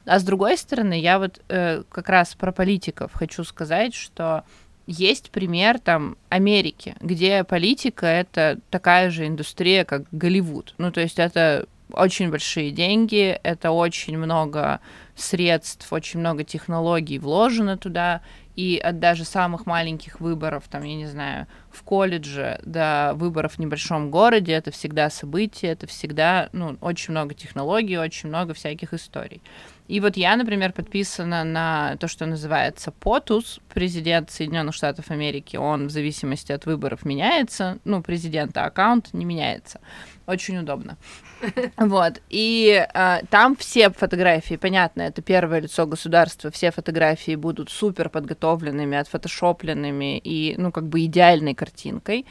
А 0.06 0.20
с 0.20 0.24
другой 0.24 0.58
стороны, 0.58 1.00
я 1.00 1.20
вот 1.20 1.42
э, 1.50 1.84
как 1.90 2.10
раз 2.10 2.36
про 2.36 2.52
политиков 2.52 3.12
хочу 3.14 3.44
сказать, 3.44 3.94
что 3.94 4.44
есть 4.88 5.32
пример 5.32 5.80
там 5.80 6.16
Америки, 6.30 6.96
где 7.02 7.44
политика 7.44 8.06
это 8.06 8.60
такая 8.70 9.10
же 9.10 9.26
индустрия, 9.26 9.84
как 9.84 10.04
Голливуд. 10.12 10.76
Ну, 10.78 10.92
то 10.92 11.02
есть 11.02 11.18
это 11.18 11.68
очень 11.92 12.30
большие 12.30 12.72
деньги, 12.72 13.40
это 13.44 13.72
очень 13.72 14.18
много 14.18 14.80
средств, 15.16 15.92
очень 15.92 16.20
много 16.20 16.44
технологий 16.44 17.20
вложено 17.20 17.78
туда, 17.78 18.22
и 18.56 18.78
от 18.78 19.00
даже 19.00 19.26
самых 19.26 19.66
маленьких 19.66 20.20
выборов, 20.20 20.64
там, 20.70 20.84
я 20.84 20.96
не 20.96 21.08
знаю, 21.08 21.48
в 21.72 21.84
колледже 21.84 22.60
до 22.64 23.14
выборов 23.16 23.54
в 23.54 23.60
небольшом 23.60 24.12
городе, 24.12 24.54
это 24.54 24.72
всегда 24.72 25.10
событие, 25.10 25.72
это 25.72 25.88
всегда, 25.88 26.50
ну, 26.54 26.78
очень 26.82 27.12
много 27.12 27.34
технологий, 27.34 27.98
очень 27.98 28.30
много 28.30 28.54
всяких 28.54 28.94
историй. 28.94 29.42
И 29.88 30.00
вот 30.00 30.18
я, 30.18 30.36
например, 30.36 30.74
подписана 30.74 31.44
на 31.44 31.96
то, 31.98 32.08
что 32.08 32.26
называется 32.26 32.92
POTUS, 33.02 33.62
президент 33.74 34.32
Соединенных 34.32 34.74
Штатов 34.74 35.12
Америки. 35.12 35.58
Он 35.58 35.88
в 35.88 35.92
зависимости 35.92 36.52
от 36.52 36.66
выборов 36.66 37.06
меняется. 37.06 37.78
Ну, 37.86 38.02
президента 38.02 38.66
аккаунт 38.66 39.14
не 39.14 39.26
меняется. 39.26 39.80
Очень 40.28 40.58
удобно. 40.58 40.98
Вот. 41.78 42.22
И 42.30 42.88
э, 42.94 43.20
там 43.30 43.56
все 43.56 43.90
фотографии, 43.92 44.56
понятно, 44.56 45.04
это 45.04 45.22
первое 45.22 45.60
лицо 45.60 45.86
государства, 45.86 46.50
все 46.50 46.72
фотографии 46.72 47.36
будут 47.36 47.70
супер 47.70 48.10
подготовленными, 48.10 48.98
отфотошопленными 48.98 50.18
и, 50.18 50.56
ну, 50.58 50.72
как 50.72 50.88
бы 50.88 51.06
идеальной 51.06 51.54
картинкой 51.54 52.26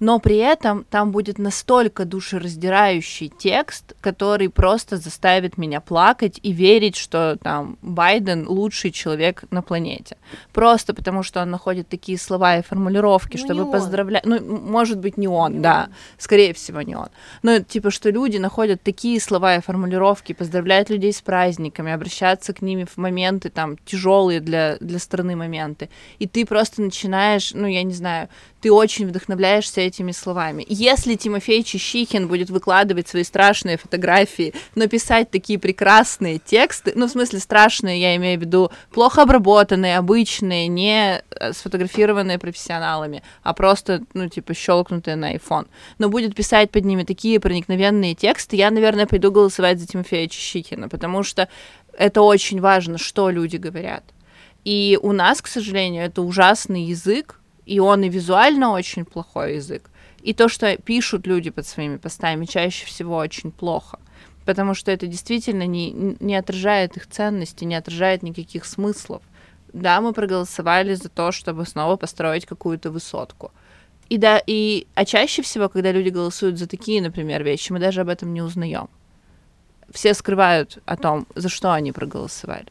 но 0.00 0.18
при 0.18 0.36
этом 0.36 0.84
там 0.90 1.10
будет 1.10 1.38
настолько 1.38 2.04
душераздирающий 2.04 3.32
текст, 3.36 3.94
который 4.00 4.48
просто 4.48 4.96
заставит 4.96 5.58
меня 5.58 5.80
плакать 5.80 6.38
и 6.42 6.52
верить, 6.52 6.96
что 6.96 7.36
там 7.42 7.78
Байден 7.82 8.46
лучший 8.46 8.90
человек 8.90 9.44
на 9.50 9.62
планете. 9.62 10.16
Просто 10.52 10.94
потому, 10.94 11.22
что 11.22 11.42
он 11.42 11.50
находит 11.50 11.88
такие 11.88 12.18
слова 12.18 12.58
и 12.58 12.62
формулировки, 12.62 13.36
ну, 13.36 13.44
чтобы 13.44 13.70
поздравлять. 13.70 14.24
Ну, 14.24 14.40
может 14.40 14.98
быть, 14.98 15.16
не 15.16 15.28
он, 15.28 15.54
не 15.54 15.60
да, 15.60 15.86
он. 15.88 15.94
скорее 16.18 16.54
всего, 16.54 16.82
не 16.82 16.94
он. 16.94 17.08
но 17.42 17.58
типа, 17.60 17.90
что 17.90 18.10
люди 18.10 18.36
находят 18.38 18.82
такие 18.82 19.20
слова 19.20 19.56
и 19.56 19.60
формулировки, 19.60 20.32
поздравляют 20.32 20.90
людей 20.90 21.12
с 21.12 21.20
праздниками, 21.20 21.92
обращаться 21.92 22.52
к 22.52 22.62
ними 22.62 22.84
в 22.84 22.96
моменты 22.96 23.50
там 23.50 23.76
тяжелые 23.78 24.40
для, 24.40 24.76
для 24.80 24.98
страны 24.98 25.36
моменты. 25.36 25.88
И 26.18 26.26
ты 26.26 26.46
просто 26.46 26.82
начинаешь, 26.82 27.52
ну, 27.54 27.66
я 27.66 27.82
не 27.82 27.94
знаю, 27.94 28.28
ты 28.60 28.72
очень 28.72 29.06
вдохновляешься 29.06 29.80
этими 29.80 30.12
словами. 30.12 30.64
Если 30.68 31.14
Тимофей 31.14 31.62
Чищихин 31.62 32.28
будет 32.28 32.50
выкладывать 32.50 33.08
свои 33.08 33.24
страшные 33.24 33.76
фотографии, 33.76 34.54
но 34.74 34.86
писать 34.86 35.30
такие 35.30 35.58
прекрасные 35.58 36.38
тексты, 36.38 36.92
ну, 36.94 37.06
в 37.06 37.10
смысле, 37.10 37.38
страшные, 37.38 38.00
я 38.00 38.16
имею 38.16 38.38
в 38.38 38.42
виду, 38.42 38.70
плохо 38.92 39.22
обработанные, 39.22 39.96
обычные, 39.96 40.66
не 40.68 41.22
э, 41.30 41.52
сфотографированные 41.52 42.38
профессионалами, 42.38 43.22
а 43.42 43.54
просто, 43.54 44.02
ну, 44.14 44.28
типа, 44.28 44.54
щелкнутые 44.54 45.16
на 45.16 45.34
iPhone, 45.34 45.66
но 45.98 46.08
будет 46.08 46.34
писать 46.34 46.70
под 46.70 46.84
ними 46.84 47.04
такие 47.04 47.40
проникновенные 47.40 48.14
тексты, 48.14 48.56
я, 48.56 48.70
наверное, 48.70 49.06
пойду 49.06 49.30
голосовать 49.30 49.78
за 49.78 49.86
Тимофея 49.86 50.28
Чищихина, 50.28 50.88
потому 50.88 51.22
что 51.22 51.48
это 51.96 52.22
очень 52.22 52.60
важно, 52.60 52.98
что 52.98 53.30
люди 53.30 53.56
говорят. 53.56 54.04
И 54.64 54.98
у 55.02 55.12
нас, 55.12 55.40
к 55.40 55.46
сожалению, 55.46 56.04
это 56.04 56.22
ужасный 56.22 56.82
язык, 56.82 57.37
и 57.68 57.80
он 57.80 58.02
и 58.02 58.08
визуально 58.08 58.70
очень 58.70 59.04
плохой 59.04 59.56
язык. 59.56 59.90
И 60.22 60.32
то, 60.32 60.48
что 60.48 60.76
пишут 60.78 61.26
люди 61.26 61.50
под 61.50 61.66
своими 61.66 61.98
постами, 61.98 62.46
чаще 62.46 62.86
всего 62.86 63.16
очень 63.16 63.50
плохо. 63.50 63.98
Потому 64.46 64.74
что 64.74 64.90
это 64.90 65.06
действительно 65.06 65.66
не, 65.66 66.16
не 66.18 66.34
отражает 66.34 66.96
их 66.96 67.06
ценности, 67.06 67.64
не 67.64 67.74
отражает 67.74 68.22
никаких 68.22 68.64
смыслов. 68.64 69.22
Да, 69.74 70.00
мы 70.00 70.14
проголосовали 70.14 70.94
за 70.94 71.10
то, 71.10 71.30
чтобы 71.30 71.66
снова 71.66 71.96
построить 71.96 72.46
какую-то 72.46 72.90
высотку. 72.90 73.52
И 74.08 74.16
да, 74.16 74.42
и, 74.46 74.86
а 74.94 75.04
чаще 75.04 75.42
всего, 75.42 75.68
когда 75.68 75.92
люди 75.92 76.08
голосуют 76.08 76.58
за 76.58 76.66
такие, 76.66 77.02
например, 77.02 77.44
вещи, 77.44 77.70
мы 77.72 77.80
даже 77.80 78.00
об 78.00 78.08
этом 78.08 78.32
не 78.32 78.40
узнаем. 78.40 78.88
Все 79.90 80.14
скрывают 80.14 80.78
о 80.86 80.96
том, 80.96 81.26
за 81.34 81.50
что 81.50 81.74
они 81.74 81.92
проголосовали. 81.92 82.66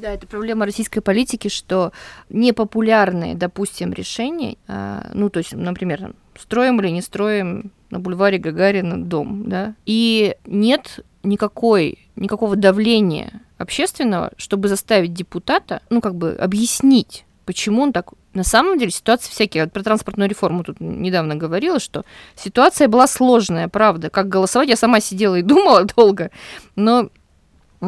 Да, 0.00 0.14
это 0.14 0.26
проблема 0.26 0.64
российской 0.64 1.00
политики, 1.00 1.48
что 1.48 1.92
непопулярные, 2.30 3.34
допустим, 3.34 3.92
решения, 3.92 4.56
а, 4.66 5.10
ну, 5.12 5.28
то 5.28 5.38
есть, 5.38 5.52
например, 5.52 6.14
строим 6.38 6.80
или 6.80 6.88
не 6.88 7.02
строим 7.02 7.70
на 7.90 8.00
бульваре 8.00 8.38
Гагарина 8.38 9.02
дом, 9.02 9.44
да, 9.46 9.74
и 9.84 10.36
нет 10.46 11.00
никакой, 11.22 11.98
никакого 12.16 12.56
давления 12.56 13.42
общественного, 13.58 14.32
чтобы 14.38 14.68
заставить 14.68 15.12
депутата, 15.12 15.82
ну, 15.90 16.00
как 16.00 16.14
бы 16.14 16.32
объяснить, 16.32 17.26
почему 17.44 17.82
он 17.82 17.92
так... 17.92 18.12
На 18.32 18.44
самом 18.44 18.78
деле 18.78 18.92
ситуация 18.92 19.32
всякие... 19.32 19.64
Вот 19.64 19.72
про 19.72 19.82
транспортную 19.82 20.30
реформу 20.30 20.62
тут 20.62 20.78
недавно 20.78 21.34
говорила, 21.34 21.80
что 21.80 22.04
ситуация 22.36 22.86
была 22.86 23.08
сложная, 23.08 23.66
правда. 23.66 24.08
Как 24.08 24.28
голосовать, 24.28 24.68
я 24.68 24.76
сама 24.76 25.00
сидела 25.00 25.34
и 25.34 25.42
думала 25.42 25.84
долго, 25.84 26.30
но 26.76 27.10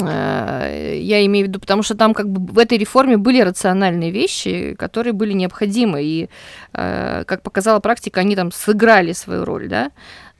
я 0.00 1.26
имею 1.26 1.46
в 1.46 1.48
виду, 1.48 1.60
потому 1.60 1.82
что 1.82 1.94
там 1.94 2.14
как 2.14 2.28
бы 2.28 2.52
в 2.52 2.58
этой 2.58 2.78
реформе 2.78 3.18
были 3.18 3.40
рациональные 3.40 4.10
вещи, 4.10 4.74
которые 4.78 5.12
были 5.12 5.32
необходимы, 5.32 6.02
и, 6.02 6.28
э, 6.72 7.24
как 7.26 7.42
показала 7.42 7.80
практика, 7.80 8.20
они 8.20 8.34
там 8.34 8.52
сыграли 8.52 9.12
свою 9.12 9.44
роль, 9.44 9.68
да. 9.68 9.90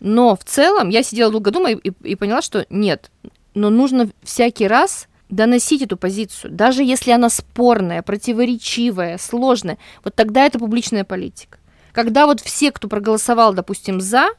Но 0.00 0.36
в 0.36 0.44
целом 0.44 0.88
я 0.88 1.02
сидела 1.02 1.30
долго 1.30 1.50
думая 1.50 1.74
и, 1.74 1.92
и 2.02 2.14
поняла, 2.16 2.40
что 2.40 2.66
нет, 2.70 3.10
но 3.54 3.68
нужно 3.68 4.08
всякий 4.22 4.66
раз 4.66 5.06
доносить 5.28 5.82
эту 5.82 5.96
позицию, 5.96 6.50
даже 6.52 6.82
если 6.82 7.10
она 7.10 7.28
спорная, 7.28 8.02
противоречивая, 8.02 9.18
сложная, 9.18 9.78
вот 10.04 10.14
тогда 10.14 10.46
это 10.46 10.58
публичная 10.58 11.04
политика. 11.04 11.58
Когда 11.92 12.26
вот 12.26 12.40
все, 12.40 12.72
кто 12.72 12.88
проголосовал, 12.88 13.52
допустим, 13.52 14.00
за, 14.00 14.30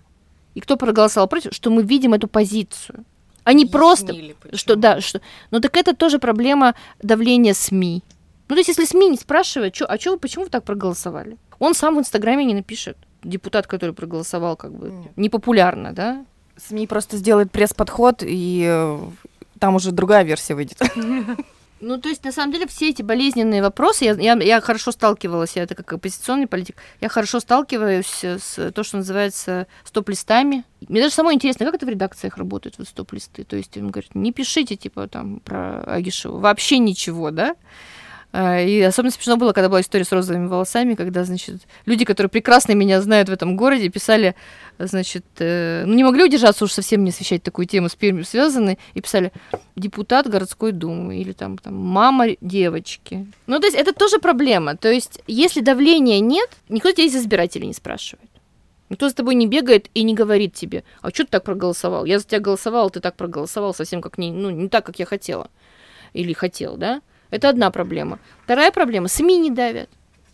и 0.56 0.60
кто 0.60 0.78
проголосовал 0.78 1.28
против, 1.28 1.54
что 1.54 1.70
мы 1.70 1.84
видим 1.84 2.14
эту 2.14 2.28
позицию. 2.28 3.06
Они 3.44 3.66
просто, 3.66 4.08
почему. 4.08 4.58
что 4.58 4.76
да, 4.76 5.02
что, 5.02 5.22
ну 5.52 5.60
так 5.60 5.76
это 5.78 5.96
тоже 5.96 6.20
проблема 6.20 6.76
давления 7.02 7.54
СМИ. 7.54 8.02
Ну 8.50 8.56
то 8.56 8.60
есть 8.60 8.70
если 8.70 8.86
СМИ 8.86 9.10
не 9.10 9.18
спрашивают, 9.18 9.74
чё, 9.74 9.86
а 9.88 9.98
чё, 9.98 10.18
почему 10.18 10.46
вы 10.46 10.50
так 10.50 10.64
проголосовали? 10.64 11.38
Он 11.60 11.74
сам 11.74 11.96
в 11.96 12.00
Инстаграме 12.00 12.46
не 12.46 12.54
напишет. 12.54 12.98
Депутат, 13.24 13.68
который 13.68 13.96
проголосовал, 13.96 14.56
как 14.58 14.74
бы 14.74 14.90
Нет. 14.90 15.12
непопулярно, 15.18 15.94
да? 15.94 16.26
СМИ 16.58 16.88
просто 16.88 17.18
сделает 17.18 17.52
пресс-подход, 17.52 18.22
и 18.22 18.66
э, 18.68 19.00
там 19.60 19.76
уже 19.76 19.92
другая 19.92 20.24
версия 20.24 20.56
выйдет. 20.56 20.78
Ну, 21.84 21.98
то 22.00 22.08
есть, 22.08 22.24
на 22.24 22.32
самом 22.32 22.54
деле, 22.54 22.66
все 22.66 22.90
эти 22.90 23.02
болезненные 23.02 23.62
вопросы, 23.62 24.06
я, 24.06 24.14
я, 24.14 24.34
я 24.42 24.62
хорошо 24.62 24.92
сталкивалась, 24.92 25.58
я 25.58 25.64
это 25.64 25.76
как 25.76 25.92
оппозиционный 25.92 26.48
политик, 26.48 26.78
я 27.02 27.10
хорошо 27.10 27.42
сталкиваюсь 27.42 28.24
с 28.24 28.72
то, 28.72 28.84
что 28.84 28.98
называется 28.98 29.68
стоп-листами. 29.84 30.64
Мне 30.88 31.02
даже 31.02 31.14
самое 31.14 31.36
интересно, 31.36 31.66
как 31.66 31.76
это 31.76 31.86
в 31.86 31.90
редакциях 31.90 32.38
работает, 32.38 32.78
вот 32.78 32.88
стоп-листы. 32.88 33.44
То 33.44 33.58
есть, 33.58 33.76
им 33.76 33.90
говорят, 33.90 34.16
не 34.16 34.32
пишите, 34.32 34.78
типа, 34.78 35.10
там, 35.10 35.42
про 35.42 35.82
Агишева, 35.84 36.40
вообще 36.40 36.78
ничего, 36.78 37.32
да? 37.32 37.56
А, 38.36 38.60
и 38.60 38.82
особенно 38.82 39.12
смешно 39.12 39.38
было, 39.38 39.54
когда 39.54 39.70
была 39.70 39.82
история 39.82 40.06
с 40.06 40.12
розовыми 40.12 40.48
волосами, 40.48 40.96
когда, 40.96 41.24
значит, 41.24 41.62
люди, 41.86 42.04
которые 42.04 42.32
прекрасно 42.32 42.72
меня 42.72 43.00
знают 43.00 43.30
в 43.30 43.32
этом 43.32 43.56
городе, 43.56 43.90
писали, 43.90 44.34
значит, 44.80 45.24
э, 45.38 45.84
ну 45.86 45.94
не 45.94 46.04
могли 46.04 46.24
удержаться 46.24 46.66
уж 46.66 46.72
совсем 46.72 47.04
не 47.04 47.12
освещать 47.12 47.44
такую 47.44 47.68
тему 47.68 47.90
с 47.90 47.96
Пермью 47.96 48.26
связанной, 48.26 48.80
и 48.96 49.02
писали 49.02 49.32
депутат 49.76 50.28
городской 50.28 50.72
думы 50.72 51.20
или 51.20 51.32
там, 51.32 51.60
там 51.60 51.76
мама 51.76 52.30
девочки. 52.42 53.28
Ну, 53.46 53.60
то 53.60 53.68
есть 53.68 53.78
это 53.78 53.94
тоже 53.94 54.18
проблема. 54.18 54.76
То 54.78 54.92
есть 54.92 55.22
если 55.28 55.62
давления 55.62 56.20
нет, 56.20 56.50
никто 56.70 56.92
тебя 56.92 57.06
из 57.06 57.16
избирателей 57.16 57.68
не 57.68 57.74
спрашивает. 57.74 58.32
Никто 58.90 59.10
за 59.10 59.14
тобой 59.14 59.36
не 59.36 59.46
бегает 59.46 59.90
и 59.94 60.02
не 60.02 60.16
говорит 60.16 60.56
тебе, 60.56 60.84
а 61.02 61.12
что 61.12 61.26
ты 61.26 61.30
так 61.30 61.44
проголосовал? 61.44 62.06
Я 62.06 62.18
за 62.18 62.26
тебя 62.26 62.40
голосовал, 62.40 62.90
ты 62.90 63.00
так 63.00 63.16
проголосовал, 63.16 63.76
совсем 63.76 64.02
как 64.02 64.18
не, 64.18 64.32
ну, 64.32 64.50
не 64.50 64.70
так, 64.70 64.88
как 64.88 64.98
я 64.98 65.06
хотела. 65.06 65.52
Или 66.14 66.34
хотел, 66.34 66.78
да? 66.78 67.02
Это 67.34 67.50
одна 67.50 67.72
проблема. 67.72 68.20
Вторая 68.44 68.72
проблема– 68.72 69.08
СМИ 69.10 69.40
не 69.40 69.50
давят. 69.50 69.90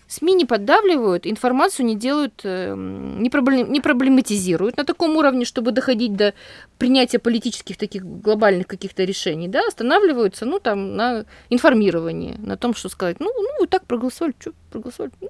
СМИ 0.09 0.33
не 0.33 0.45
поддавливают, 0.45 1.25
информацию 1.25 1.85
не 1.85 1.95
делают, 1.95 2.41
э, 2.43 2.75
не, 2.75 3.29
проблем, 3.29 3.71
не 3.71 3.79
проблематизируют 3.79 4.75
на 4.75 4.83
таком 4.83 5.15
уровне, 5.15 5.45
чтобы 5.45 5.71
доходить 5.71 6.13
до 6.13 6.33
принятия 6.77 7.19
политических 7.19 7.77
таких 7.77 8.03
глобальных 8.03 8.67
каких-то 8.67 9.05
решений, 9.05 9.47
да, 9.47 9.61
останавливаются, 9.67 10.45
ну, 10.45 10.59
там, 10.59 10.97
на 10.97 11.25
информировании, 11.49 12.35
на 12.37 12.57
том, 12.57 12.73
что 12.73 12.89
сказать, 12.89 13.21
ну, 13.21 13.31
ну, 13.59 13.65
так 13.67 13.85
проголосовали, 13.85 14.33
что 14.39 14.51
проголосовали. 14.71 15.13
Ну. 15.21 15.29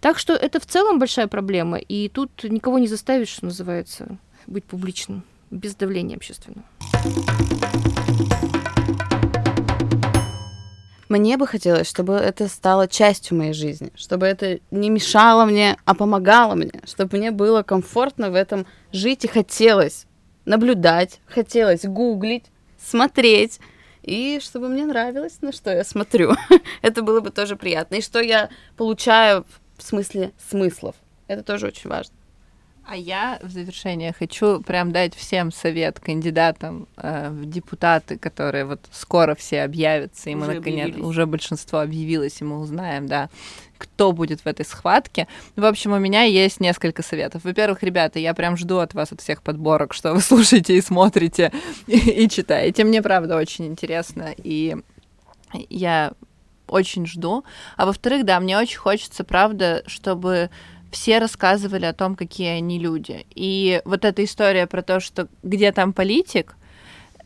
Так 0.00 0.18
что 0.18 0.34
это 0.34 0.60
в 0.60 0.66
целом 0.66 0.98
большая 0.98 1.28
проблема, 1.28 1.78
и 1.78 2.10
тут 2.10 2.44
никого 2.44 2.78
не 2.78 2.88
заставишь, 2.88 3.28
что 3.28 3.46
называется, 3.46 4.18
быть 4.46 4.64
публичным, 4.64 5.22
без 5.50 5.76
давления 5.76 6.16
общественного. 6.16 6.64
Мне 11.12 11.36
бы 11.36 11.46
хотелось, 11.46 11.90
чтобы 11.90 12.14
это 12.14 12.48
стало 12.48 12.88
частью 12.88 13.36
моей 13.36 13.52
жизни, 13.52 13.92
чтобы 13.94 14.24
это 14.24 14.60
не 14.70 14.88
мешало 14.88 15.44
мне, 15.44 15.76
а 15.84 15.94
помогало 15.94 16.54
мне, 16.54 16.80
чтобы 16.86 17.18
мне 17.18 17.30
было 17.30 17.62
комфортно 17.62 18.30
в 18.30 18.34
этом 18.34 18.64
жить 18.92 19.26
и 19.26 19.28
хотелось 19.28 20.06
наблюдать, 20.46 21.20
хотелось 21.26 21.84
гуглить, 21.84 22.46
смотреть, 22.82 23.60
и 24.02 24.40
чтобы 24.40 24.70
мне 24.70 24.86
нравилось, 24.86 25.42
на 25.42 25.52
что 25.52 25.70
я 25.70 25.84
смотрю. 25.84 26.32
это 26.80 27.02
было 27.02 27.20
бы 27.20 27.28
тоже 27.28 27.56
приятно. 27.56 27.96
И 27.96 28.00
что 28.00 28.18
я 28.18 28.48
получаю 28.78 29.44
в 29.76 29.82
смысле 29.82 30.32
смыслов. 30.38 30.96
Это 31.26 31.42
тоже 31.42 31.66
очень 31.66 31.90
важно. 31.90 32.14
А 32.84 32.96
я 32.96 33.38
в 33.42 33.50
завершение 33.50 34.12
хочу 34.12 34.60
прям 34.60 34.90
дать 34.92 35.14
всем 35.14 35.52
совет 35.52 36.00
кандидатам 36.00 36.88
э, 36.96 37.30
в 37.30 37.48
депутаты, 37.48 38.18
которые 38.18 38.64
вот 38.64 38.80
скоро 38.90 39.34
все 39.34 39.62
объявятся, 39.62 40.30
и 40.30 40.34
мы 40.34 40.46
наконец 40.46 40.86
объявились. 40.86 41.04
уже 41.04 41.26
большинство 41.26 41.78
объявилось, 41.78 42.40
и 42.40 42.44
мы 42.44 42.58
узнаем, 42.58 43.06
да, 43.06 43.30
кто 43.78 44.12
будет 44.12 44.40
в 44.40 44.46
этой 44.46 44.66
схватке. 44.66 45.28
В 45.54 45.64
общем, 45.64 45.92
у 45.92 45.98
меня 45.98 46.22
есть 46.22 46.60
несколько 46.60 47.02
советов. 47.02 47.44
Во-первых, 47.44 47.82
ребята, 47.82 48.18
я 48.18 48.34
прям 48.34 48.56
жду 48.56 48.78
от 48.78 48.94
вас 48.94 49.12
от 49.12 49.20
всех 49.20 49.42
подборок, 49.42 49.94
что 49.94 50.12
вы 50.12 50.20
слушаете 50.22 50.76
и 50.76 50.82
смотрите 50.82 51.52
и, 51.86 52.24
и 52.24 52.28
читаете. 52.28 52.84
Мне 52.84 53.00
правда 53.00 53.36
очень 53.36 53.66
интересно, 53.66 54.34
и 54.36 54.76
я 55.68 56.12
очень 56.66 57.06
жду. 57.06 57.44
А 57.76 57.86
во-вторых, 57.86 58.24
да, 58.24 58.40
мне 58.40 58.58
очень 58.58 58.78
хочется, 58.78 59.24
правда, 59.24 59.82
чтобы 59.86 60.50
все 60.92 61.18
рассказывали 61.18 61.86
о 61.86 61.94
том, 61.94 62.14
какие 62.14 62.50
они 62.50 62.78
люди. 62.78 63.26
И 63.34 63.80
вот 63.84 64.04
эта 64.04 64.22
история 64.22 64.66
про 64.66 64.82
то, 64.82 65.00
что 65.00 65.28
где 65.42 65.72
там 65.72 65.92
политик, 65.92 66.54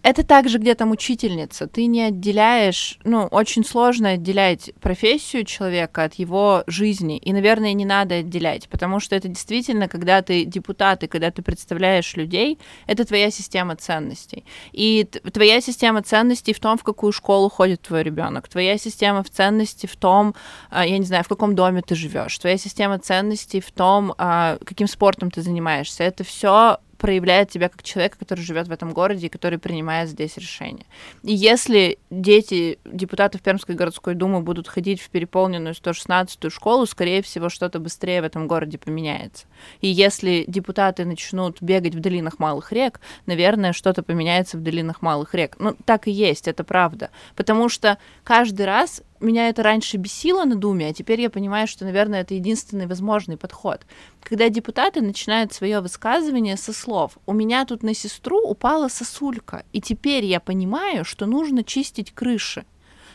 это 0.06 0.22
также 0.22 0.58
где 0.58 0.76
там 0.76 0.92
учительница. 0.92 1.66
Ты 1.66 1.86
не 1.86 2.02
отделяешь, 2.02 3.00
ну, 3.02 3.24
очень 3.24 3.64
сложно 3.64 4.10
отделять 4.10 4.70
профессию 4.80 5.44
человека 5.44 6.04
от 6.04 6.14
его 6.14 6.62
жизни. 6.68 7.18
И, 7.18 7.32
наверное, 7.32 7.72
не 7.72 7.84
надо 7.84 8.14
отделять, 8.14 8.68
потому 8.68 9.00
что 9.00 9.16
это 9.16 9.26
действительно, 9.26 9.88
когда 9.88 10.22
ты 10.22 10.44
депутат 10.44 11.02
и 11.02 11.08
когда 11.08 11.32
ты 11.32 11.42
представляешь 11.42 12.14
людей, 12.14 12.60
это 12.86 13.04
твоя 13.04 13.32
система 13.32 13.74
ценностей. 13.74 14.44
И 14.70 15.08
твоя 15.32 15.60
система 15.60 16.02
ценностей 16.02 16.52
в 16.52 16.60
том, 16.60 16.78
в 16.78 16.84
какую 16.84 17.10
школу 17.10 17.50
ходит 17.50 17.82
твой 17.82 18.04
ребенок. 18.04 18.46
Твоя 18.46 18.78
система 18.78 19.24
в 19.24 19.30
ценности 19.30 19.86
в 19.86 19.96
том, 19.96 20.36
а, 20.70 20.86
я 20.86 20.98
не 20.98 21.04
знаю, 21.04 21.24
в 21.24 21.28
каком 21.28 21.56
доме 21.56 21.82
ты 21.82 21.96
живешь. 21.96 22.38
Твоя 22.38 22.58
система 22.58 23.00
ценностей 23.00 23.60
в 23.60 23.72
том, 23.72 24.14
а, 24.18 24.58
каким 24.64 24.86
спортом 24.86 25.32
ты 25.32 25.42
занимаешься. 25.42 26.04
Это 26.04 26.22
все 26.22 26.78
проявляет 26.98 27.50
тебя 27.50 27.68
как 27.68 27.82
человека, 27.82 28.18
который 28.18 28.40
живет 28.40 28.68
в 28.68 28.72
этом 28.72 28.92
городе 28.92 29.26
и 29.26 29.30
который 29.30 29.58
принимает 29.58 30.08
здесь 30.08 30.36
решения. 30.36 30.86
И 31.22 31.34
если 31.34 31.98
дети 32.10 32.78
депутатов 32.84 33.42
Пермской 33.42 33.74
городской 33.74 34.14
думы 34.14 34.40
будут 34.40 34.68
ходить 34.68 35.00
в 35.00 35.10
переполненную 35.10 35.74
116-ю 35.74 36.50
школу, 36.50 36.86
скорее 36.86 37.22
всего, 37.22 37.48
что-то 37.48 37.78
быстрее 37.78 38.22
в 38.22 38.24
этом 38.24 38.46
городе 38.46 38.78
поменяется. 38.78 39.46
И 39.80 39.88
если 39.88 40.44
депутаты 40.46 41.04
начнут 41.04 41.60
бегать 41.60 41.94
в 41.94 42.00
долинах 42.00 42.38
малых 42.38 42.72
рек, 42.72 43.00
наверное, 43.26 43.72
что-то 43.72 44.02
поменяется 44.02 44.56
в 44.56 44.62
долинах 44.62 45.02
малых 45.02 45.34
рек. 45.34 45.56
Ну, 45.58 45.76
так 45.84 46.08
и 46.08 46.10
есть, 46.10 46.48
это 46.48 46.64
правда. 46.64 47.10
Потому 47.34 47.68
что 47.68 47.98
каждый 48.24 48.66
раз 48.66 49.02
меня 49.24 49.48
это 49.48 49.62
раньше 49.62 49.96
бесило 49.96 50.44
на 50.44 50.56
Думе, 50.56 50.88
а 50.88 50.92
теперь 50.92 51.20
я 51.20 51.30
понимаю, 51.30 51.66
что, 51.66 51.84
наверное, 51.84 52.20
это 52.20 52.34
единственный 52.34 52.86
возможный 52.86 53.36
подход. 53.36 53.86
Когда 54.22 54.48
депутаты 54.48 55.00
начинают 55.00 55.52
свое 55.52 55.80
высказывание 55.80 56.56
со 56.56 56.72
слов 56.72 57.18
«У 57.26 57.32
меня 57.32 57.64
тут 57.64 57.82
на 57.82 57.94
сестру 57.94 58.40
упала 58.40 58.88
сосулька, 58.88 59.64
и 59.72 59.80
теперь 59.80 60.24
я 60.24 60.40
понимаю, 60.40 61.04
что 61.04 61.26
нужно 61.26 61.64
чистить 61.64 62.12
крыши». 62.12 62.64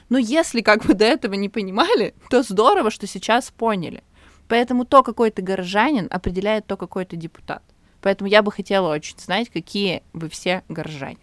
Но 0.10 0.18
если 0.18 0.60
как 0.60 0.86
бы 0.86 0.94
до 0.94 1.06
этого 1.06 1.36
не 1.36 1.48
понимали, 1.48 2.14
то 2.30 2.44
здорово, 2.44 2.92
что 2.92 3.08
сейчас 3.08 3.50
поняли. 3.50 4.04
Поэтому 4.50 4.84
то, 4.84 5.04
какой 5.04 5.32
ты 5.32 5.42
горожанин, 5.42 6.08
определяет 6.10 6.68
то, 6.68 6.76
какой 6.76 7.06
ты 7.06 7.16
депутат. 7.16 7.64
Поэтому 8.02 8.30
я 8.30 8.42
бы 8.42 8.52
хотела 8.52 8.92
очень 8.92 9.18
знать, 9.18 9.50
какие 9.50 10.04
вы 10.12 10.28
все 10.28 10.64
горожане. 10.68 11.20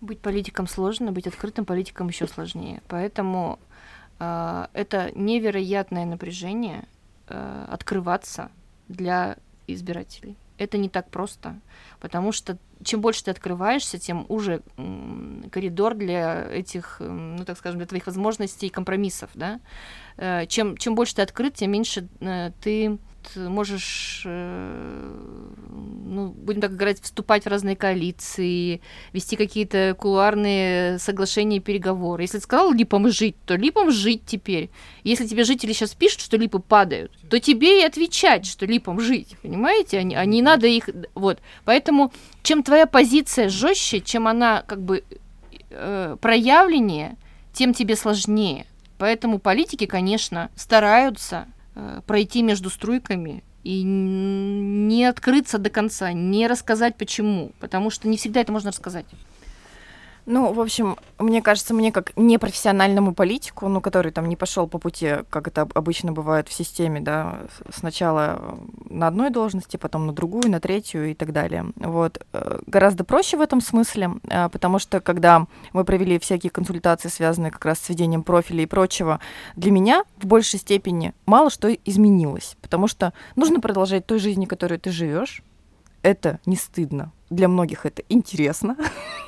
Быть 0.00 0.20
политиком 0.20 0.66
сложно, 0.66 1.12
быть 1.12 1.26
открытым 1.26 1.64
политиком 1.64 2.08
еще 2.08 2.26
сложнее. 2.26 2.82
Поэтому 2.88 3.58
это 4.18 5.10
невероятное 5.14 6.06
напряжение 6.06 6.84
э, 7.28 7.66
открываться 7.70 8.50
для 8.88 9.36
избирателей. 9.66 10.36
Это 10.58 10.78
не 10.78 10.88
так 10.88 11.10
просто, 11.10 11.60
потому 12.00 12.32
что 12.32 12.56
чем 12.82 13.00
больше 13.00 13.24
ты 13.24 13.30
открываешься, 13.30 13.98
тем 13.98 14.24
уже 14.28 14.62
коридор 15.50 15.94
для 15.94 16.46
этих, 16.50 16.96
ну 17.00 17.44
так 17.44 17.58
скажем, 17.58 17.78
для 17.78 17.86
твоих 17.86 18.06
возможностей 18.06 18.66
и 18.66 18.70
компромиссов, 18.70 19.30
да. 19.34 19.60
Э, 20.16 20.46
чем, 20.46 20.76
чем 20.76 20.94
больше 20.94 21.16
ты 21.16 21.22
открыт, 21.22 21.54
тем 21.54 21.72
меньше 21.72 22.08
э, 22.20 22.52
ты 22.62 22.98
можешь, 23.34 24.22
э, 24.24 25.14
ну, 26.04 26.28
будем 26.28 26.60
так 26.60 26.76
говорить, 26.76 27.02
вступать 27.02 27.44
в 27.44 27.48
разные 27.48 27.76
коалиции, 27.76 28.80
вести 29.12 29.36
какие-то 29.36 29.96
кулуарные 29.98 30.98
соглашения 30.98 31.56
и 31.56 31.60
переговоры. 31.60 32.22
Если 32.22 32.38
ты 32.38 32.44
сказал 32.44 32.72
липом 32.72 33.10
жить, 33.10 33.36
то 33.44 33.56
липом 33.56 33.90
жить 33.90 34.22
теперь. 34.26 34.70
Если 35.02 35.26
тебе 35.26 35.44
жители 35.44 35.72
сейчас 35.72 35.94
пишут, 35.94 36.20
что 36.20 36.36
липы 36.36 36.58
падают, 36.58 37.12
то 37.28 37.40
тебе 37.40 37.82
и 37.82 37.84
отвечать, 37.84 38.46
что 38.46 38.66
липом 38.66 39.00
жить, 39.00 39.36
понимаете? 39.42 39.98
А 39.98 40.20
а 40.20 40.24
не 40.24 40.42
надо 40.42 40.66
их... 40.66 40.88
Вот. 41.14 41.38
Поэтому 41.64 42.12
чем 42.42 42.62
твоя 42.62 42.86
позиция 42.86 43.48
жестче, 43.48 44.00
чем 44.00 44.28
она 44.28 44.62
как 44.62 44.82
бы 44.82 45.04
э, 45.70 46.16
проявленнее, 46.20 47.16
тем 47.52 47.74
тебе 47.74 47.96
сложнее. 47.96 48.66
Поэтому 48.98 49.38
политики, 49.38 49.86
конечно, 49.86 50.50
стараются 50.56 51.46
пройти 52.06 52.42
между 52.42 52.70
струйками 52.70 53.44
и 53.64 53.82
не 53.82 55.04
открыться 55.04 55.58
до 55.58 55.70
конца, 55.70 56.12
не 56.12 56.46
рассказать 56.46 56.96
почему, 56.96 57.52
потому 57.58 57.90
что 57.90 58.08
не 58.08 58.16
всегда 58.16 58.40
это 58.40 58.52
можно 58.52 58.70
рассказать. 58.70 59.06
Ну, 60.26 60.52
в 60.52 60.60
общем, 60.60 60.96
мне 61.20 61.40
кажется, 61.40 61.72
мне 61.72 61.92
как 61.92 62.12
непрофессиональному 62.16 63.14
политику, 63.14 63.68
ну, 63.68 63.80
который 63.80 64.10
там 64.10 64.28
не 64.28 64.34
пошел 64.34 64.66
по 64.66 64.78
пути, 64.78 65.18
как 65.30 65.46
это 65.46 65.68
обычно 65.72 66.10
бывает 66.10 66.48
в 66.48 66.52
системе, 66.52 67.00
да, 67.00 67.42
сначала 67.72 68.58
на 68.90 69.06
одной 69.06 69.30
должности, 69.30 69.76
потом 69.76 70.06
на 70.06 70.12
другую, 70.12 70.50
на 70.50 70.58
третью 70.58 71.12
и 71.12 71.14
так 71.14 71.32
далее. 71.32 71.66
Вот. 71.76 72.26
Э, 72.32 72.58
гораздо 72.66 73.04
проще 73.04 73.36
в 73.36 73.40
этом 73.40 73.60
смысле, 73.60 74.14
э, 74.28 74.48
потому 74.48 74.80
что 74.80 75.00
когда 75.00 75.46
мы 75.72 75.84
провели 75.84 76.18
всякие 76.18 76.50
консультации, 76.50 77.08
связанные 77.08 77.52
как 77.52 77.64
раз 77.64 77.78
с 77.78 77.88
ведением 77.88 78.24
профиля 78.24 78.64
и 78.64 78.66
прочего, 78.66 79.20
для 79.54 79.70
меня 79.70 80.02
в 80.18 80.26
большей 80.26 80.58
степени 80.58 81.14
мало 81.26 81.50
что 81.50 81.72
изменилось, 81.72 82.56
потому 82.62 82.88
что 82.88 83.12
нужно 83.36 83.60
продолжать 83.60 84.06
той 84.06 84.18
жизни, 84.18 84.46
которой 84.46 84.80
ты 84.80 84.90
живешь, 84.90 85.44
это 86.02 86.40
не 86.46 86.56
стыдно. 86.56 87.12
Для 87.30 87.48
многих 87.48 87.86
это 87.86 88.02
интересно. 88.08 88.76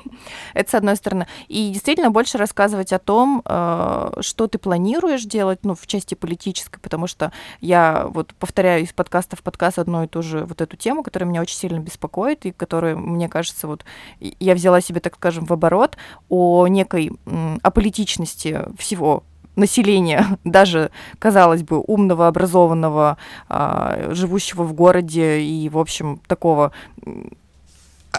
это 0.53 0.69
с 0.69 0.73
одной 0.73 0.95
стороны. 0.95 1.27
И 1.47 1.71
действительно 1.71 2.11
больше 2.11 2.37
рассказывать 2.37 2.93
о 2.93 2.99
том, 2.99 3.41
э, 3.45 4.11
что 4.21 4.47
ты 4.47 4.57
планируешь 4.57 5.23
делать, 5.23 5.59
ну, 5.63 5.75
в 5.75 5.85
части 5.87 6.15
политической, 6.15 6.79
потому 6.79 7.07
что 7.07 7.31
я 7.59 8.07
вот 8.09 8.33
повторяю 8.35 8.83
из 8.83 8.93
подкаста 8.93 9.35
в 9.35 9.43
подкаст 9.43 9.79
одну 9.79 10.03
и 10.03 10.07
ту 10.07 10.21
же 10.21 10.45
вот 10.45 10.61
эту 10.61 10.77
тему, 10.77 11.03
которая 11.03 11.29
меня 11.29 11.41
очень 11.41 11.57
сильно 11.57 11.79
беспокоит, 11.79 12.45
и 12.45 12.51
которая, 12.51 12.95
мне 12.95 13.27
кажется, 13.27 13.67
вот 13.67 13.83
я 14.19 14.55
взяла 14.55 14.81
себе, 14.81 15.01
так 15.01 15.15
скажем, 15.15 15.45
в 15.45 15.51
оборот 15.51 15.97
о 16.29 16.67
некой 16.67 17.11
аполитичности 17.61 18.65
всего 18.77 19.23
населения, 19.55 20.25
даже, 20.43 20.91
казалось 21.19 21.63
бы, 21.63 21.83
умного, 21.85 22.27
образованного, 22.27 23.17
а, 23.47 24.09
живущего 24.11 24.63
в 24.63 24.73
городе 24.73 25.41
и, 25.41 25.69
в 25.69 25.77
общем, 25.77 26.21
такого 26.27 26.71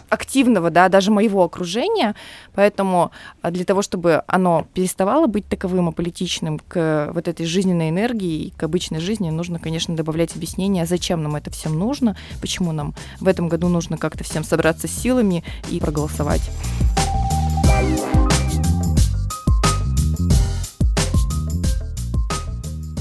активного, 0.09 0.71
да, 0.71 0.89
даже 0.89 1.11
моего 1.11 1.43
окружения, 1.45 2.15
поэтому 2.55 3.11
а, 3.43 3.51
для 3.51 3.65
того, 3.65 3.83
чтобы 3.83 4.23
оно 4.27 4.67
переставало 4.75 5.27
быть 5.27 5.47
таковым 5.47 5.89
аполитичным 5.89 6.59
к 6.59 7.11
вот 7.13 7.29
этой 7.29 7.47
жизненной 7.47 7.91
энергии, 7.91 8.53
к 8.57 8.63
обычной 8.63 9.01
жизни, 9.01 9.31
нужно, 9.31 9.59
конечно, 9.59 9.97
добавлять 9.97 10.35
объяснения, 10.37 10.87
зачем 10.87 11.23
нам 11.23 11.37
это 11.37 11.51
всем 11.51 11.79
нужно, 11.79 12.17
почему 12.41 12.73
нам 12.73 12.95
в 13.21 13.29
этом 13.29 13.49
году 13.49 13.69
нужно 13.69 13.97
как-то 13.99 14.25
всем 14.25 14.45
собраться 14.45 14.89
с 14.89 14.93
силами 14.93 15.45
и 15.71 15.81
проголосовать. 15.81 16.51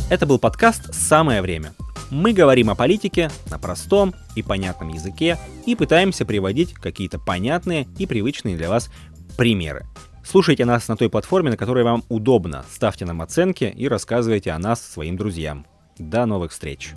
Это 0.10 0.26
был 0.26 0.40
подкаст 0.40 0.94
«Самое 0.94 1.42
время». 1.42 1.74
Мы 2.12 2.34
говорим 2.34 2.70
о 2.70 2.76
политике 2.76 3.30
на 3.52 3.60
простом 3.60 4.16
и 4.36 4.42
понятном 4.42 4.90
языке 4.90 5.38
и 5.66 5.76
пытаемся 5.76 6.26
приводить 6.26 6.74
какие-то 6.74 7.20
понятные 7.20 7.88
и 7.98 8.08
привычные 8.08 8.58
для 8.58 8.70
вас 8.70 8.90
примеры. 9.38 9.86
Слушайте 10.24 10.66
нас 10.66 10.88
на 10.88 10.98
той 10.98 11.10
платформе, 11.10 11.52
на 11.52 11.58
которой 11.58 11.84
вам 11.84 12.04
удобно, 12.10 12.66
ставьте 12.72 13.06
нам 13.06 13.22
оценки 13.22 13.64
и 13.64 13.88
рассказывайте 13.88 14.52
о 14.52 14.60
нас 14.60 14.82
своим 14.82 15.18
друзьям. 15.18 15.66
До 15.98 16.26
новых 16.26 16.52
встреч! 16.52 16.94